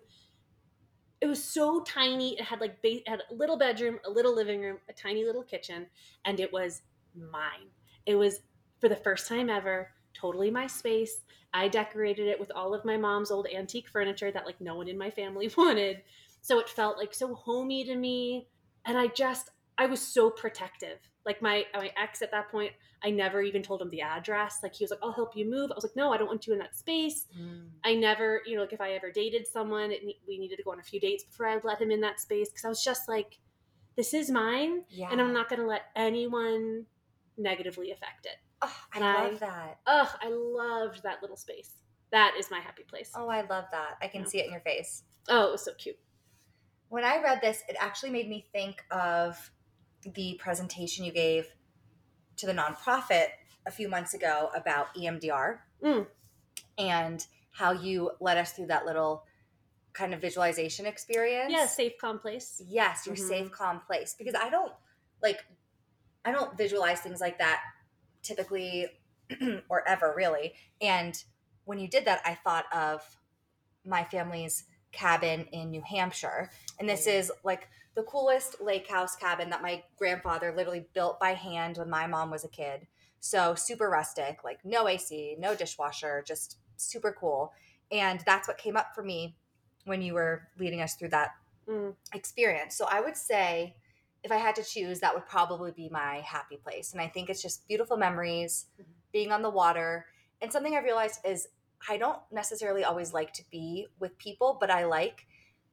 It 1.21 1.27
was 1.27 1.43
so 1.43 1.81
tiny. 1.81 2.37
It 2.37 2.43
had 2.43 2.61
like 2.61 2.81
ba- 2.81 3.01
had 3.07 3.23
a 3.29 3.33
little 3.33 3.57
bedroom, 3.57 3.99
a 4.05 4.09
little 4.09 4.35
living 4.35 4.61
room, 4.61 4.77
a 4.89 4.93
tiny 4.93 5.25
little 5.25 5.43
kitchen, 5.43 5.87
and 6.25 6.39
it 6.39 6.51
was 6.51 6.81
mine. 7.15 7.67
It 8.05 8.15
was 8.15 8.41
for 8.79 8.87
the 8.87 8.95
first 8.95 9.27
time 9.27 9.49
ever, 9.49 9.89
totally 10.13 10.51
my 10.51 10.67
space. 10.67 11.21
I 11.53 11.67
decorated 11.67 12.27
it 12.27 12.39
with 12.39 12.51
all 12.55 12.73
of 12.73 12.85
my 12.85 12.95
mom's 12.95 13.31
old 13.31 13.47
antique 13.53 13.89
furniture 13.89 14.31
that 14.31 14.45
like 14.45 14.61
no 14.61 14.75
one 14.75 14.87
in 14.87 14.97
my 14.97 15.09
family 15.09 15.51
wanted. 15.57 16.03
So 16.41 16.59
it 16.59 16.69
felt 16.69 16.97
like 16.97 17.13
so 17.13 17.35
homey 17.35 17.83
to 17.85 17.95
me. 17.95 18.47
And 18.85 18.97
I 18.97 19.07
just 19.07 19.49
I 19.79 19.85
was 19.85 20.01
so 20.01 20.29
protective. 20.29 20.99
Like 21.25 21.41
my 21.41 21.65
my 21.73 21.91
ex 22.01 22.21
at 22.21 22.31
that 22.31 22.49
point, 22.51 22.73
I 23.03 23.09
never 23.11 23.41
even 23.41 23.63
told 23.63 23.81
him 23.81 23.89
the 23.89 24.01
address. 24.01 24.59
Like 24.61 24.75
he 24.75 24.83
was 24.83 24.91
like, 24.91 24.99
"I'll 25.01 25.13
help 25.13 25.35
you 25.35 25.45
move." 25.49 25.71
I 25.71 25.75
was 25.75 25.83
like, 25.85 25.95
"No, 25.95 26.11
I 26.13 26.17
don't 26.17 26.27
want 26.27 26.45
you 26.45 26.53
in 26.53 26.59
that 26.59 26.75
space." 26.75 27.25
Mm. 27.39 27.69
I 27.85 27.95
never, 27.95 28.41
you 28.45 28.55
know, 28.55 28.61
like 28.61 28.73
if 28.73 28.81
I 28.81 28.91
ever 28.91 29.09
dated 29.11 29.47
someone, 29.47 29.91
it, 29.91 30.01
we 30.27 30.37
needed 30.37 30.57
to 30.57 30.63
go 30.63 30.71
on 30.71 30.79
a 30.79 30.83
few 30.83 30.99
dates 30.99 31.23
before 31.23 31.47
I 31.47 31.55
would 31.55 31.63
let 31.63 31.81
him 31.81 31.91
in 31.91 32.01
that 32.01 32.19
space 32.19 32.49
because 32.49 32.65
I 32.65 32.69
was 32.69 32.83
just 32.83 33.07
like, 33.07 33.39
"This 33.95 34.13
is 34.13 34.29
mine, 34.29 34.83
Yeah. 34.89 35.09
and 35.11 35.21
I'm 35.21 35.31
not 35.33 35.47
going 35.49 35.61
to 35.61 35.67
let 35.67 35.83
anyone 35.95 36.85
negatively 37.37 37.91
affect 37.91 38.25
it." 38.25 38.35
Oh, 38.61 38.75
I 38.93 38.99
I- 38.99 39.23
love 39.29 39.39
that. 39.39 39.79
Ugh, 39.87 40.09
I 40.21 40.27
loved 40.29 41.03
that 41.03 41.21
little 41.21 41.37
space. 41.37 41.71
That 42.11 42.33
is 42.37 42.51
my 42.51 42.59
happy 42.59 42.83
place. 42.83 43.11
Oh, 43.15 43.29
I 43.29 43.41
love 43.41 43.65
that. 43.71 43.97
I 44.01 44.07
can 44.09 44.25
see 44.25 44.39
it 44.39 44.47
in 44.47 44.51
your 44.51 44.61
face. 44.61 45.03
Oh, 45.29 45.47
it 45.47 45.51
was 45.51 45.63
so 45.63 45.73
cute. 45.75 45.97
When 46.89 47.03
I 47.05 47.21
read 47.21 47.39
this, 47.39 47.63
it 47.69 47.75
actually 47.79 48.09
made 48.09 48.27
me 48.27 48.47
think 48.51 48.83
of 48.89 49.51
the 50.03 50.35
presentation 50.39 51.05
you 51.05 51.11
gave 51.11 51.47
to 52.37 52.45
the 52.45 52.53
nonprofit 52.53 53.27
a 53.65 53.71
few 53.71 53.89
months 53.89 54.13
ago 54.13 54.49
about 54.55 54.93
EMDR 54.95 55.59
Mm. 55.81 56.07
and 56.77 57.25
how 57.51 57.71
you 57.71 58.11
led 58.19 58.37
us 58.37 58.53
through 58.53 58.67
that 58.67 58.85
little 58.85 59.25
kind 59.93 60.13
of 60.13 60.21
visualization 60.21 60.85
experience. 60.85 61.51
Yeah, 61.51 61.65
safe, 61.65 61.93
calm 61.99 62.19
place. 62.19 62.61
Yes, 62.65 63.05
your 63.05 63.15
Mhm. 63.15 63.27
safe, 63.27 63.51
calm 63.51 63.81
place. 63.81 64.13
Because 64.13 64.35
I 64.35 64.49
don't 64.49 64.73
like, 65.21 65.45
I 66.23 66.31
don't 66.31 66.55
visualize 66.57 67.01
things 67.01 67.19
like 67.19 67.37
that 67.39 67.61
typically 68.21 68.87
or 69.69 69.87
ever 69.87 70.13
really. 70.15 70.55
And 70.81 71.21
when 71.65 71.79
you 71.79 71.87
did 71.87 72.05
that, 72.05 72.21
I 72.25 72.35
thought 72.35 72.65
of 72.73 73.19
my 73.85 74.03
family's 74.05 74.65
cabin 74.91 75.45
in 75.51 75.71
New 75.71 75.81
Hampshire. 75.81 76.49
And 76.79 76.87
this 76.89 77.05
Mm. 77.05 77.13
is 77.13 77.31
like 77.43 77.69
the 77.95 78.03
coolest 78.03 78.61
lake 78.61 78.87
house 78.89 79.15
cabin 79.15 79.49
that 79.49 79.61
my 79.61 79.83
grandfather 79.97 80.53
literally 80.55 80.87
built 80.93 81.19
by 81.19 81.33
hand 81.33 81.77
when 81.77 81.89
my 81.89 82.07
mom 82.07 82.31
was 82.31 82.43
a 82.43 82.49
kid. 82.49 82.87
So 83.19 83.55
super 83.55 83.89
rustic, 83.89 84.43
like 84.43 84.63
no 84.63 84.87
AC, 84.87 85.35
no 85.39 85.55
dishwasher, 85.55 86.23
just 86.25 86.57
super 86.77 87.11
cool. 87.11 87.53
And 87.91 88.21
that's 88.25 88.47
what 88.47 88.57
came 88.57 88.77
up 88.77 88.95
for 88.95 89.03
me 89.03 89.35
when 89.85 90.01
you 90.01 90.13
were 90.13 90.47
leading 90.57 90.81
us 90.81 90.95
through 90.95 91.09
that 91.09 91.31
Mm. 91.67 91.95
experience. 92.13 92.75
So 92.75 92.85
I 92.85 92.99
would 93.01 93.17
say 93.17 93.75
if 94.23 94.31
I 94.31 94.37
had 94.37 94.55
to 94.55 94.63
choose, 94.63 94.99
that 94.99 95.13
would 95.13 95.27
probably 95.27 95.71
be 95.71 95.87
my 95.89 96.21
happy 96.21 96.57
place. 96.57 96.91
And 96.93 97.01
I 97.01 97.07
think 97.07 97.29
it's 97.29 97.41
just 97.41 97.67
beautiful 97.67 97.95
memories, 97.95 98.65
Mhm. 98.79 98.85
being 99.11 99.31
on 99.31 99.41
the 99.41 99.49
water. 99.49 100.07
And 100.41 100.51
something 100.51 100.75
I've 100.75 100.83
realized 100.83 101.19
is 101.25 101.47
I 101.87 101.97
don't 101.97 102.19
necessarily 102.31 102.83
always 102.83 103.13
like 103.13 103.31
to 103.33 103.43
be 103.51 103.87
with 103.99 104.17
people, 104.17 104.57
but 104.59 104.69
I 104.69 104.85
like 104.85 105.25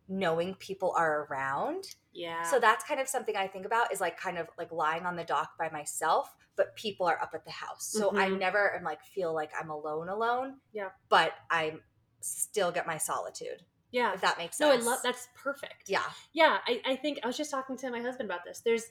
knowing 0.08 0.54
people 0.54 0.94
are 0.96 1.26
around. 1.28 1.84
Yeah. 2.12 2.44
So 2.44 2.60
that's 2.60 2.84
kind 2.84 3.00
of 3.00 3.08
something 3.08 3.36
I 3.36 3.48
think 3.48 3.66
about 3.66 3.92
is 3.92 4.00
like 4.00 4.16
kind 4.18 4.38
of 4.38 4.46
like 4.56 4.70
lying 4.70 5.04
on 5.04 5.16
the 5.16 5.24
dock 5.24 5.50
by 5.58 5.68
myself, 5.70 6.34
but 6.56 6.76
people 6.76 7.06
are 7.06 7.20
up 7.20 7.32
at 7.34 7.44
the 7.44 7.50
house. 7.50 7.86
So 7.88 8.16
I 8.16 8.28
Mhm. 8.28 8.38
never 8.38 8.74
am 8.76 8.84
like 8.84 9.02
feel 9.02 9.34
like 9.34 9.50
I'm 9.60 9.68
alone 9.70 10.08
alone. 10.08 10.60
Yeah. 10.72 10.90
But 11.08 11.34
I 11.50 11.78
still 12.20 12.70
get 12.70 12.86
my 12.86 12.98
solitude. 12.98 13.64
yeah. 13.92 14.12
If 14.12 14.20
that 14.20 14.36
makes 14.38 14.58
sense. 14.58 14.84
No, 14.84 14.90
I 14.90 14.90
love 14.92 15.00
that's 15.02 15.28
perfect. 15.34 15.88
Yeah. 15.88 16.02
Yeah, 16.32 16.58
I, 16.66 16.82
I 16.84 16.96
think 16.96 17.18
I 17.22 17.26
was 17.26 17.36
just 17.36 17.50
talking 17.50 17.76
to 17.78 17.90
my 17.90 18.00
husband 18.00 18.28
about 18.30 18.44
this. 18.44 18.60
There's 18.60 18.84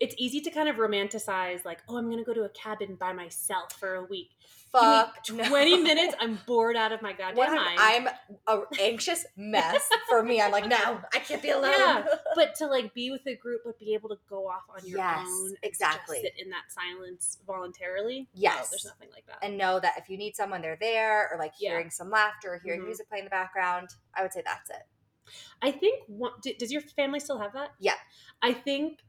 it's 0.00 0.14
easy 0.18 0.40
to 0.40 0.50
kind 0.50 0.68
of 0.68 0.76
romanticize 0.76 1.64
like, 1.64 1.78
oh, 1.88 1.96
I'm 1.96 2.10
gonna 2.10 2.24
go 2.24 2.34
to 2.34 2.42
a 2.42 2.48
cabin 2.50 2.96
by 2.96 3.12
myself 3.12 3.72
for 3.78 3.94
a 3.94 4.04
week. 4.04 4.30
Fuck. 4.72 5.24
Give 5.24 5.36
me 5.36 5.42
no. 5.44 5.48
20 5.48 5.76
minutes, 5.82 6.14
I'm 6.20 6.38
bored 6.46 6.74
out 6.76 6.90
of 6.90 7.00
my 7.00 7.12
goddamn 7.12 7.36
What 7.36 7.52
mind. 7.52 7.78
I'm 7.80 8.08
an 8.48 8.64
anxious 8.80 9.24
mess 9.36 9.88
for 10.08 10.22
me. 10.24 10.40
I'm 10.40 10.50
like, 10.50 10.66
no, 10.66 10.98
I 11.14 11.18
can't 11.20 11.40
be 11.40 11.50
alone. 11.50 11.70
Yeah. 11.78 12.04
but 12.34 12.56
to 12.56 12.66
like 12.66 12.92
be 12.92 13.12
with 13.12 13.24
a 13.28 13.36
group 13.36 13.60
but 13.64 13.78
be 13.78 13.94
able 13.94 14.08
to 14.08 14.16
go 14.28 14.48
off 14.48 14.62
on 14.68 14.84
your 14.86 14.98
Yes, 14.98 15.26
own 15.28 15.54
exactly. 15.62 16.16
just 16.22 16.34
sit 16.34 16.44
in 16.44 16.50
that 16.50 16.64
silence 16.70 17.38
voluntarily 17.46 18.22
no, 18.34 18.40
Yes. 18.42 18.70
there's 18.70 18.84
nothing 18.84 19.08
like 19.12 19.26
that 19.26 19.38
and 19.42 19.56
know 19.56 19.78
that 19.78 19.94
if 19.96 20.08
you 20.10 20.18
need 20.18 20.34
someone, 20.34 20.60
they're 20.60 20.76
there, 20.80 21.28
or 21.32 21.38
like 21.38 21.52
Yeah. 21.60 21.70
hearing 21.70 21.90
some 21.90 22.10
laughter 22.10 22.54
or 22.54 22.60
hearing 22.64 22.80
Mhm. 22.82 22.86
music 22.86 23.08
playing 23.08 23.22
in 23.22 23.26
the 23.26 23.30
background. 23.30 23.90
I 24.12 24.22
would 24.22 24.32
say 24.32 24.42
that's 24.44 24.70
it. 24.70 24.82
i 25.62 25.70
think 25.70 26.02
d- 26.42 26.54
does 26.58 26.70
your 26.70 26.82
family 26.82 27.18
still 27.20 27.38
have 27.38 27.52
that 27.54 27.70
Yeah. 27.78 27.94
i 28.42 28.52
think 28.52 29.00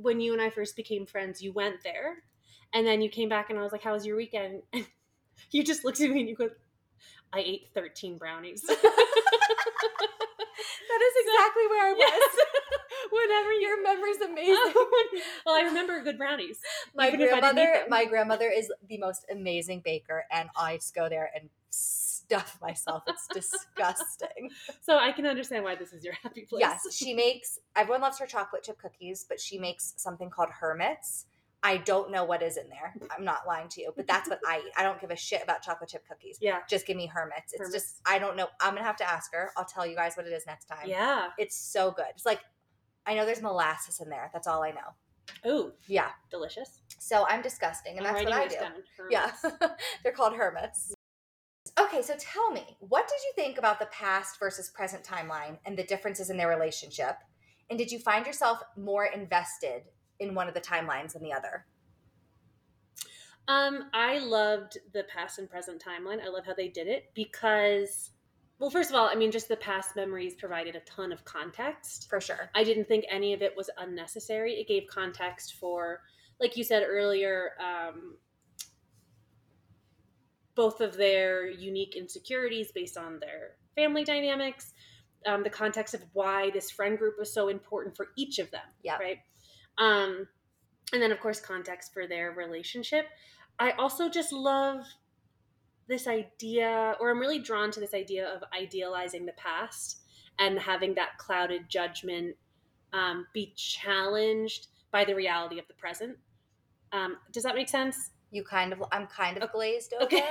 when 0.00 0.20
you 0.20 0.32
and 0.32 0.42
i 0.42 0.50
first 0.50 0.76
became 0.76 1.06
friends 1.06 1.42
you 1.42 1.52
went 1.52 1.82
there 1.82 2.22
and 2.72 2.86
then 2.86 3.00
you 3.02 3.08
came 3.08 3.28
back 3.28 3.50
and 3.50 3.58
i 3.58 3.62
was 3.62 3.72
like 3.72 3.82
how 3.82 3.92
was 3.92 4.06
your 4.06 4.16
weekend? 4.16 4.62
And 4.72 4.86
you 5.50 5.64
just 5.64 5.84
looked 5.84 6.00
at 6.00 6.10
me 6.10 6.20
and 6.20 6.28
you 6.28 6.36
go 6.36 6.48
i 7.32 7.40
ate 7.40 7.68
13 7.74 8.18
brownies. 8.18 8.64
That 10.88 11.02
is 11.02 11.14
exactly 11.26 11.66
where 11.68 11.88
I 11.88 11.92
was. 11.92 12.38
whenever 13.10 13.52
you 13.52 13.60
Your 13.62 13.82
memory's 13.82 14.20
amazing. 14.20 14.54
Oh, 14.76 15.08
well 15.44 15.54
i 15.56 15.62
remember 15.62 16.00
good 16.02 16.18
brownies 16.18 16.58
my 16.94 17.08
even 17.08 17.20
if 17.20 17.32
I 17.32 17.40
didn't 17.40 17.58
eat 17.58 17.62
grandmother, 17.62 17.86
my 17.88 18.04
grandmother 18.04 18.48
is 18.48 18.72
the 18.88 18.98
most 18.98 19.26
amazing 19.30 19.80
baker, 19.84 20.24
and 20.30 20.48
I 20.56 20.76
just 20.76 20.94
go 20.94 21.08
there 21.08 21.30
and 21.34 21.50
stuff 22.26 22.58
myself. 22.62 23.02
It's 23.06 23.26
disgusting. 23.32 24.50
so 24.82 24.96
i 24.98 25.12
can 25.12 25.26
understand 25.26 25.64
why 25.64 25.74
this 25.74 25.92
is 25.92 26.04
your 26.04 26.14
happy 26.22 26.42
place 26.48 26.60
yes, 26.60 26.80
she 26.94 27.14
makes. 27.14 27.58
Everyone 27.76 28.00
loves 28.00 28.18
her 28.18 28.26
chocolate 28.26 28.62
chip 28.64 28.78
cookies, 28.78 29.24
but 29.28 29.40
she 29.40 29.58
makes 29.58 29.94
something 29.96 30.30
called 30.30 30.50
hermits. 30.50 31.26
I 31.62 31.78
don't 31.78 32.10
know 32.10 32.24
what 32.24 32.42
is 32.42 32.58
in 32.58 32.68
there. 32.68 32.94
I'm 33.16 33.24
not 33.24 33.46
lying 33.46 33.68
to 33.70 33.80
you, 33.80 33.90
but 33.96 34.06
that's 34.06 34.28
what 34.28 34.38
I 34.46 34.58
eat. 34.58 34.72
I 34.76 34.82
don't 34.82 35.00
give 35.00 35.10
a 35.10 35.16
shit 35.16 35.42
about 35.42 35.62
chocolate 35.62 35.88
chip 35.88 36.04
cookies. 36.06 36.36
yeah 36.40 36.58
Just 36.68 36.86
give 36.86 36.96
me 36.96 37.06
hermits. 37.06 37.52
It's 37.54 37.58
Hermits. 37.58 37.74
just 37.74 38.00
I 38.06 38.18
don't 38.18 38.36
know. 38.36 38.48
I'm 38.60 38.74
gonna 38.74 38.84
have 38.86 38.96
to 38.98 39.10
ask 39.10 39.32
her. 39.32 39.50
I'll 39.56 39.64
tell 39.64 39.86
you 39.86 39.96
guys 39.96 40.14
what 40.16 40.26
it 40.26 40.32
is 40.32 40.44
next 40.46 40.66
time. 40.66 40.86
yeah 40.86 41.28
It's 41.38 41.56
so 41.56 41.90
good. 41.90 42.04
It's 42.14 42.26
like 42.26 42.40
I 43.06 43.14
know 43.14 43.24
there's 43.24 43.40
molasses 43.42 44.00
in 44.00 44.08
there. 44.10 44.30
That's 44.34 44.46
all 44.46 44.62
I 44.62 44.70
know. 44.72 44.92
oh 45.46 45.72
Yeah. 45.88 46.10
delicious 46.30 46.80
So 46.98 47.24
I'm 47.28 47.40
disgusting, 47.40 47.96
and 47.98 48.06
I'm 48.06 48.12
that's 48.14 48.24
what 48.26 48.34
I 48.34 48.46
do. 48.48 48.56
Yeah. 49.10 49.30
They're 50.02 50.12
called 50.12 50.34
hermits. 50.34 50.92
Okay, 51.78 52.02
so 52.02 52.14
tell 52.18 52.52
me, 52.52 52.76
what 52.80 53.08
did 53.08 53.18
you 53.24 53.32
think 53.34 53.58
about 53.58 53.80
the 53.80 53.86
past 53.86 54.38
versus 54.38 54.70
present 54.70 55.02
timeline 55.02 55.58
and 55.64 55.76
the 55.76 55.82
differences 55.84 56.30
in 56.30 56.36
their 56.36 56.48
relationship? 56.48 57.16
And 57.68 57.78
did 57.78 57.90
you 57.90 57.98
find 57.98 58.26
yourself 58.26 58.60
more 58.76 59.06
invested 59.06 59.82
in 60.20 60.34
one 60.34 60.46
of 60.46 60.54
the 60.54 60.60
timelines 60.60 61.14
than 61.14 61.22
the 61.22 61.32
other? 61.32 61.66
Um, 63.48 63.90
I 63.92 64.18
loved 64.18 64.78
the 64.92 65.04
past 65.04 65.38
and 65.38 65.50
present 65.50 65.82
timeline. 65.82 66.22
I 66.22 66.28
love 66.28 66.46
how 66.46 66.54
they 66.54 66.68
did 66.68 66.86
it 66.86 67.10
because, 67.14 68.10
well, 68.58 68.70
first 68.70 68.90
of 68.90 68.96
all, 68.96 69.08
I 69.10 69.16
mean, 69.16 69.32
just 69.32 69.48
the 69.48 69.56
past 69.56 69.96
memories 69.96 70.34
provided 70.34 70.76
a 70.76 70.80
ton 70.80 71.12
of 71.12 71.24
context. 71.24 72.08
For 72.08 72.20
sure. 72.20 72.50
I 72.54 72.64
didn't 72.64 72.86
think 72.86 73.04
any 73.10 73.32
of 73.34 73.42
it 73.42 73.54
was 73.56 73.68
unnecessary. 73.78 74.54
It 74.54 74.68
gave 74.68 74.86
context 74.86 75.54
for, 75.54 76.00
like 76.40 76.56
you 76.56 76.64
said 76.64 76.84
earlier, 76.86 77.52
um, 77.60 78.16
both 80.54 80.80
of 80.80 80.96
their 80.96 81.48
unique 81.48 81.96
insecurities 81.96 82.70
based 82.72 82.96
on 82.96 83.18
their 83.20 83.56
family 83.74 84.04
dynamics, 84.04 84.72
um, 85.26 85.42
the 85.42 85.50
context 85.50 85.94
of 85.94 86.02
why 86.12 86.50
this 86.50 86.70
friend 86.70 86.98
group 86.98 87.18
was 87.18 87.32
so 87.32 87.48
important 87.48 87.96
for 87.96 88.08
each 88.16 88.38
of 88.38 88.50
them. 88.50 88.66
Yep. 88.82 89.00
Right. 89.00 89.18
Um, 89.78 90.28
and 90.92 91.02
then, 91.02 91.12
of 91.12 91.20
course, 91.20 91.40
context 91.40 91.92
for 91.92 92.06
their 92.06 92.32
relationship. 92.32 93.06
I 93.58 93.72
also 93.72 94.08
just 94.08 94.32
love 94.32 94.84
this 95.88 96.06
idea, 96.06 96.96
or 97.00 97.10
I'm 97.10 97.18
really 97.18 97.38
drawn 97.38 97.70
to 97.72 97.80
this 97.80 97.94
idea 97.94 98.28
of 98.28 98.42
idealizing 98.58 99.26
the 99.26 99.32
past 99.32 100.00
and 100.38 100.58
having 100.58 100.94
that 100.94 101.18
clouded 101.18 101.68
judgment 101.68 102.36
um, 102.92 103.26
be 103.32 103.52
challenged 103.56 104.68
by 104.90 105.04
the 105.04 105.14
reality 105.14 105.58
of 105.58 105.66
the 105.68 105.74
present. 105.74 106.16
Um, 106.92 107.16
does 107.32 107.42
that 107.42 107.54
make 107.54 107.68
sense? 107.68 108.10
You 108.34 108.42
kind 108.42 108.72
of, 108.72 108.82
I'm 108.90 109.06
kind 109.06 109.38
of 109.38 109.52
glazed 109.52 109.94
over. 110.00 110.04
Okay. 110.04 110.22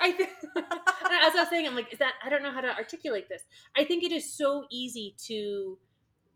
I 0.00 0.14
th- 0.16 0.28
as 0.56 1.34
I 1.34 1.36
was 1.36 1.48
saying, 1.48 1.66
I'm 1.66 1.74
like, 1.76 1.92
is 1.92 1.98
that 2.00 2.14
I 2.24 2.28
don't 2.28 2.42
know 2.42 2.50
how 2.50 2.60
to 2.60 2.74
articulate 2.74 3.28
this. 3.28 3.42
I 3.76 3.84
think 3.84 4.02
it 4.02 4.12
is 4.12 4.36
so 4.36 4.64
easy 4.70 5.14
to 5.26 5.78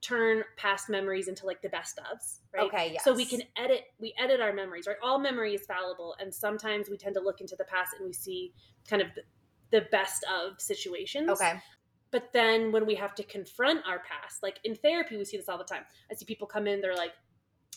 turn 0.01 0.43
past 0.57 0.89
memories 0.89 1.29
into 1.29 1.47
like 1.47 1.63
the 1.63 1.69
best 1.69 1.99
ofs, 1.99 2.39
right? 2.55 2.65
Okay, 2.65 2.91
yes. 2.93 3.05
So 3.05 3.15
we 3.15 3.25
can 3.25 3.43
edit 3.57 3.85
we 4.01 4.15
edit 4.19 4.41
our 4.41 4.53
memories, 4.53 4.87
right? 4.87 4.97
All 5.03 5.19
memory 5.19 5.55
is 5.55 5.65
fallible, 5.67 6.15
and 6.21 6.33
sometimes 6.33 6.89
we 6.89 6.97
tend 6.97 7.15
to 7.17 7.21
look 7.21 7.41
into 7.41 7.57
the 7.57 7.65
past 7.65 7.95
and 7.99 8.07
we 8.07 8.13
see 8.13 8.53
kind 8.89 9.03
of 9.03 9.09
the, 9.15 9.23
the 9.71 9.87
best 9.91 10.25
of 10.25 10.61
situations. 10.61 11.31
Okay. 11.31 11.55
But 12.13 12.31
then 12.33 12.71
when 12.73 12.85
we 12.85 12.95
have 12.97 13.15
to 13.17 13.25
confront 13.25 13.81
our 13.89 14.01
past, 14.01 14.43
like 14.43 14.61
in 14.65 14.77
therapy, 14.77 15.17
we 15.17 15.25
see 15.25 15.39
this 15.39 15.49
all 15.49 15.59
the 15.59 15.65
time. 15.65 15.83
I 16.11 16.15
see 16.15 16.27
people 16.27 16.47
come 16.47 16.67
in, 16.67 16.81
they're 16.81 16.95
like, 16.95 17.13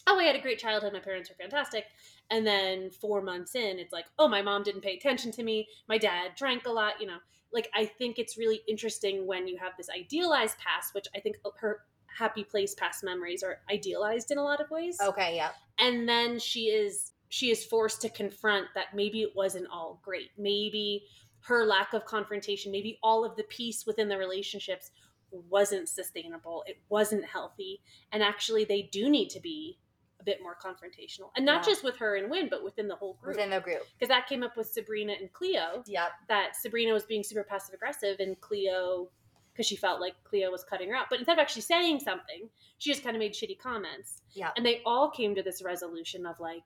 oh, 0.07 0.19
I 0.19 0.23
had 0.23 0.35
a 0.35 0.41
great 0.41 0.59
childhood. 0.59 0.93
My 0.93 0.99
parents 0.99 1.29
were 1.29 1.35
fantastic. 1.35 1.85
And 2.29 2.45
then 2.45 2.89
four 2.91 3.21
months 3.21 3.55
in, 3.55 3.79
it's 3.79 3.93
like, 3.93 4.05
oh, 4.19 4.27
my 4.27 4.41
mom 4.41 4.63
didn't 4.63 4.81
pay 4.81 4.95
attention 4.95 5.31
to 5.33 5.43
me. 5.43 5.67
My 5.87 5.97
dad 5.97 6.31
drank 6.35 6.65
a 6.67 6.71
lot. 6.71 6.99
You 6.99 7.07
know, 7.07 7.17
like 7.53 7.69
I 7.73 7.85
think 7.85 8.19
it's 8.19 8.37
really 8.37 8.61
interesting 8.67 9.25
when 9.25 9.47
you 9.47 9.57
have 9.57 9.73
this 9.77 9.89
idealized 9.89 10.57
past, 10.59 10.93
which 10.93 11.07
I 11.15 11.19
think 11.19 11.37
her 11.59 11.81
happy 12.05 12.43
place 12.43 12.73
past 12.75 13.03
memories 13.03 13.43
are 13.43 13.59
idealized 13.71 14.31
in 14.31 14.37
a 14.37 14.43
lot 14.43 14.61
of 14.61 14.69
ways. 14.69 14.97
Okay, 15.01 15.35
yeah. 15.35 15.49
And 15.79 16.07
then 16.07 16.39
she 16.39 16.65
is 16.65 17.11
she 17.29 17.51
is 17.51 17.65
forced 17.65 18.01
to 18.01 18.09
confront 18.09 18.67
that 18.75 18.95
maybe 18.95 19.21
it 19.21 19.35
wasn't 19.35 19.67
all 19.71 19.99
great. 20.03 20.29
Maybe 20.37 21.03
her 21.41 21.65
lack 21.65 21.93
of 21.93 22.05
confrontation, 22.05 22.71
maybe 22.71 22.97
all 23.03 23.25
of 23.25 23.35
the 23.35 23.43
peace 23.43 23.85
within 23.85 24.07
the 24.07 24.17
relationships 24.17 24.91
wasn't 25.31 25.89
sustainable. 25.89 26.63
It 26.65 26.79
wasn't 26.89 27.25
healthy. 27.25 27.81
And 28.11 28.23
actually 28.23 28.65
they 28.65 28.83
do 28.83 29.09
need 29.09 29.29
to 29.31 29.39
be 29.39 29.77
bit 30.25 30.41
more 30.41 30.55
confrontational. 30.61 31.31
And 31.35 31.45
not 31.45 31.61
Yeah. 31.65 31.71
just 31.71 31.83
with 31.83 31.97
her 31.97 32.15
and 32.15 32.29
Wyn, 32.29 32.49
but 32.49 32.63
within 32.63 32.87
the 32.87 32.95
whole 32.95 33.13
group. 33.13 33.35
Within 33.35 33.51
the 33.51 33.61
group. 33.61 33.87
Because 33.93 34.09
that 34.09 34.27
came 34.27 34.43
up 34.43 34.57
with 34.57 34.67
Sabrina 34.67 35.13
and 35.13 35.31
Cleo 35.31 35.83
Yep. 35.85 36.11
that 36.27 36.55
Sabrina 36.55 36.91
was 36.93 37.05
being 37.05 37.23
super 37.23 37.43
passive 37.43 37.73
aggressive 37.75 38.19
and 38.19 38.39
Cleo 38.41 39.09
because 39.53 39.65
she 39.67 39.75
felt 39.77 40.01
like 40.01 40.21
Cleo 40.25 40.51
was 40.51 40.65
cutting 40.65 40.89
her 40.89 40.95
out. 40.95 41.07
But 41.09 41.19
instead 41.19 41.33
of 41.33 41.39
actually 41.39 41.61
saying 41.61 42.01
something, 42.01 42.49
she 42.77 42.89
just 42.91 43.03
kind 43.03 43.15
of 43.15 43.19
made 43.19 43.33
shitty 43.33 43.57
comments. 43.57 44.21
Yeah. 44.33 44.51
And 44.57 44.65
they 44.65 44.81
all 44.85 45.09
came 45.09 45.33
to 45.35 45.41
this 45.43 45.61
resolution 45.63 46.25
of 46.25 46.37
like, 46.41 46.63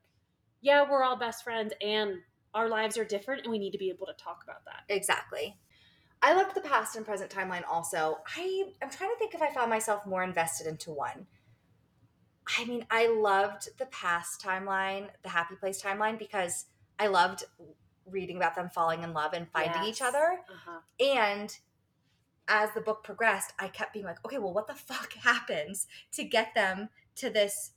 yeah, 0.61 0.89
we're 0.89 1.03
all 1.03 1.15
best 1.15 1.43
friends 1.43 1.71
and 1.81 2.23
our 2.55 2.67
lives 2.67 2.97
are 2.97 3.05
different 3.05 3.43
and 3.43 3.51
we 3.51 3.59
need 3.59 3.71
to 3.71 3.77
be 3.77 3.89
able 3.89 4.07
to 4.07 4.13
talk 4.13 4.43
about 4.43 4.65
that. 4.65 4.83
Exactly. 4.89 5.55
I 6.21 6.33
loved 6.33 6.55
the 6.55 6.61
past 6.61 6.95
and 6.95 7.05
present 7.05 7.29
timeline 7.31 7.63
also. 7.69 8.19
I 8.35 8.73
I'm 8.81 8.89
trying 8.89 9.11
to 9.11 9.15
think 9.17 9.33
if 9.35 9.41
I 9.41 9.53
found 9.53 9.69
myself 9.69 10.05
more 10.05 10.23
invested 10.23 10.65
into 10.67 10.91
one. 10.91 11.27
I 12.57 12.65
mean, 12.65 12.85
I 12.89 13.07
loved 13.07 13.69
the 13.77 13.85
past 13.87 14.41
timeline, 14.41 15.07
the 15.23 15.29
happy 15.29 15.55
place 15.55 15.81
timeline 15.81 16.17
because 16.17 16.65
I 16.97 17.07
loved 17.07 17.43
reading 18.05 18.37
about 18.37 18.55
them 18.55 18.69
falling 18.69 19.03
in 19.03 19.13
love 19.13 19.33
and 19.33 19.47
finding 19.51 19.83
each 19.83 20.01
other. 20.01 20.41
Uh-huh. 20.49 20.79
And 20.99 21.55
as 22.47 22.73
the 22.73 22.81
book 22.81 23.03
progressed, 23.03 23.53
I 23.59 23.67
kept 23.67 23.93
being 23.93 24.05
like, 24.05 24.23
okay, 24.25 24.39
well, 24.39 24.53
what 24.53 24.67
the 24.67 24.73
fuck 24.87 25.13
happens 25.13 25.87
to 26.13 26.23
get 26.23 26.53
them 26.55 26.89
to 27.15 27.29
this, 27.29 27.71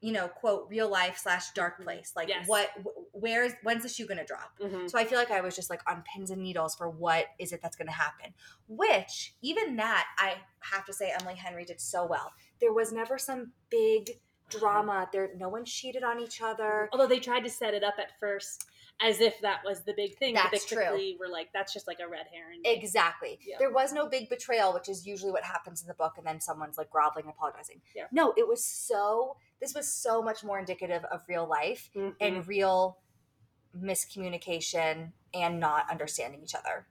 you 0.00 0.12
know, 0.12 0.28
quote, 0.28 0.66
real 0.68 0.88
life 0.90 1.18
slash 1.18 1.50
dark 1.52 1.82
place? 1.82 2.12
Like, 2.14 2.28
Yes. 2.28 2.46
what, 2.46 2.70
wh- 2.84 3.14
where's, 3.14 3.52
when's 3.62 3.82
the 3.82 3.88
shoe 3.88 4.06
gonna 4.06 4.24
drop? 4.24 4.58
Mhm. 4.60 4.90
So 4.90 4.98
I 4.98 5.04
feel 5.04 5.18
like 5.18 5.30
I 5.30 5.40
was 5.40 5.56
just 5.56 5.70
like 5.70 5.80
on 5.90 6.02
pins 6.02 6.30
and 6.30 6.42
needles 6.42 6.74
for 6.76 6.88
what 6.90 7.26
is 7.38 7.52
it 7.52 7.60
that's 7.62 7.76
to 7.86 7.92
happen. 7.92 8.32
Which 8.68 9.34
even 9.42 9.76
that 9.76 10.06
I 10.18 10.34
have 10.60 10.84
to 10.86 10.92
say 10.92 11.12
Emily 11.18 11.34
Henry 11.36 11.64
did 11.64 11.80
so 11.80 12.04
well. 12.06 12.32
There 12.60 12.72
was 12.72 12.92
never 12.92 13.18
some 13.18 13.52
big 13.70 14.20
drama. 14.48 15.08
There 15.12 15.30
no 15.36 15.48
one 15.48 15.64
cheated 15.64 16.04
on 16.04 16.20
each 16.20 16.40
other. 16.40 16.88
Although 16.92 17.06
they 17.08 17.18
tried 17.18 17.40
to 17.44 17.50
set 17.50 17.74
it 17.74 17.82
up 17.82 17.94
at 17.98 18.18
first 18.20 18.68
as 19.00 19.20
if 19.20 19.38
that 19.42 19.60
was 19.64 19.82
the 19.84 19.92
big 19.94 20.16
thing, 20.16 20.34
but 20.34 20.48
That's 20.50 20.64
true. 20.64 20.78
quickly 20.78 21.16
were 21.20 21.28
like, 21.28 21.48
that's 21.52 21.72
just 21.72 21.86
like 21.86 22.00
a 22.00 22.08
red 22.08 22.26
herring. 22.32 22.62
Exactly. 22.64 23.38
There 23.58 23.70
was 23.70 23.92
no 23.92 24.08
big 24.08 24.30
betrayal, 24.30 24.72
which 24.72 24.88
is 24.88 25.06
usually 25.06 25.32
what 25.32 25.44
happens 25.44 25.82
in 25.82 25.88
the 25.88 25.94
book, 25.94 26.14
and 26.16 26.26
then 26.26 26.40
someone's 26.40 26.78
like 26.78 26.88
groveling 26.88 27.26
and 27.26 27.34
apologizing. 27.34 27.82
Yeah. 27.94 28.04
No, 28.10 28.32
it 28.38 28.48
was 28.48 28.64
so. 28.64 29.36
This 29.60 29.74
was 29.74 29.86
so 29.92 30.22
much 30.22 30.42
more 30.42 30.58
indicative 30.58 31.04
of 31.04 31.22
real 31.28 31.46
life 31.46 31.90
Mhm. 31.94 32.14
and 32.20 32.46
real 32.48 32.98
miscommunication 33.76 35.12
and 35.34 35.60
not 35.60 35.90
understanding 35.90 36.42
each 36.42 36.54
other. 36.54 36.86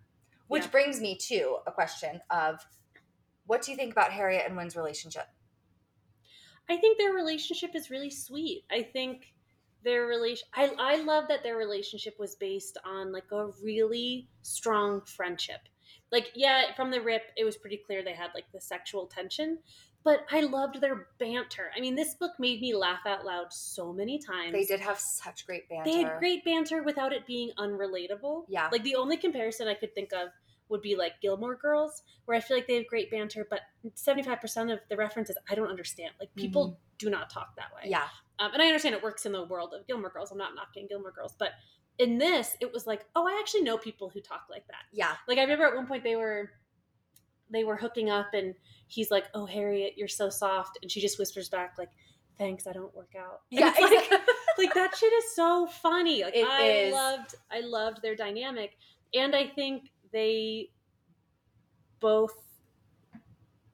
Which 0.48 0.64
Yeah. 0.66 0.70
brings 0.70 1.00
me 1.02 1.18
to 1.30 1.58
a 1.66 1.72
question 1.72 2.22
of 2.30 2.66
what 3.48 3.62
do 3.64 3.72
you 3.72 3.78
think 3.78 3.92
about 3.92 4.12
Harriet 4.14 4.46
and 4.46 4.56
Wyn's 4.56 4.76
relationship? 4.76 5.28
I 6.70 6.78
think 6.78 6.98
their 6.98 7.12
relationship 7.14 7.76
is 7.76 7.90
really 7.90 8.10
sweet. 8.10 8.66
I 8.72 8.82
think 8.84 9.35
their 9.86 10.06
relation 10.08 10.46
I 10.54 10.74
I 10.78 10.98
love 10.98 11.26
that 11.30 11.44
their 11.44 11.56
relationship 11.56 12.16
was 12.20 12.36
based 12.36 12.78
on 12.84 13.14
like 13.14 13.32
a 13.32 13.48
really 13.64 14.28
strong 14.42 15.02
friendship. 15.06 15.62
Like 16.12 16.32
yeah, 16.36 16.74
from 16.76 16.92
the 16.92 17.00
rip 17.00 17.24
it 17.38 17.46
was 17.46 17.56
pretty 17.56 17.78
clear 17.78 18.04
they 18.04 18.14
had 18.14 18.32
like 18.34 18.52
the 18.52 18.60
sexual 18.60 19.06
tension, 19.06 19.60
but 20.04 20.26
I 20.32 20.42
loved 20.42 20.82
their 20.82 21.08
banter. 21.20 21.72
I 21.76 21.80
mean, 21.80 21.96
this 21.96 22.16
book 22.16 22.34
made 22.40 22.62
me 22.62 22.76
laugh 22.76 23.06
out 23.06 23.26
loud 23.26 23.52
so 23.52 23.94
many 23.94 24.20
times. 24.20 24.54
They 24.54 24.66
did 24.66 24.80
have 24.80 25.00
such 25.00 25.46
great 25.46 25.70
banter. 25.70 25.92
They 25.92 25.98
had 26.00 26.20
great 26.20 26.44
banter 26.44 26.84
without 26.84 27.14
it 27.14 27.26
being 27.26 27.52
unrelatable. 27.58 28.46
Yeah. 28.50 28.70
Like 28.72 28.84
the 28.84 28.96
only 28.96 29.18
comparison 29.18 29.68
I 29.68 29.76
could 29.76 29.96
think 29.96 30.14
of 30.14 30.30
would 30.70 30.82
be 30.82 30.96
like 30.96 31.14
Gilmore 31.22 31.56
Girls, 31.56 32.04
where 32.26 32.36
I 32.38 32.40
feel 32.40 32.58
like 32.58 32.68
they 32.68 32.76
have 32.76 32.88
great 32.88 33.12
banter, 33.12 33.46
but 33.50 33.62
75% 33.96 34.74
of 34.74 34.80
the 34.90 34.98
references 34.98 35.38
I 35.50 35.56
don't 35.56 35.70
understand. 35.70 36.12
Like 36.20 36.34
people 36.36 36.80
do 36.98 37.10
not 37.10 37.30
talk 37.30 37.56
that 37.58 37.74
way. 37.76 37.84
Mm-hmm. 37.84 37.92
Yeah. 37.92 38.08
Um, 38.40 38.52
and 38.54 38.62
I 38.62 38.66
understand 38.68 38.96
it 38.96 39.04
works 39.04 39.26
in 39.26 39.32
the 39.32 39.46
world 39.46 39.74
of 39.74 39.88
Gilmore 39.88 40.10
Girls. 40.10 40.32
I'm 40.32 40.38
not 40.38 40.56
knocking 40.56 40.88
Gilmore 40.88 41.12
Girls, 41.12 41.36
but 41.38 41.52
in 42.00 42.18
this, 42.18 42.58
it 42.60 42.72
was 42.74 42.86
like, 42.86 43.06
oh, 43.16 43.26
I 43.28 43.38
actually 43.40 43.62
know 43.62 43.78
people 43.78 44.10
who 44.10 44.20
talk 44.20 44.44
like 44.50 44.68
that. 44.68 44.84
Yeah. 44.92 45.14
Like 45.28 45.38
I 45.38 45.42
remember 45.44 45.66
at 45.66 45.76
one 45.76 45.88
point 45.88 46.04
they 46.04 46.16
were 46.16 46.52
they 47.50 47.64
were 47.64 47.76
hooking 47.76 48.10
up 48.10 48.34
and 48.34 48.56
he's 48.88 49.12
like, 49.12 49.26
"Oh, 49.36 49.46
Harriet, 49.46 49.94
you're 49.98 50.08
so 50.08 50.30
soft," 50.30 50.80
and 50.82 50.92
she 50.92 51.00
just 51.00 51.20
whispers 51.20 51.48
back 51.48 51.76
like, 51.78 51.92
"Thanks, 52.40 52.66
I 52.68 52.74
don't 52.74 52.94
work 52.96 53.14
out." 53.18 53.42
And 53.52 53.60
Yeah. 53.60 53.74
it's 53.78 54.12
like, 54.12 54.22
like 54.58 54.74
that 54.74 54.96
shit 54.98 55.14
is 55.14 55.36
so 55.36 55.68
funny. 55.68 56.24
Like 56.24 56.36
It 56.36 56.46
I 56.48 56.64
is. 56.64 56.94
loved 56.94 57.36
I 57.52 57.60
loved 57.62 58.02
their 58.02 58.16
dynamic, 58.16 58.78
and 59.14 59.36
I 59.36 59.48
think 59.48 59.92
they 60.12 60.72
both 62.00 62.34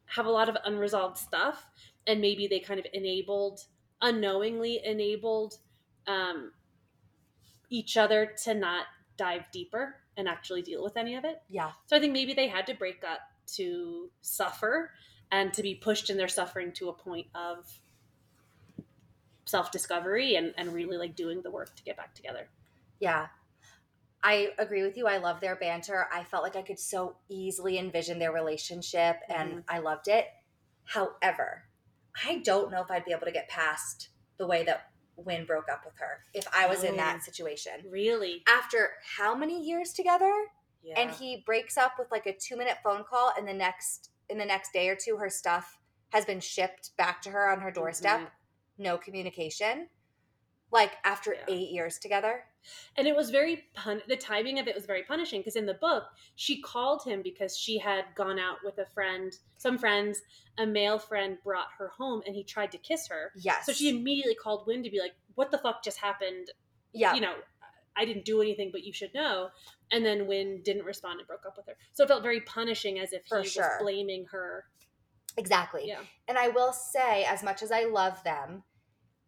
have 0.05 0.25
a 0.25 0.29
lot 0.29 0.49
of 0.49 0.57
unresolved 0.65 1.17
stuff, 1.17 1.65
and 2.07 2.19
maybe 2.19 2.47
they 2.47 2.59
kind 2.59 2.79
of 2.79 2.85
enabled 2.93 3.61
unknowingly 4.01 4.81
enabled 4.83 5.57
um, 6.07 6.51
each 7.69 7.97
other 7.97 8.33
to 8.43 8.53
not 8.53 8.85
dive 9.17 9.43
deeper 9.51 9.95
and 10.17 10.27
actually 10.27 10.61
deal 10.61 10.83
with 10.83 10.97
any 10.97 11.15
of 11.15 11.23
it. 11.23 11.41
yeah. 11.49 11.71
So 11.85 11.95
I 11.95 11.99
think 11.99 12.13
maybe 12.13 12.33
they 12.33 12.47
had 12.47 12.67
to 12.67 12.73
break 12.73 13.03
up 13.03 13.19
to 13.55 14.09
suffer 14.21 14.91
and 15.31 15.53
to 15.53 15.61
be 15.61 15.75
pushed 15.75 16.09
in 16.09 16.17
their 16.17 16.27
suffering 16.27 16.71
to 16.73 16.89
a 16.89 16.93
point 16.93 17.27
of 17.33 17.65
self 19.45 19.71
discovery 19.71 20.35
and, 20.35 20.53
and 20.57 20.73
really 20.73 20.97
like 20.97 21.15
doing 21.15 21.41
the 21.41 21.51
work 21.51 21.75
to 21.75 21.83
get 21.83 21.97
back 21.97 22.13
together. 22.13 22.49
Yeah. 22.99 23.27
I 24.23 24.49
agree 24.59 24.83
with 24.83 24.97
you. 24.97 25.07
I 25.07 25.17
love 25.17 25.39
their 25.39 25.55
banter. 25.55 26.07
I 26.13 26.23
felt 26.23 26.43
like 26.43 26.55
I 26.55 26.61
could 26.61 26.77
so 26.79 27.15
easily 27.27 27.79
envision 27.79 28.19
their 28.19 28.31
relationship 28.31 29.17
and 29.29 29.63
I 29.67 29.79
loved 29.79 30.07
it. 30.07 30.27
However, 30.83 31.63
I 32.25 32.37
don't 32.43 32.71
know 32.71 32.81
if 32.81 32.91
I'd 32.91 33.05
be 33.05 33.11
able 33.11 33.25
to 33.25 33.31
get 33.31 33.47
past 33.49 34.09
the 34.37 34.47
way 34.47 34.63
that 34.63 34.91
Wyn 35.15 35.45
broke 35.45 35.69
up 35.71 35.81
with 35.85 35.95
her 35.99 36.23
if 36.33 36.47
I 36.53 36.67
was 36.67 36.83
in 36.83 36.93
Oh. 36.93 36.97
that 36.97 37.21
situation. 37.23 37.73
Really? 37.89 38.43
After 38.47 38.91
how 39.17 39.35
many 39.35 39.61
years 39.63 39.93
together? 39.93 40.31
Yeah. 40.81 40.99
And 40.99 41.11
he 41.11 41.43
breaks 41.45 41.77
up 41.77 41.93
with 41.99 42.09
like 42.11 42.25
a 42.25 42.33
2-minute 42.33 42.77
phone 42.83 43.03
call 43.03 43.31
and 43.37 43.47
the 43.47 43.53
next 43.53 44.09
in 44.29 44.37
the 44.37 44.45
next 44.45 44.71
day 44.73 44.87
or 44.89 44.95
two 44.95 45.17
her 45.17 45.29
stuff 45.29 45.77
has 46.09 46.25
been 46.25 46.39
shipped 46.39 46.95
back 46.97 47.21
to 47.21 47.29
her 47.29 47.49
on 47.51 47.59
her 47.61 47.69
doorstep. 47.71 48.21
Mhm. 48.21 48.31
No 48.77 48.97
communication. 48.97 49.89
Like 50.71 50.93
after 51.03 51.33
Yeah. 51.33 51.45
8 51.47 51.69
years 51.69 51.99
together. 51.99 52.45
And 52.97 53.07
it 53.07 53.15
was 53.15 53.29
very 53.29 53.63
pun. 53.73 54.01
The 54.07 54.15
timing 54.15 54.59
of 54.59 54.67
it 54.67 54.75
was 54.75 54.85
very 54.85 55.03
punishing 55.03 55.41
because 55.41 55.55
in 55.55 55.65
the 55.65 55.73
book 55.75 56.03
she 56.35 56.61
called 56.61 57.03
him 57.03 57.21
because 57.23 57.57
she 57.57 57.77
had 57.77 58.05
gone 58.15 58.39
out 58.39 58.57
with 58.63 58.77
a 58.77 58.85
friend, 58.85 59.33
some 59.57 59.77
friends. 59.77 60.21
A 60.57 60.65
male 60.65 60.99
friend 60.99 61.37
brought 61.43 61.67
her 61.77 61.87
home 61.89 62.21
and 62.25 62.35
he 62.35 62.43
tried 62.43 62.71
to 62.73 62.77
kiss 62.77 63.07
her. 63.07 63.31
Yes. 63.37 63.65
So 63.65 63.73
she 63.73 63.89
immediately 63.89 64.35
called 64.35 64.67
Wyn 64.67 64.83
to 64.83 64.89
be 64.89 64.99
like, 64.99 65.13
"What 65.35 65.49
the 65.49 65.57
fuck 65.57 65.83
just 65.83 65.97
happened? 65.97 66.49
yeah. 66.93 67.13
you 67.13 67.21
know, 67.21 67.33
I 67.95 68.05
didn't 68.05 68.25
do 68.25 68.41
anything, 68.41 68.69
but 68.71 68.83
you 68.83 68.93
should 68.93 69.13
know. 69.13 69.49
And 69.91 70.05
then 70.05 70.27
Wyn 70.27 70.61
didn't 70.63 70.85
respond 70.85 71.19
and 71.19 71.27
broke 71.27 71.45
up 71.45 71.57
with 71.57 71.67
her. 71.67 71.75
So 71.93 72.03
it 72.03 72.07
felt 72.07 72.23
very 72.23 72.41
punishing 72.41 72.99
as 72.99 73.13
if 73.13 73.25
For 73.25 73.41
he 73.41 73.49
sure. 73.49 73.63
was 73.63 73.83
blaming 73.83 74.25
her. 74.31 74.65
Exactly. 75.37 75.83
Yeah. 75.87 75.99
And 76.27 76.37
I 76.37 76.49
will 76.49 76.73
say, 76.73 77.23
as 77.25 77.43
much 77.43 77.61
as 77.61 77.71
I 77.71 77.85
love 77.85 78.23
them, 78.23 78.63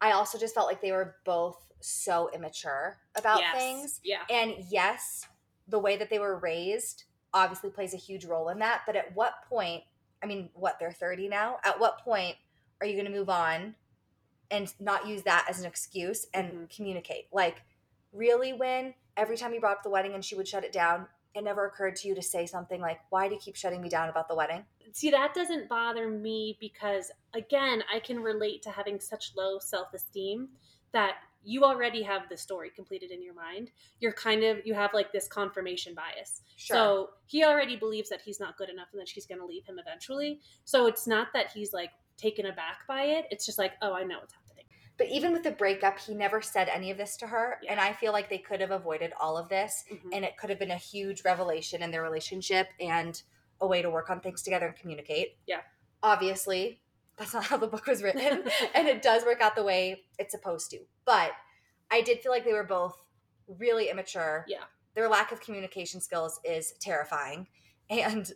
I 0.01 0.11
also 0.11 0.37
just 0.37 0.53
felt 0.53 0.67
like 0.67 0.81
they 0.81 0.91
were 0.91 1.15
both 1.25 1.57
so 1.83 2.29
immature 2.33 2.97
about 3.15 3.39
yes. 3.39 3.55
things. 3.55 3.99
Yeah. 4.03 4.21
And 4.29 4.55
yes, 4.69 5.27
the 5.67 5.79
way 5.79 5.97
that 5.97 6.09
they 6.09 6.19
were 6.19 6.37
raised 6.37 7.03
obviously 7.33 7.69
plays 7.69 7.93
a 7.93 7.97
huge 7.97 8.25
role 8.25 8.49
in 8.49 8.59
that. 8.59 8.81
But 8.85 8.95
at 8.95 9.15
what 9.15 9.33
point, 9.49 9.83
I 10.21 10.25
mean, 10.25 10.49
what, 10.53 10.77
they're 10.79 10.91
30 10.91 11.27
now? 11.27 11.57
At 11.63 11.79
what 11.79 11.99
point 11.99 12.35
are 12.79 12.87
you 12.87 12.93
going 12.93 13.11
to 13.11 13.17
move 13.17 13.29
on 13.29 13.75
and 14.51 14.71
not 14.79 15.07
use 15.07 15.23
that 15.23 15.45
as 15.49 15.59
an 15.59 15.65
excuse 15.65 16.27
and 16.33 16.51
Mhm. 16.51 16.75
communicate? 16.75 17.27
Like, 17.31 17.63
really, 18.11 18.53
when 18.53 18.93
every 19.17 19.37
time 19.37 19.53
you 19.53 19.59
brought 19.59 19.77
up 19.77 19.83
the 19.83 19.89
wedding 19.89 20.13
and 20.13 20.23
she 20.23 20.35
would 20.35 20.47
shut 20.47 20.63
it 20.63 20.71
down, 20.71 21.07
it 21.33 21.43
never 21.43 21.65
occurred 21.65 21.95
to 21.97 22.07
you 22.07 22.15
to 22.15 22.21
say 22.21 22.45
something 22.45 22.79
like, 22.79 22.99
why 23.09 23.27
do 23.27 23.33
you 23.33 23.41
keep 23.41 23.55
shutting 23.55 23.81
me 23.81 23.89
down 23.89 24.09
about 24.09 24.27
the 24.27 24.35
wedding? 24.35 24.65
See, 24.91 25.09
that 25.09 25.33
doesn't 25.33 25.67
bother 25.67 26.07
me 26.07 26.57
because, 26.59 27.11
again, 27.33 27.83
I 27.91 27.99
can 27.99 28.21
relate 28.21 28.61
to 28.63 28.69
having 28.69 28.99
such 28.99 29.35
low 29.35 29.57
self 29.57 29.93
esteem 29.93 30.49
that 30.91 31.15
you 31.43 31.63
already 31.63 32.01
have 32.03 32.29
the 32.29 32.37
story 32.37 32.69
completed 32.69 33.11
in 33.11 33.21
your 33.21 33.33
mind. 33.33 33.71
You're 33.99 34.13
kind 34.13 34.43
of, 34.43 34.65
you 34.65 34.73
have 34.73 34.93
like 34.93 35.11
this 35.11 35.27
confirmation 35.27 35.93
bias. 35.93 36.41
Sure. 36.55 36.75
So 36.75 37.09
he 37.25 37.43
already 37.43 37.75
believes 37.75 38.09
that 38.09 38.21
he's 38.21 38.39
not 38.39 38.57
good 38.57 38.69
enough 38.69 38.87
and 38.91 39.01
that 39.01 39.09
she's 39.09 39.25
going 39.25 39.39
to 39.39 39.45
leave 39.45 39.65
him 39.65 39.79
eventually. 39.79 40.39
So 40.63 40.87
it's 40.87 41.07
not 41.07 41.27
that 41.33 41.51
he's 41.51 41.73
like 41.73 41.91
taken 42.17 42.45
aback 42.45 42.87
by 42.87 43.03
it. 43.03 43.25
It's 43.31 43.45
just 43.45 43.57
like, 43.57 43.73
oh, 43.81 43.93
I 43.93 44.03
know 44.03 44.19
what's 44.19 44.33
happening. 44.33 44.65
But 44.97 45.07
even 45.07 45.33
with 45.33 45.43
the 45.43 45.51
breakup, 45.51 45.99
he 45.99 46.13
never 46.13 46.41
said 46.41 46.69
any 46.69 46.91
of 46.91 46.97
this 46.97 47.17
to 47.17 47.27
her. 47.27 47.57
Yeah. 47.63 47.71
And 47.71 47.79
I 47.79 47.93
feel 47.93 48.13
like 48.13 48.29
they 48.29 48.37
could 48.37 48.61
have 48.61 48.71
avoided 48.71 49.11
all 49.19 49.37
of 49.37 49.49
this. 49.49 49.83
Mhm. 49.91 50.09
And 50.13 50.23
it 50.23 50.37
could 50.37 50.49
have 50.49 50.59
been 50.59 50.71
a 50.71 50.77
huge 50.77 51.23
revelation 51.25 51.81
in 51.81 51.91
their 51.91 52.03
relationship 52.03 52.69
and 52.79 53.21
a 53.59 53.67
way 53.67 53.81
to 53.81 53.89
work 53.89 54.09
on 54.09 54.19
things 54.21 54.43
together 54.43 54.67
and 54.67 54.75
communicate. 54.75 55.37
Yeah. 55.47 55.61
Obviously, 56.03 56.81
that's 57.17 57.33
not 57.33 57.45
how 57.45 57.57
the 57.57 57.67
book 57.67 57.87
was 57.87 58.01
written. 58.01 58.43
and 58.75 58.87
it 58.87 59.01
does 59.01 59.23
work 59.23 59.41
out 59.41 59.55
the 59.55 59.63
way 59.63 60.03
it's 60.17 60.31
supposed 60.31 60.71
to. 60.71 60.79
But 61.05 61.31
I 61.91 62.01
did 62.01 62.19
feel 62.21 62.31
like 62.31 62.45
they 62.45 62.53
were 62.53 62.63
both 62.63 62.95
really 63.47 63.89
immature. 63.89 64.45
Yeah. 64.47 64.63
Their 64.95 65.09
lack 65.09 65.31
of 65.31 65.41
communication 65.41 66.01
skills 66.01 66.39
is 66.43 66.73
terrifying. 66.79 67.47
And 67.89 68.31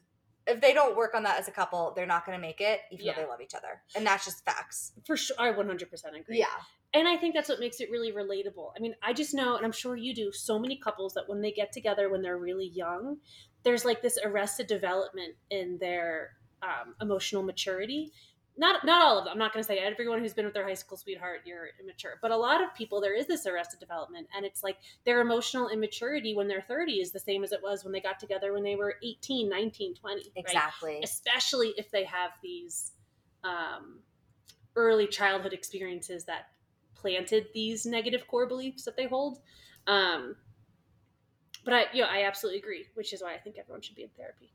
if 0.45 0.61
they 0.61 0.73
don't 0.73 0.95
work 0.95 1.13
on 1.13 1.23
that 1.23 1.39
as 1.39 1.47
a 1.47 1.51
couple, 1.51 1.93
they're 1.95 2.05
not 2.05 2.25
going 2.25 2.37
to 2.37 2.41
make 2.41 2.61
it, 2.61 2.81
even 2.91 3.05
Yeah. 3.05 3.13
though 3.15 3.21
they 3.21 3.27
love 3.27 3.41
each 3.41 3.53
other. 3.53 3.81
And 3.95 4.05
that's 4.05 4.25
just 4.25 4.45
facts. 4.45 4.93
For 5.05 5.17
sure, 5.17 5.35
I 5.39 5.51
100% 5.51 6.19
agree. 6.19 6.39
Yeah. 6.39 6.45
And 6.93 7.07
I 7.07 7.17
think 7.17 7.35
that's 7.35 7.49
what 7.49 7.59
makes 7.59 7.79
it 7.79 7.91
really 7.91 8.11
relatable. 8.11 8.71
I 8.75 8.79
mean, 8.79 8.95
I 9.03 9.13
just 9.13 9.33
know, 9.33 9.55
and 9.57 9.65
I'm 9.65 9.71
sure 9.71 9.95
you 9.95 10.15
do, 10.15 10.31
so 10.31 10.57
many 10.57 10.77
couples 10.77 11.13
that 11.15 11.27
when 11.27 11.41
they 11.41 11.51
get 11.51 11.71
together 11.73 12.09
when 12.09 12.21
they're 12.21 12.37
really 12.37 12.67
young, 12.73 13.17
there's 13.63 13.83
like 13.83 14.01
this 14.01 14.17
arrested 14.23 14.67
development 14.67 15.35
in 15.49 15.77
their 15.79 16.31
um, 16.61 16.95
emotional 17.01 17.43
maturity. 17.43 18.11
Not 18.59 18.83
not 18.83 19.01
all 19.01 19.19
of 19.19 19.25
them. 19.25 19.33
I'm 19.33 19.37
not 19.37 19.53
going 19.53 19.63
to 19.63 19.67
say 19.67 19.77
everyone 19.77 20.19
who's 20.19 20.33
been 20.33 20.45
with 20.45 20.53
their 20.53 20.67
high 20.67 20.73
school 20.73 20.97
sweetheart 20.97 21.41
you're 21.45 21.69
immature, 21.81 22.15
but 22.21 22.31
a 22.31 22.35
lot 22.35 22.63
of 22.63 22.73
people 22.73 22.99
there 22.99 23.15
is 23.15 23.27
this 23.27 23.45
arrested 23.45 23.79
development, 23.79 24.27
and 24.35 24.45
it's 24.45 24.63
like 24.63 24.77
their 25.05 25.21
emotional 25.21 25.69
immaturity 25.69 26.35
when 26.35 26.47
they're 26.47 26.65
30 26.67 26.93
is 26.93 27.11
the 27.11 27.19
same 27.19 27.43
as 27.43 27.51
it 27.51 27.61
was 27.61 27.83
when 27.83 27.93
they 27.93 28.01
got 28.01 28.19
together 28.19 28.53
when 28.53 28.63
they 28.63 28.75
were 28.75 28.95
18, 29.03 29.47
19, 29.47 29.95
20. 29.95 30.15
right? 30.15 30.23
Exactly. 30.35 30.99
especially 31.03 31.73
if 31.77 31.91
they 31.91 32.03
have 32.03 32.31
these 32.41 32.93
um, 33.43 33.99
early 34.75 35.07
childhood 35.07 35.53
experiences 35.53 36.23
that 36.25 36.47
planted 36.95 37.47
these 37.53 37.85
negative 37.85 38.27
core 38.27 38.47
beliefs 38.47 38.83
that 38.85 38.97
they 38.97 39.05
hold. 39.05 39.39
Um, 39.85 40.35
but 41.63 41.73
I, 41.73 41.85
you 41.93 42.01
know, 42.01 42.07
I 42.09 42.23
absolutely 42.23 42.59
agree, 42.59 42.85
which 42.95 43.13
is 43.13 43.21
why 43.21 43.35
I 43.35 43.37
think 43.37 43.57
everyone 43.57 43.81
should 43.81 43.95
be 43.95 44.03
in 44.03 44.09
therapy. 44.17 44.51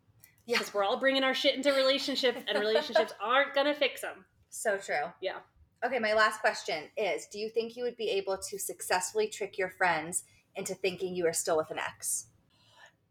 Yeah. 0.46 0.58
Because 0.58 0.74
we're 0.74 0.84
all 0.84 0.98
bringing 0.98 1.22
our 1.22 1.34
shit 1.34 1.54
into 1.54 1.72
relationships, 1.72 2.42
and 2.48 2.58
relationships 2.58 3.12
aren't 3.22 3.54
gonna 3.54 3.74
fix 3.74 4.00
them. 4.00 4.24
So 4.50 4.76
true. 4.76 5.12
Yeah. 5.20 5.38
Okay, 5.84 5.98
my 5.98 6.14
last 6.14 6.40
question 6.40 6.84
is 6.96 7.26
Do 7.26 7.38
you 7.38 7.48
think 7.48 7.76
you 7.76 7.84
would 7.84 7.96
be 7.96 8.10
able 8.10 8.38
to 8.50 8.58
successfully 8.58 9.28
trick 9.28 9.58
your 9.58 9.70
friends 9.70 10.24
into 10.56 10.74
thinking 10.74 11.14
you 11.14 11.26
are 11.26 11.32
still 11.32 11.56
with 11.56 11.70
an 11.70 11.78
ex? 11.78 12.26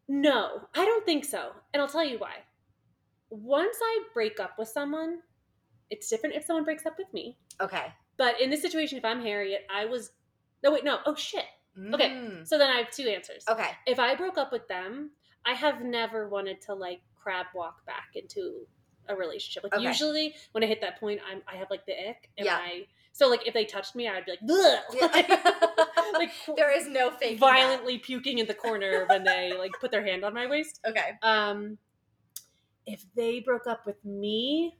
No, 0.07 0.67
I 0.75 0.85
don't 0.85 1.05
think 1.05 1.23
so, 1.25 1.51
and 1.73 1.81
I'll 1.81 1.87
tell 1.87 2.05
you 2.05 2.19
why. 2.19 2.35
Once 3.29 3.77
I 3.81 4.03
break 4.13 4.39
up 4.39 4.59
with 4.59 4.67
someone, 4.67 5.19
it's 5.89 6.09
different 6.09 6.35
if 6.35 6.43
someone 6.45 6.65
breaks 6.65 6.85
up 6.85 6.97
with 6.97 7.13
me. 7.13 7.37
Okay. 7.61 7.93
But 8.17 8.41
in 8.41 8.49
this 8.49 8.61
situation, 8.61 8.97
if 8.97 9.05
I'm 9.05 9.21
Harriet, 9.21 9.61
I 9.73 9.85
was. 9.85 10.11
No, 10.63 10.71
wait, 10.71 10.83
no. 10.83 10.99
Oh, 11.05 11.15
shit. 11.15 11.45
Okay. 11.93 12.09
Mm. 12.09 12.47
So 12.47 12.57
then 12.57 12.69
I 12.69 12.77
have 12.77 12.91
two 12.91 13.07
answers. 13.07 13.43
Okay. 13.49 13.69
If 13.87 13.99
I 13.99 14.15
broke 14.15 14.37
up 14.37 14.51
with 14.51 14.67
them, 14.67 15.11
I 15.45 15.53
have 15.53 15.81
never 15.81 16.29
wanted 16.29 16.61
to 16.63 16.73
like 16.73 17.01
crab 17.21 17.47
walk 17.53 17.85
back 17.85 18.09
into 18.15 18.65
a 19.09 19.15
relationship. 19.15 19.63
Like 19.63 19.73
Okay. 19.73 19.83
usually 19.83 20.35
when 20.51 20.63
I 20.63 20.67
hit 20.67 20.81
that 20.81 20.99
point, 20.99 21.19
I'm 21.29 21.41
I 21.51 21.55
have 21.57 21.69
like 21.69 21.85
the 21.85 21.93
ick. 22.09 22.29
And 22.37 22.45
Yeah. 22.45 22.57
I 22.57 22.85
so 23.13 23.27
like 23.27 23.45
if 23.47 23.53
they 23.53 23.65
touched 23.65 23.95
me, 23.95 24.07
I'd 24.07 24.25
be 24.25 24.31
like, 24.31 24.41
Bleh! 24.41 24.79
like, 25.13 25.29
like 26.13 26.31
there 26.55 26.71
is 26.75 26.87
no 26.87 27.11
fake 27.11 27.39
violently 27.39 27.97
puking 27.97 28.37
in 28.39 28.47
the 28.47 28.53
corner 28.53 29.05
when 29.09 29.23
they 29.23 29.51
like 29.57 29.71
put 29.81 29.91
their 29.91 30.05
hand 30.05 30.23
on 30.23 30.33
my 30.33 30.47
waist. 30.47 30.79
Okay. 30.87 31.11
Um, 31.21 31.77
if 32.85 33.03
they 33.15 33.39
broke 33.41 33.67
up 33.67 33.85
with 33.85 34.03
me, 34.05 34.77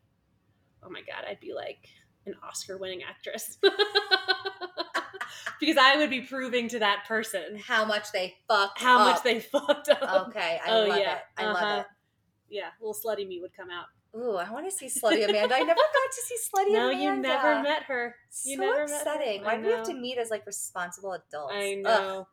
oh 0.83 0.89
my 0.89 1.01
god, 1.01 1.25
I'd 1.29 1.39
be 1.39 1.53
like 1.53 1.87
an 2.25 2.35
Oscar-winning 2.47 3.01
actress. 3.03 3.57
because 5.59 5.77
I 5.77 5.97
would 5.97 6.09
be 6.09 6.21
proving 6.21 6.67
to 6.69 6.79
that 6.79 7.03
person 7.07 7.57
How 7.57 7.85
much 7.85 8.11
they 8.11 8.35
fucked 8.47 8.81
how 8.81 8.99
up. 8.99 9.15
much 9.15 9.23
they 9.23 9.39
fucked 9.39 9.89
up. 9.89 10.27
Okay. 10.29 10.59
I 10.65 10.69
Oh, 10.71 10.85
love 10.87 10.99
yeah. 10.99 11.15
it. 11.15 11.21
I 11.37 11.43
Uh-huh. 11.45 11.53
love 11.53 11.79
it. 11.81 11.85
Yeah, 12.51 12.69
little 12.81 12.93
slutty 12.93 13.27
me 13.27 13.39
would 13.41 13.55
come 13.55 13.69
out. 13.71 13.85
Ooh, 14.13 14.35
I 14.35 14.51
want 14.51 14.65
to 14.69 14.71
see 14.71 14.87
Slutty 14.87 15.23
Amanda. 15.27 15.55
I 15.55 15.59
never 15.59 15.73
got 15.73 16.11
to 16.11 16.21
see 16.25 16.35
Slutty 16.53 16.73
no, 16.73 16.89
Amanda. 16.89 17.01
you 17.03 17.15
never 17.15 17.63
met 17.63 17.83
her. 17.83 18.15
You 18.43 18.57
so 18.57 18.61
never 18.63 18.79
met 18.79 18.89
her. 18.89 18.95
upsetting. 18.97 19.43
Why 19.45 19.55
do 19.57 19.65
we 19.65 19.71
have 19.71 19.85
to 19.85 19.93
meet 19.93 20.17
as 20.17 20.29
like 20.29 20.45
responsible 20.45 21.13
adults? 21.13 21.53
I 21.55 21.81
Ugh, 21.85 22.01
know. 22.01 22.27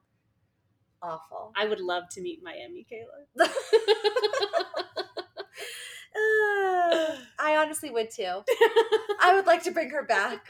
awful. 1.01 1.53
I 1.57 1.69
would 1.69 1.79
love 1.79 2.05
to 2.13 2.21
meet 2.21 2.43
Miami 2.43 2.85
Kayla. 2.91 3.47
Uh, 6.17 7.17
I 7.39 7.57
honestly 7.59 7.91
would 7.91 8.11
too. 8.11 8.43
I 9.23 9.33
would 9.37 9.47
like 9.47 9.63
to 9.65 9.71
bring 9.71 9.91
her 9.91 10.03
back. 10.05 10.47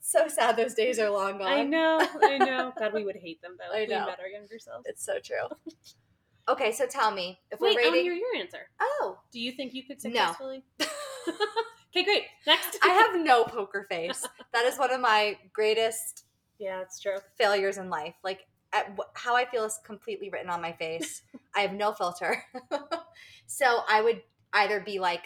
So 0.00 0.28
sad 0.28 0.56
those 0.56 0.74
days 0.74 1.00
are 1.00 1.10
long 1.10 1.38
gone. 1.38 1.48
I 1.48 1.64
know, 1.64 1.98
I 2.22 2.38
know. 2.38 2.72
God, 2.78 2.92
we 2.92 3.04
would 3.04 3.16
hate 3.16 3.42
them 3.42 3.56
though 3.58 3.76
I 3.76 3.80
if 3.80 3.88
we 3.88 3.94
know. 3.96 4.06
met 4.06 4.20
our 4.20 4.28
younger 4.28 4.58
selves. 4.60 4.84
It's 4.86 5.04
so 5.04 5.14
true. 5.18 5.48
Okay, 6.48 6.70
so 6.72 6.86
tell 6.86 7.10
me 7.10 7.40
if 7.50 7.60
Wait, 7.60 7.74
we're 7.74 7.80
I 7.80 7.84
want 7.84 7.94
to 7.94 7.98
rating. 7.98 8.04
hear 8.04 8.14
your 8.14 8.36
answer. 8.40 8.68
oh, 8.80 9.18
Do 9.32 9.40
you 9.40 9.52
think 9.52 9.74
you 9.74 9.82
could 9.84 9.96
No. 10.04 10.10
successfully? 10.10 10.62
okay, 10.80 12.04
great. 12.04 12.22
Next. 12.46 12.78
I 12.82 12.88
have 12.88 13.20
no 13.20 13.44
poker 13.44 13.86
face. 13.88 14.24
That 14.52 14.64
is 14.64 14.78
one 14.78 14.90
of 14.92 15.00
my 15.02 15.38
greatest 15.52 16.24
Yeah, 16.58 16.80
it's 16.80 16.98
true. 17.00 17.16
failures 17.36 17.76
in 17.78 17.90
life. 17.90 18.14
Like 18.24 18.46
at, 18.72 18.96
how 19.14 19.36
I 19.36 19.44
feel 19.44 19.64
is 19.64 19.78
completely 19.84 20.30
written 20.30 20.48
on 20.48 20.62
my 20.62 20.72
face. 20.72 21.22
I 21.54 21.60
have 21.60 21.72
no 21.74 21.92
filter. 21.92 22.42
so 23.46 23.80
I 23.88 24.00
would 24.00 24.22
either 24.54 24.80
be 24.80 24.98
like 24.98 25.24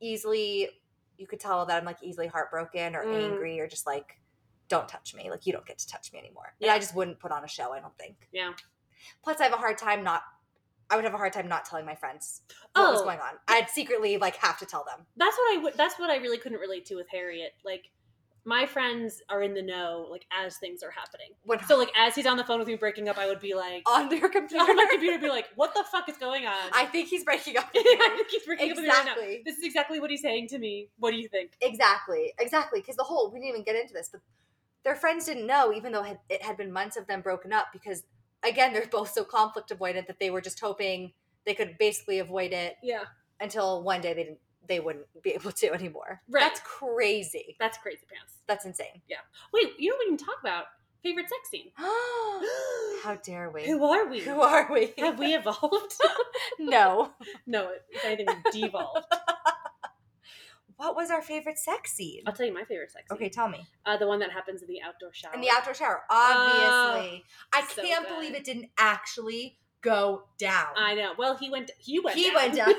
easily, 0.00 0.68
you 1.16 1.26
could 1.26 1.40
tell 1.40 1.66
that 1.66 1.76
I'm 1.78 1.84
like 1.84 2.02
easily 2.02 2.26
heartbroken 2.28 2.94
or 2.94 3.04
Mm. 3.04 3.24
angry 3.32 3.58
or 3.60 3.66
just 3.66 3.86
like, 3.86 4.20
don't 4.68 4.88
touch 4.88 5.14
me. 5.14 5.30
Like 5.30 5.46
you 5.46 5.52
don't 5.52 5.66
get 5.66 5.78
to 5.78 5.88
touch 5.88 6.12
me 6.12 6.18
anymore. 6.20 6.54
And 6.60 6.66
Yeah. 6.68 6.74
I 6.74 6.78
just 6.78 6.94
wouldn't 6.94 7.18
put 7.18 7.32
on 7.32 7.42
a 7.44 7.48
show. 7.48 7.72
I 7.72 7.80
don't 7.80 7.96
think. 7.98 8.28
Yeah. 8.32 8.52
Plus, 9.24 9.40
I 9.40 9.44
have 9.44 9.52
a 9.52 9.56
hard 9.56 9.78
time 9.78 10.04
not. 10.04 10.22
I 10.90 10.96
would 10.96 11.04
have 11.04 11.14
a 11.14 11.18
hard 11.18 11.32
time 11.32 11.48
not 11.48 11.64
telling 11.64 11.86
my 11.86 11.94
friends 11.94 12.42
what 12.74 12.90
was 12.90 13.00
Oh. 13.00 13.04
going 13.04 13.20
on. 13.20 13.34
I'd 13.48 13.70
secretly 13.70 14.16
like 14.18 14.36
have 14.36 14.58
to 14.58 14.66
tell 14.66 14.84
them. 14.84 15.06
That's 15.16 15.36
what 15.36 15.56
I 15.58 15.62
would. 15.62 15.74
That's 15.76 15.98
what 15.98 16.10
I 16.10 16.16
really 16.16 16.38
couldn't 16.38 16.58
relate 16.58 16.86
to 16.86 16.96
with 16.96 17.08
Harriet. 17.10 17.52
Like, 17.64 17.90
my 18.46 18.64
friends 18.64 19.20
are 19.28 19.42
in 19.42 19.52
the 19.52 19.60
know, 19.62 20.06
like 20.10 20.24
as 20.32 20.56
things 20.56 20.82
are 20.82 20.90
happening. 20.90 21.28
When 21.44 21.62
So, 21.64 21.76
like, 21.76 21.92
as 21.96 22.14
he's 22.14 22.26
on 22.26 22.38
the 22.38 22.44
phone 22.44 22.58
with 22.58 22.68
me 22.68 22.74
breaking 22.74 23.08
up, 23.08 23.18
I 23.18 23.26
would 23.26 23.38
be 23.38 23.54
like, 23.54 23.82
on 23.86 24.08
their 24.08 24.28
computer, 24.30 24.64
on 24.64 24.76
my 24.76 24.86
computer, 24.90 25.12
would 25.16 25.20
be 25.20 25.28
like, 25.28 25.48
"What 25.56 25.74
the 25.74 25.84
fuck 25.92 26.08
is 26.08 26.16
going 26.16 26.46
on?" 26.46 26.70
I 26.72 26.86
think 26.86 27.08
he's 27.08 27.22
breaking 27.22 27.58
up. 27.58 27.68
I 27.76 28.12
think 28.16 28.30
he's 28.30 28.42
breaking 28.44 28.70
up 28.70 28.76
with 28.76 28.84
me 28.84 28.90
right 28.90 29.04
now. 29.04 29.12
exactly. 29.12 29.42
This 29.44 29.58
is 29.58 29.64
exactly 29.64 30.00
what 30.00 30.10
he's 30.10 30.22
saying 30.22 30.48
to 30.48 30.58
me. 30.58 30.88
What 30.98 31.10
do 31.10 31.18
you 31.18 31.28
think? 31.28 31.52
Exactly, 31.60 32.32
exactly. 32.40 32.80
Because 32.80 32.96
the 32.96 33.04
whole 33.04 33.30
we 33.30 33.38
didn't 33.40 33.50
even 33.50 33.62
get 33.62 33.76
into 33.76 33.92
this, 33.92 34.08
but 34.10 34.22
their 34.84 34.96
friends 34.96 35.26
didn't 35.26 35.46
know, 35.46 35.70
even 35.74 35.92
though 35.92 36.16
it 36.30 36.42
had 36.42 36.56
been 36.56 36.72
months 36.72 36.96
of 36.96 37.06
them 37.06 37.20
broken 37.20 37.52
up. 37.52 37.66
Because 37.74 38.04
again, 38.44 38.72
they're 38.72 38.86
both 38.86 39.10
so 39.12 39.24
conflict 39.24 39.70
avoidant 39.70 40.06
that 40.06 40.18
they 40.18 40.30
were 40.30 40.40
just 40.40 40.60
hoping 40.60 41.12
they 41.46 41.54
could 41.54 41.76
basically 41.78 42.18
avoid 42.18 42.52
it 42.52 42.76
Yeah, 42.82 43.04
until 43.40 43.82
one 43.82 44.00
day 44.00 44.12
they 44.14 44.24
didn't, 44.24 44.38
they 44.68 44.80
wouldn't 44.80 45.06
be 45.22 45.30
able 45.30 45.52
to 45.52 45.72
anymore. 45.74 46.20
Right. 46.28 46.40
That's 46.40 46.60
crazy. 46.60 47.56
that's 47.58 47.78
crazy 47.78 48.00
pants. 48.12 48.34
That's 48.46 48.64
insane. 48.64 49.02
Yeah. 49.08 49.18
Wait, 49.52 49.72
you 49.78 49.90
know 49.90 49.96
what 49.96 50.06
we 50.06 50.10
didn't 50.16 50.26
talk 50.26 50.36
about? 50.40 50.64
Favorite 51.02 51.26
sex 51.30 51.48
scene. 51.50 51.70
How 51.78 53.18
dare 53.22 53.48
we? 53.50 53.64
Who 53.66 53.82
are 53.84 54.06
we? 54.06 54.20
Who 54.20 54.40
are 54.42 54.70
we? 54.70 54.92
Have 54.98 55.18
we 55.18 55.34
evolved? 55.34 55.94
no. 56.58 57.12
no, 57.46 57.70
if 57.90 58.04
anything, 58.04 58.42
devolved. 58.52 59.06
What 60.80 60.96
was 60.96 61.10
our 61.10 61.20
favorite 61.20 61.58
sex 61.58 61.92
scene? 61.92 62.22
I'll 62.26 62.32
tell 62.32 62.46
you 62.46 62.54
my 62.54 62.64
favorite 62.64 62.90
sex 62.90 63.04
scene. 63.10 63.14
Okay, 63.16 63.28
tell 63.28 63.50
me. 63.50 63.66
Uh, 63.84 63.98
the 63.98 64.06
one 64.06 64.18
that 64.20 64.30
happens 64.32 64.62
in 64.62 64.68
the 64.68 64.80
outdoor 64.80 65.12
shower. 65.12 65.34
In 65.34 65.42
the 65.42 65.50
outdoor 65.50 65.74
shower, 65.74 66.04
obviously. 66.08 67.22
I 67.52 67.60
so 67.68 67.82
can't 67.82 68.08
good. 68.08 68.14
believe 68.14 68.34
it 68.34 68.44
didn't 68.44 68.70
actually 68.78 69.58
go 69.82 70.22
down. 70.38 70.68
I 70.78 70.94
know. 70.94 71.12
Well, 71.18 71.36
he 71.36 71.50
went. 71.50 71.70
He 71.78 72.00
went. 72.00 72.16
he 72.16 72.30
down. 72.30 72.34
went 72.34 72.54
down. 72.54 72.70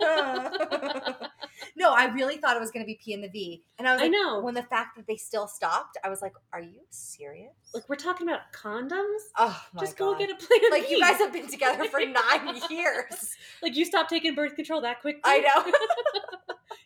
no, 1.76 1.92
I 1.92 2.06
really 2.14 2.38
thought 2.38 2.56
it 2.56 2.60
was 2.60 2.70
going 2.70 2.84
to 2.84 2.86
be 2.86 2.98
P 3.02 3.12
and 3.12 3.22
the 3.22 3.28
V, 3.28 3.62
and 3.78 3.86
I 3.86 3.92
was 3.92 4.00
I 4.00 4.04
like, 4.04 4.12
know. 4.12 4.40
when 4.40 4.54
the 4.54 4.62
fact 4.62 4.96
that 4.96 5.06
they 5.06 5.16
still 5.16 5.46
stopped, 5.46 5.98
I 6.02 6.08
was 6.08 6.22
like, 6.22 6.32
"Are 6.52 6.60
you 6.60 6.80
serious?" 6.90 7.52
like 7.74 7.88
we're 7.88 7.96
talking 7.96 8.28
about 8.28 8.40
condoms. 8.54 9.20
oh 9.36 9.62
my 9.74 9.80
Just 9.80 9.96
god! 9.96 10.12
go 10.14 10.18
get 10.18 10.30
a 10.30 10.36
plan. 10.36 10.60
like 10.70 10.90
you 10.90 11.00
guys 11.00 11.18
have 11.18 11.32
been 11.32 11.48
together 11.48 11.84
for 11.84 12.00
nine 12.00 12.60
years. 12.70 13.36
like 13.62 13.76
you 13.76 13.84
stopped 13.84 14.10
taking 14.10 14.34
birth 14.34 14.54
control 14.56 14.80
that 14.82 15.00
quickly. 15.00 15.20
I 15.24 15.38
know. 15.40 15.72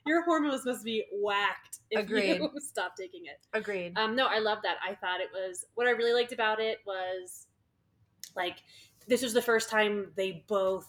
Your 0.07 0.24
hormones 0.24 0.64
must 0.64 0.84
be 0.84 1.04
whacked 1.12 1.80
if 1.90 2.04
Agreed. 2.04 2.38
you 2.40 2.50
stop 2.59 2.96
taking 2.96 3.26
it. 3.26 3.40
Agreed. 3.52 3.96
Um, 3.96 4.14
no, 4.14 4.26
I 4.26 4.38
love 4.38 4.59
that. 4.62 4.76
I 4.86 4.94
thought 4.94 5.20
it 5.20 5.30
was 5.32 5.64
what 5.74 5.86
I 5.86 5.90
really 5.90 6.12
liked 6.12 6.32
about 6.32 6.61
it 6.61 6.78
was 6.86 7.46
like 8.36 8.59
this 9.09 9.22
was 9.22 9.32
the 9.32 9.42
first 9.42 9.70
time 9.70 10.12
they 10.16 10.44
both 10.48 10.88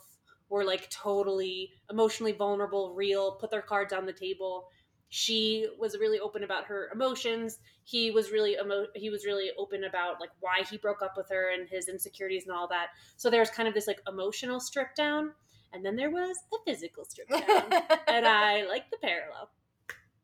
were 0.49 0.63
like 0.63 0.89
totally 0.89 1.71
emotionally 1.91 2.31
vulnerable, 2.31 2.93
real, 2.93 3.33
put 3.33 3.51
their 3.51 3.61
cards 3.61 3.93
on 3.93 4.05
the 4.05 4.13
table. 4.13 4.67
She 5.09 5.67
was 5.79 5.97
really 5.97 6.19
open 6.19 6.43
about 6.43 6.65
her 6.65 6.89
emotions. 6.93 7.59
He 7.83 8.11
was 8.11 8.31
really 8.31 8.57
emo- 8.61 8.87
he 8.95 9.09
was 9.09 9.25
really 9.25 9.51
open 9.57 9.85
about 9.85 10.19
like 10.19 10.31
why 10.41 10.63
he 10.69 10.77
broke 10.77 11.01
up 11.01 11.13
with 11.15 11.29
her 11.29 11.51
and 11.53 11.67
his 11.69 11.87
insecurities 11.87 12.43
and 12.45 12.55
all 12.55 12.67
that. 12.67 12.87
So 13.15 13.29
there's 13.29 13.49
kind 13.49 13.67
of 13.67 13.73
this 13.73 13.87
like 13.87 14.01
emotional 14.07 14.59
strip 14.59 14.95
down, 14.95 15.31
and 15.73 15.85
then 15.85 15.95
there 15.95 16.09
was 16.09 16.35
a 16.53 16.57
physical 16.65 17.05
strip 17.05 17.29
down. 17.29 17.71
and 18.07 18.27
I 18.27 18.65
like 18.67 18.89
the 18.89 18.97
parallel. 18.97 19.49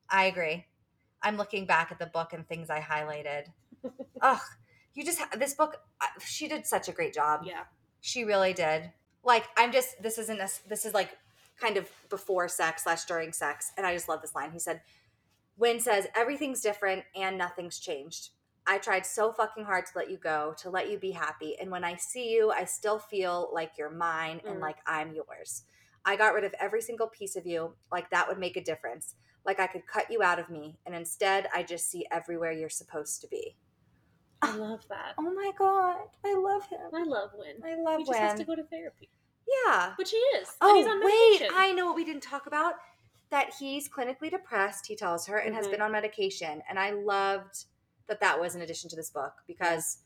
I 0.09 0.25
agree. 0.25 0.65
I'm 1.21 1.37
looking 1.37 1.65
back 1.65 1.91
at 1.91 1.99
the 1.99 2.05
book 2.07 2.33
and 2.33 2.47
things 2.47 2.69
I 2.69 2.79
highlighted. 2.79 3.45
Ugh, 4.21 4.41
you 4.93 5.03
just 5.05 5.21
this 5.37 5.53
book. 5.53 5.77
She 6.25 6.47
did 6.47 6.65
such 6.65 6.87
a 6.89 6.91
great 6.91 7.13
job. 7.13 7.41
Yeah. 7.45 7.63
She 8.01 8.23
really 8.23 8.53
did. 8.53 8.91
Like 9.23 9.45
I'm 9.57 9.71
just 9.71 10.01
this 10.01 10.17
isn't 10.17 10.39
a, 10.39 10.49
this 10.67 10.85
is 10.85 10.93
like 10.93 11.17
kind 11.59 11.77
of 11.77 11.89
before 12.09 12.47
sex 12.47 12.83
slash 12.83 13.05
during 13.05 13.31
sex, 13.31 13.71
and 13.77 13.85
I 13.85 13.93
just 13.93 14.09
love 14.09 14.21
this 14.21 14.35
line. 14.35 14.51
He 14.51 14.59
said, 14.59 14.81
"Wyn 15.57 15.79
says 15.79 16.07
everything's 16.15 16.61
different 16.61 17.03
and 17.15 17.37
nothing's 17.37 17.79
changed. 17.79 18.29
I 18.66 18.78
tried 18.78 19.05
so 19.05 19.32
fucking 19.34 19.66
hard 19.66 19.86
to 19.88 19.91
let 19.95 20.09
you 20.09 20.18
go, 20.18 20.53
to 20.59 20.70
let 20.70 20.89
you 20.89 20.97
be 20.97 21.11
happy, 21.11 21.57
and 21.59 21.70
when 21.70 21.84
I 21.84 21.95
see 21.97 22.32
you, 22.32 22.51
I 22.51 22.64
still 22.66 22.99
feel 22.99 23.49
like 23.53 23.74
you're 23.78 23.89
mine 23.89 24.41
and 24.47 24.57
Mm. 24.57 24.61
like 24.61 24.78
I'm 24.88 25.14
yours. 25.14 25.64
I 26.05 26.16
got 26.16 26.34
rid 26.34 26.43
of 26.43 26.53
every 26.59 26.82
single 26.82 27.07
piece 27.07 27.36
of 27.36 27.45
you, 27.45 27.76
like 27.91 28.09
that 28.11 28.28
would 28.28 28.39
make 28.39 28.57
a 28.57 28.64
difference. 28.64 29.16
Like 29.45 29.59
I 29.59 29.68
could 29.68 29.86
cut 29.88 30.09
you 30.09 30.24
out 30.24 30.39
of 30.39 30.49
me, 30.49 30.80
and 30.86 30.95
instead, 30.95 31.47
I 31.53 31.64
just 31.64 31.89
see 31.89 32.05
everywhere 32.11 32.51
you're 32.53 32.70
supposed 32.70 33.22
to 33.22 33.28
be." 33.28 33.57
I 34.41 34.51
love 34.55 34.86
that. 34.89 35.16
Oh 35.18 35.34
my 35.34 35.51
god, 35.57 36.07
I 36.26 36.36
love 36.36 36.66
him. 36.68 36.80
I 36.93 37.03
love 37.03 37.32
Wyn. 37.38 37.61
I 37.66 37.76
love 37.82 37.99
He 37.99 38.05
just 38.05 38.20
has 38.20 38.34
to 38.36 38.45
go 38.45 38.55
to 38.55 38.64
therapy, 38.64 39.09
Yeah. 39.66 39.93
which 39.97 40.11
he 40.11 40.18
is. 40.18 40.47
and 40.47 40.57
Oh 40.61 40.76
he's 40.78 40.88
on 40.88 41.03
wait. 41.03 41.51
I 41.53 41.72
know 41.74 41.86
what 41.86 41.95
we 41.95 42.05
didn't 42.05 42.24
talk 42.24 42.47
about. 42.47 42.76
That 43.30 43.53
he's 43.59 43.89
clinically 43.89 44.30
depressed. 44.30 44.86
He 44.88 44.95
tells 44.95 45.26
her 45.28 45.38
and 45.38 45.55
has 45.55 45.68
Mhm. 45.68 45.72
been 45.72 45.82
on 45.82 45.91
medication, 45.91 46.61
and 46.70 46.78
I 46.80 46.91
loved 46.91 47.66
that 48.08 48.20
that 48.22 48.39
was 48.39 48.56
in 48.56 48.62
addition 48.62 48.89
to 48.89 48.95
this 48.95 49.10
book 49.10 49.34
because 49.47 49.99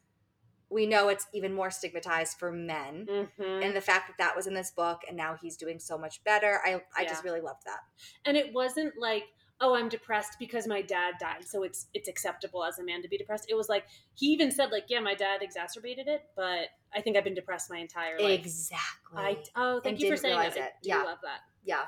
we 0.69 0.85
know 0.85 1.07
it's 1.07 1.27
even 1.33 1.53
more 1.53 1.71
stigmatized 1.71 2.37
for 2.37 2.51
men. 2.51 3.05
Mhm. 3.09 3.63
And 3.65 3.75
the 3.75 3.81
fact 3.81 4.07
that 4.09 4.17
that 4.17 4.35
was 4.35 4.47
in 4.47 4.53
this 4.53 4.69
book, 4.71 5.01
and 5.07 5.15
now 5.15 5.35
he's 5.41 5.55
doing 5.55 5.79
so 5.79 5.97
much 5.97 6.23
better, 6.25 6.59
I 6.65 6.83
I 6.95 7.03
Yeah. 7.03 7.09
just 7.09 7.23
really 7.23 7.41
loved 7.41 7.63
that. 7.65 7.79
and 8.25 8.35
it 8.37 8.53
wasn't 8.53 8.97
like 8.97 9.23
oh 9.59 9.73
i'm 9.73 9.89
depressed 9.89 10.37
because 10.37 10.67
my 10.67 10.83
dad 10.83 11.15
died 11.19 11.43
so 11.43 11.63
it's 11.63 11.87
it's 11.95 12.07
acceptable 12.07 12.63
as 12.63 12.77
a 12.77 12.83
man 12.83 13.01
to 13.01 13.07
be 13.07 13.17
depressed 13.17 13.47
it 13.49 13.55
was 13.55 13.67
like 13.67 13.87
he 14.13 14.27
even 14.27 14.51
said 14.51 14.71
like 14.71 14.85
yeah 14.87 14.99
my 14.99 15.15
dad 15.15 15.41
exacerbated 15.41 16.07
it 16.07 16.29
but 16.35 16.67
i 16.93 17.01
think 17.01 17.17
i've 17.17 17.23
been 17.23 17.33
depressed 17.33 17.67
my 17.71 17.79
entire 17.79 18.19
life 18.19 18.39
Exactly. 18.39 19.17
i 19.17 19.43
oh 19.55 19.79
thank 19.79 19.95
And 19.95 19.99
you 19.99 20.11
for 20.11 20.15
saying 20.17 20.37
that 20.37 20.55
it. 20.55 20.61
i 20.61 20.71
Yeah. 20.83 21.01
love 21.01 21.17
that 21.23 21.39
yeah. 21.63 21.85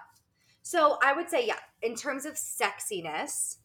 So 0.63 0.97
I 1.03 1.13
would 1.13 1.29
say 1.29 1.45
yeah. 1.45 1.59
In 1.83 1.93
terms 1.95 2.25
of 2.25 2.33
sexiness, 2.33 3.58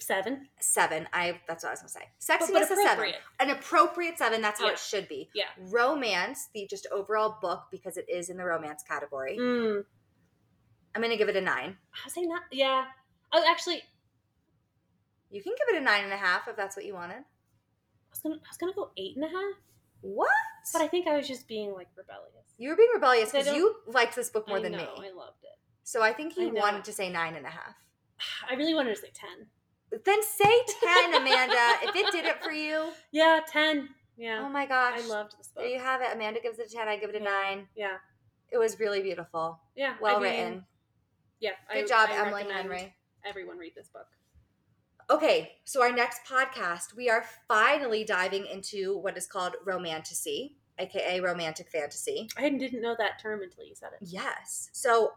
seven 0.00 0.48
seven. 0.60 1.06
I 1.12 1.40
that's 1.46 1.62
what 1.64 1.70
I 1.70 1.72
was 1.72 1.80
gonna 1.80 1.88
say. 1.88 2.08
Sexiness 2.20 2.52
but 2.52 2.62
is 2.70 2.82
seven. 2.82 3.12
An 3.38 3.50
appropriate 3.50 4.18
seven. 4.18 4.40
That's 4.42 4.60
how 4.60 4.66
Yeah. 4.66 4.72
it 4.72 4.78
should 4.78 5.08
be. 5.08 5.28
yeah 5.34 5.44
romance, 5.58 6.48
the 6.54 6.66
just 6.68 6.86
overall 6.92 7.36
book, 7.40 7.64
because 7.70 7.96
it 7.96 8.06
is 8.08 8.28
in 8.30 8.36
the 8.36 8.44
romance 8.44 8.82
category, 8.82 9.36
mm, 9.38 9.84
I'm 10.94 11.00
going 11.02 11.12
to 11.12 11.16
give 11.18 11.28
it 11.28 11.36
a 11.36 11.40
nine. 11.40 11.76
i 11.94 11.98
was 12.04 12.14
saying 12.14 12.28
that 12.28 12.42
yeah 12.50 12.84
oh 13.32 13.44
actually 13.48 13.82
You 15.30 15.42
can 15.42 15.52
give 15.58 15.74
it 15.76 15.80
a 15.80 15.84
nine 15.84 16.04
and 16.04 16.12
a 16.12 16.16
half 16.16 16.48
if 16.48 16.56
that's 16.56 16.76
what 16.76 16.84
you 16.84 16.94
wanted. 16.94 17.18
I 17.22 18.10
was 18.10 18.18
gonna 18.20 18.34
I 18.36 18.48
was 18.50 18.56
gonna 18.58 18.72
go 18.74 18.90
eight 18.96 19.14
and 19.16 19.24
a 19.24 19.28
half, 19.28 19.54
What? 20.00 20.28
but 20.72 20.82
I 20.82 20.88
think 20.88 21.06
I 21.06 21.16
was 21.16 21.28
just 21.28 21.46
being 21.46 21.72
like 21.72 21.88
rebellious. 21.96 22.34
You 22.58 22.70
were 22.70 22.76
being 22.76 22.90
rebellious 22.92 23.30
because 23.32 23.46
you 23.54 23.76
liked 23.86 24.16
this 24.16 24.28
book 24.30 24.48
more 24.48 24.58
I 24.58 24.62
than 24.62 24.72
know, 24.72 24.78
me. 24.78 24.84
I 25.08 25.12
loved 25.12 25.42
it. 25.44 25.56
So 25.84 26.02
I 26.02 26.12
think 26.12 26.34
I 26.36 26.42
he 26.42 26.46
wanted 26.50 26.84
to 26.84 26.92
say 26.92 27.08
nine 27.08 27.34
and 27.36 27.46
a 27.46 27.50
half. 27.50 27.74
I 28.50 28.54
really 28.54 28.74
wanted 28.74 28.94
to 28.96 29.00
say 29.00 29.10
ten. 29.14 29.46
Then 30.04 30.22
say 30.22 30.62
10, 30.84 31.14
Amanda. 31.14 31.54
if 31.82 31.96
it 31.96 32.12
did 32.12 32.24
it 32.24 32.42
for 32.42 32.52
you. 32.52 32.90
Yeah, 33.12 33.40
ten. 33.46 33.88
Yeah, 34.16 34.42
Oh 34.44 34.48
my 34.50 34.66
gosh. 34.66 35.00
I 35.02 35.06
loved 35.06 35.36
this 35.38 35.48
book. 35.48 35.64
There 35.64 35.72
you 35.72 35.80
have 35.80 36.02
it. 36.02 36.08
Amanda 36.12 36.40
gives 36.40 36.58
it 36.58 36.66
a 36.70 36.74
10. 36.76 36.88
I 36.88 36.96
give 36.98 37.10
it 37.10 37.16
a 37.16 37.24
Yeah. 37.24 37.24
9. 37.54 37.68
Yeah, 37.74 37.96
It 38.50 38.58
was 38.58 38.78
really 38.78 39.02
beautiful. 39.02 39.58
yeah. 39.74 39.94
Well 40.00 40.16
I 40.16 40.20
mean, 40.20 40.30
written. 40.32 40.66
Yeah, 41.40 41.52
Good 41.72 41.84
I- 41.84 41.86
job, 41.88 42.10
I 42.10 42.26
Emily 42.26 42.44
Henry. 42.52 42.94
Everyone 43.24 43.56
read 43.58 43.72
this 43.74 43.88
book. 43.88 44.06
Okay, 45.10 45.56
so 45.64 45.82
our 45.82 45.90
next 45.92 46.20
podcast, 46.24 46.94
we 46.94 47.10
are 47.10 47.24
finally 47.48 48.04
diving 48.04 48.46
into 48.46 48.96
what 48.98 49.16
is 49.16 49.26
called 49.26 49.56
romantasy, 49.66 50.56
aka 50.78 51.18
romantic 51.20 51.68
fantasy. 51.68 52.28
I 52.36 52.48
didn't 52.50 52.80
know 52.80 52.94
that 52.98 53.18
term 53.20 53.42
until 53.42 53.64
you 53.64 53.74
said 53.74 53.90
it. 54.00 54.06
Yes. 54.06 54.68
So 54.72 55.12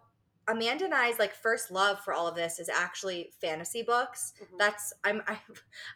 Amanda 0.48 0.86
and 0.86 0.94
I's 0.94 1.20
like 1.20 1.34
first 1.34 1.72
love 1.72 2.00
for 2.02 2.14
all 2.14 2.28
of 2.28 2.36
this 2.36 2.60
is 2.60 2.70
actually 2.70 3.32
fantasy 3.40 3.82
books. 3.84 4.34
Mhm. 4.42 4.58
That's 4.60 4.94
I'm 5.04 5.22
I, 5.28 5.40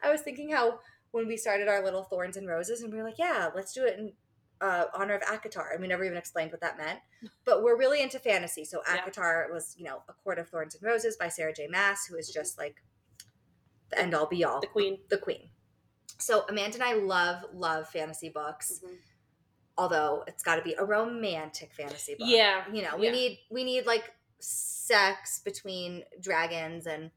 I 0.02 0.12
was 0.12 0.22
thinking 0.22 0.52
how 0.52 0.80
when 1.12 1.28
we 1.28 1.38
started 1.38 1.68
our 1.68 1.84
little 1.84 2.04
thorns 2.04 2.38
and 2.38 2.48
roses 2.48 2.82
and 2.82 2.92
we 2.92 2.98
were 3.00 3.04
like, 3.04 3.18
yeah, 3.20 3.50
let's 3.56 3.74
do 3.74 3.86
it 3.86 3.98
in 3.98 4.14
uh, 4.60 4.86
honor 4.96 5.14
of 5.14 5.22
ACOTAR, 5.22 5.72
and 5.74 5.82
we 5.82 5.88
never 5.88 6.04
even 6.04 6.18
explained 6.18 6.52
what 6.52 6.62
that 6.62 6.78
meant. 6.78 7.00
But 7.46 7.62
we're 7.64 7.78
really 7.78 8.02
into 8.02 8.20
fantasy, 8.20 8.66
so 8.66 8.82
Yeah. 8.88 9.02
ACOTAR 9.06 9.52
was 9.52 9.76
you 9.78 9.86
know 9.86 10.02
a 10.10 10.14
court 10.14 10.40
of 10.40 10.50
thorns 10.50 10.76
and 10.76 10.84
roses 10.84 11.16
by 11.18 11.28
Sarah 11.30 11.54
J. 11.54 11.68
Maas, 11.68 12.06
who 12.06 12.16
is 12.18 12.30
Mhm. 12.30 12.34
just 12.34 12.58
like 12.58 12.82
the 13.90 14.00
end 14.00 14.14
all 14.14 14.26
be 14.28 14.44
all, 14.44 14.60
The 14.62 14.68
queen. 14.68 15.00
the 15.10 15.18
queen. 15.18 15.50
So 16.20 16.46
Amanda 16.50 16.76
and 16.76 16.84
I 16.84 16.94
love 16.94 17.44
love 17.54 17.88
fantasy 17.90 18.30
books 18.30 18.82
Mhm. 18.84 18.98
although 19.78 20.24
it's 20.26 20.42
got 20.42 20.56
to 20.56 20.64
be 20.64 20.74
a 20.74 20.84
romantic 20.84 21.72
fantasy 21.74 22.16
book. 22.16 22.28
Yeah. 22.28 22.66
You 22.72 22.82
know, 22.82 22.98
we 22.98 23.06
Yeah. 23.06 23.12
need 23.12 23.40
we 23.52 23.64
need 23.64 23.86
like 23.86 24.12
sex 24.40 25.40
between 25.44 26.04
dragons 26.22 26.86
and 26.88 27.12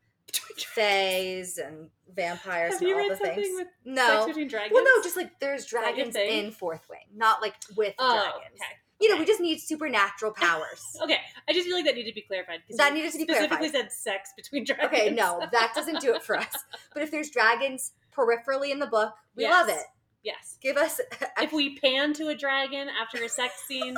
fays 0.56 1.58
and 1.58 1.88
vampires 2.14 2.74
Have 2.74 2.80
and 2.82 2.88
you 2.88 2.94
all 2.96 3.00
read 3.08 3.12
the 3.12 3.16
things. 3.16 3.48
with 3.54 3.66
no. 3.84 4.06
Sex 4.06 4.26
between 4.26 4.48
dragons? 4.48 4.72
well, 4.74 4.84
no, 4.84 5.02
just 5.02 5.16
like 5.16 5.38
there's 5.40 5.66
dragons 5.66 6.14
thing? 6.14 6.46
in 6.46 6.50
Fourth 6.52 6.86
Wing, 6.88 7.00
not 7.14 7.40
like 7.42 7.54
with 7.76 7.94
oh, 7.98 8.12
dragons. 8.14 8.54
okay. 8.60 8.76
You 9.00 9.08
know, 9.08 9.16
we 9.18 9.24
just 9.24 9.40
need 9.40 9.58
supernatural 9.58 10.32
powers. 10.36 10.82
Okay, 11.02 11.16
I 11.48 11.52
just 11.52 11.66
feel 11.66 11.74
like 11.76 11.86
that 11.86 11.94
needed 11.94 12.10
to 12.10 12.14
be 12.14 12.20
clarified. 12.22 12.60
That 12.76 12.92
needed 12.92 13.12
to 13.12 13.18
be 13.18 13.24
specifically 13.24 13.56
clarified. 13.70 13.90
said 13.90 13.92
sex 13.92 14.30
between 14.36 14.64
dragons. 14.64 14.86
Okay, 14.92 15.10
no, 15.10 15.40
that 15.52 15.72
doesn't 15.74 16.00
do 16.00 16.14
it 16.14 16.22
for 16.22 16.36
us. 16.36 16.54
But 16.92 17.02
if 17.02 17.10
there's 17.10 17.30
dragons 17.30 17.92
peripherally 18.14 18.70
in 18.70 18.78
the 18.78 18.86
book, 18.86 19.14
we 19.36 19.44
Yes. 19.44 19.52
love 19.52 19.68
it. 19.76 19.84
Yes. 20.22 20.58
Give 20.60 20.76
us 20.76 21.00
If 21.38 21.50
we 21.52 21.78
pan 21.80 22.12
to 22.14 22.28
a 22.28 22.34
dragon 22.34 22.88
after 23.02 23.24
a 23.24 23.28
sex 23.28 23.54
scene, 23.66 23.96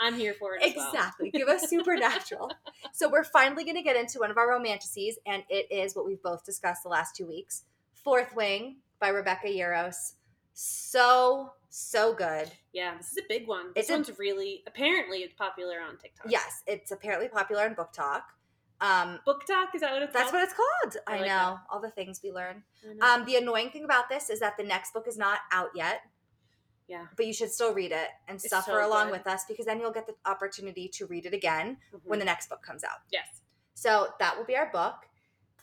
I'm 0.00 0.14
here 0.14 0.34
for 0.34 0.54
it 0.56 0.62
as 0.62 0.76
well. 0.76 0.90
Exactly. 0.92 1.30
Give 1.30 1.48
us 1.48 1.68
supernatural. 1.68 2.50
so 2.92 3.08
we're 3.08 3.24
finally 3.24 3.64
going 3.64 3.76
to 3.76 3.82
get 3.82 3.96
into 3.96 4.20
one 4.20 4.30
of 4.30 4.36
our 4.36 4.48
romantasies, 4.48 5.18
and 5.26 5.42
it 5.48 5.66
is 5.70 5.96
what 5.96 6.06
we've 6.06 6.22
both 6.22 6.44
discussed 6.44 6.82
the 6.82 6.88
last 6.88 7.16
two 7.16 7.26
weeks. 7.26 7.64
Fourth 7.92 8.34
Wing 8.34 8.76
by 9.00 9.08
Rebecca 9.08 9.48
Yarros. 9.48 10.12
So 10.54 11.52
so 11.70 12.14
good. 12.14 12.50
Yeah, 12.72 12.96
this 12.96 13.12
is 13.12 13.18
a 13.18 13.28
big 13.28 13.46
one. 13.46 13.66
This 13.74 13.82
It's 13.84 13.90
a- 13.90 13.94
one's 13.94 14.18
really 14.18 14.62
apparently 14.66 15.18
it's 15.18 15.34
popular 15.34 15.80
on 15.80 15.98
TikTok. 15.98 16.26
Yes, 16.30 16.62
it's 16.66 16.90
apparently 16.90 17.28
popular 17.28 17.66
in 17.66 17.74
BookTok. 17.74 18.22
Um, 18.80 19.18
BookTok 19.26 19.74
is 19.74 19.80
that 19.80 19.92
what 19.92 20.02
it's 20.02 20.12
called? 20.12 20.14
that's 20.14 20.30
called? 20.30 20.32
what 20.32 20.42
it's 20.44 20.54
called. 20.54 20.96
I 21.06 21.16
I, 21.16 21.18
like 21.20 21.28
know 21.28 21.58
all 21.70 21.80
the 21.80 21.90
things 21.90 22.20
we 22.22 22.30
learn. 22.30 22.62
Um, 23.02 23.24
the 23.24 23.36
annoying 23.36 23.70
thing 23.70 23.84
about 23.84 24.08
this 24.08 24.30
is 24.30 24.40
that 24.40 24.56
the 24.56 24.62
next 24.62 24.92
book 24.94 25.06
is 25.08 25.18
not 25.18 25.40
out 25.52 25.70
yet. 25.74 26.02
Yeah. 26.88 27.06
But 27.16 27.26
you 27.26 27.34
should 27.34 27.52
still 27.52 27.74
read 27.74 27.92
it 27.92 28.08
and 28.26 28.36
It's 28.36 28.48
suffer 28.48 28.72
so 28.80 28.86
along 28.88 29.08
good. 29.08 29.18
with 29.18 29.26
us 29.26 29.44
because 29.46 29.66
then 29.66 29.78
you'll 29.78 29.92
get 29.92 30.06
the 30.06 30.14
opportunity 30.24 30.88
to 30.94 31.06
read 31.06 31.26
it 31.26 31.34
again 31.34 31.76
Mhm. 31.92 32.00
when 32.04 32.18
the 32.18 32.24
next 32.24 32.48
book 32.48 32.62
comes 32.62 32.82
out. 32.82 33.00
yes. 33.10 33.42
So 33.74 34.14
that 34.18 34.36
will 34.36 34.44
be 34.44 34.56
our 34.56 34.70
book. 34.72 35.06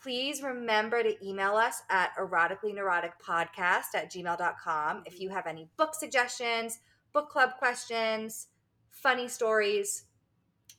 Please 0.02 0.42
remember 0.44 1.02
to 1.04 1.26
email 1.28 1.56
us 1.58 1.82
at 1.90 2.16
erotically 2.16 2.74
neurotic 2.76 3.18
podcast 3.20 3.94
at 3.96 4.10
gmail.com 4.12 5.04
if 5.06 5.20
you 5.20 5.30
have 5.32 5.48
any 5.48 5.66
book 5.78 5.96
suggestions, 5.96 6.80
book 7.12 7.30
club 7.30 7.58
questions, 7.58 8.48
funny 8.92 9.28
stories, 9.28 10.06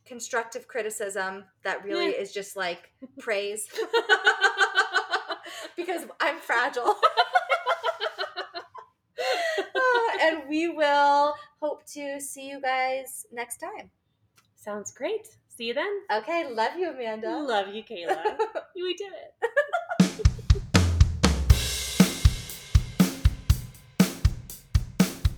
constructive 0.05 0.69
criticism 0.69 1.45
that 1.63 1.83
really 1.85 2.13
Yeah. 2.13 2.21
is 2.23 2.33
just 2.33 2.55
like 2.57 2.93
praise 3.19 3.69
because 5.77 6.05
I'm 6.21 6.39
fragile. 6.39 6.95
And 10.27 10.49
we 10.49 10.67
will 10.67 11.35
hope 11.61 11.87
to 11.93 12.21
see 12.21 12.49
you 12.49 12.61
guys 12.61 13.27
next 13.31 13.59
time. 13.59 13.91
Sounds 14.57 14.91
great. 14.91 15.29
See 15.57 15.67
you 15.67 15.75
then. 15.75 16.01
Okay, 16.13 16.53
love 16.53 16.77
you, 16.77 16.91
Amanda. 16.91 17.31
Love 17.31 17.69
you, 17.73 17.85
Kayla. 17.85 18.37
we 18.75 18.95
did 18.95 19.13
it. 19.13 19.35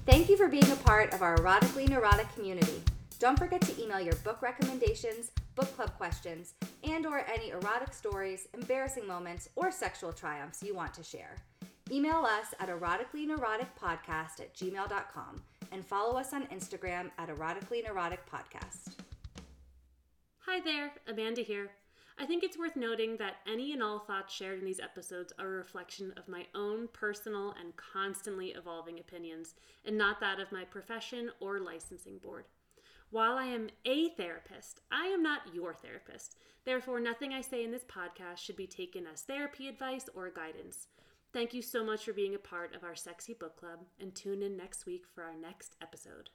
Thank 0.07 0.30
you 0.30 0.39
for 0.39 0.49
being 0.49 0.70
a 0.70 0.76
part 0.76 1.12
of 1.12 1.20
our 1.20 1.36
erotically 1.36 1.86
neurotic 1.86 2.34
community. 2.34 2.82
Don't 3.18 3.39
forget 3.39 3.61
to 3.61 3.78
email 3.82 4.01
your 4.01 4.14
book 4.24 4.41
recommendations, 4.41 5.32
book 5.55 5.70
club 5.76 5.95
questions, 5.99 6.55
and 6.82 7.05
or 7.05 7.26
any 7.30 7.51
erotic 7.51 7.93
stories, 7.93 8.49
embarrassing 8.55 9.07
moments, 9.07 9.51
or 9.55 9.70
sexual 9.70 10.14
triumphs 10.14 10.62
you 10.62 10.74
want 10.74 10.95
to 10.95 11.03
share. 11.03 11.36
Email 11.91 12.26
us 12.26 12.55
at 12.61 12.68
eroticallyneuroticpodcast 12.68 14.41
at 14.41 14.55
gmail.com 14.55 15.43
and 15.72 15.86
follow 15.86 16.18
us 16.18 16.34
on 16.34 16.47
Instagram 16.49 17.11
at 17.16 17.30
eroticallyneuroticpodcast. 17.30 18.93
Hi 20.41 20.61
there, 20.61 20.93
Amanda 21.07 21.41
here. 21.41 21.70
I 22.18 22.26
think 22.26 22.43
it's 22.43 22.59
worth 22.59 22.76
noting 22.76 23.16
that 23.18 23.36
any 23.51 23.72
and 23.72 23.82
all 23.82 24.01
thoughts 24.01 24.34
shared 24.34 24.59
in 24.59 24.66
these 24.66 24.80
episodes 24.80 25.32
are 25.39 25.47
a 25.47 25.59
reflection 25.59 26.12
of 26.18 26.28
my 26.28 26.47
own 26.55 26.89
personal 26.93 27.55
and 27.59 27.74
constantly 27.76 28.49
evolving 28.49 28.99
opinions, 28.99 29.55
and 29.84 29.97
not 29.97 30.20
that 30.20 30.41
of 30.41 30.53
my 30.53 30.64
profession 30.64 31.30
or 31.41 31.61
licensing 31.61 32.18
board. 32.18 32.47
While 33.11 33.39
I 33.39 33.45
am 33.45 33.70
a 33.86 34.11
therapist, 34.11 34.80
I 34.91 35.07
am 35.07 35.22
not 35.22 35.55
your 35.55 35.72
therapist. 35.72 36.36
Therefore, 36.66 37.01
nothing 37.01 37.32
I 37.32 37.41
say 37.41 37.64
in 37.64 37.70
this 37.70 37.84
podcast 37.84 38.39
should 38.39 38.57
be 38.57 38.66
taken 38.66 39.07
as 39.07 39.22
therapy 39.22 39.68
advice 39.68 40.11
or 40.14 40.28
guidance. 40.28 40.89
Thank 41.39 41.55
you 41.55 41.62
so 41.62 41.84
much 41.84 42.05
for 42.05 42.12
being 42.12 42.34
a 42.34 42.39
part 42.41 42.74
of 42.74 42.82
our 42.82 42.97
sexy 42.97 43.32
book 43.32 43.55
club, 43.55 43.84
and 44.01 44.12
tune 44.12 44.43
in 44.43 44.57
next 44.57 44.86
week 44.86 45.05
for 45.14 45.22
our 45.22 45.36
next 45.36 45.76
episode. 45.80 46.30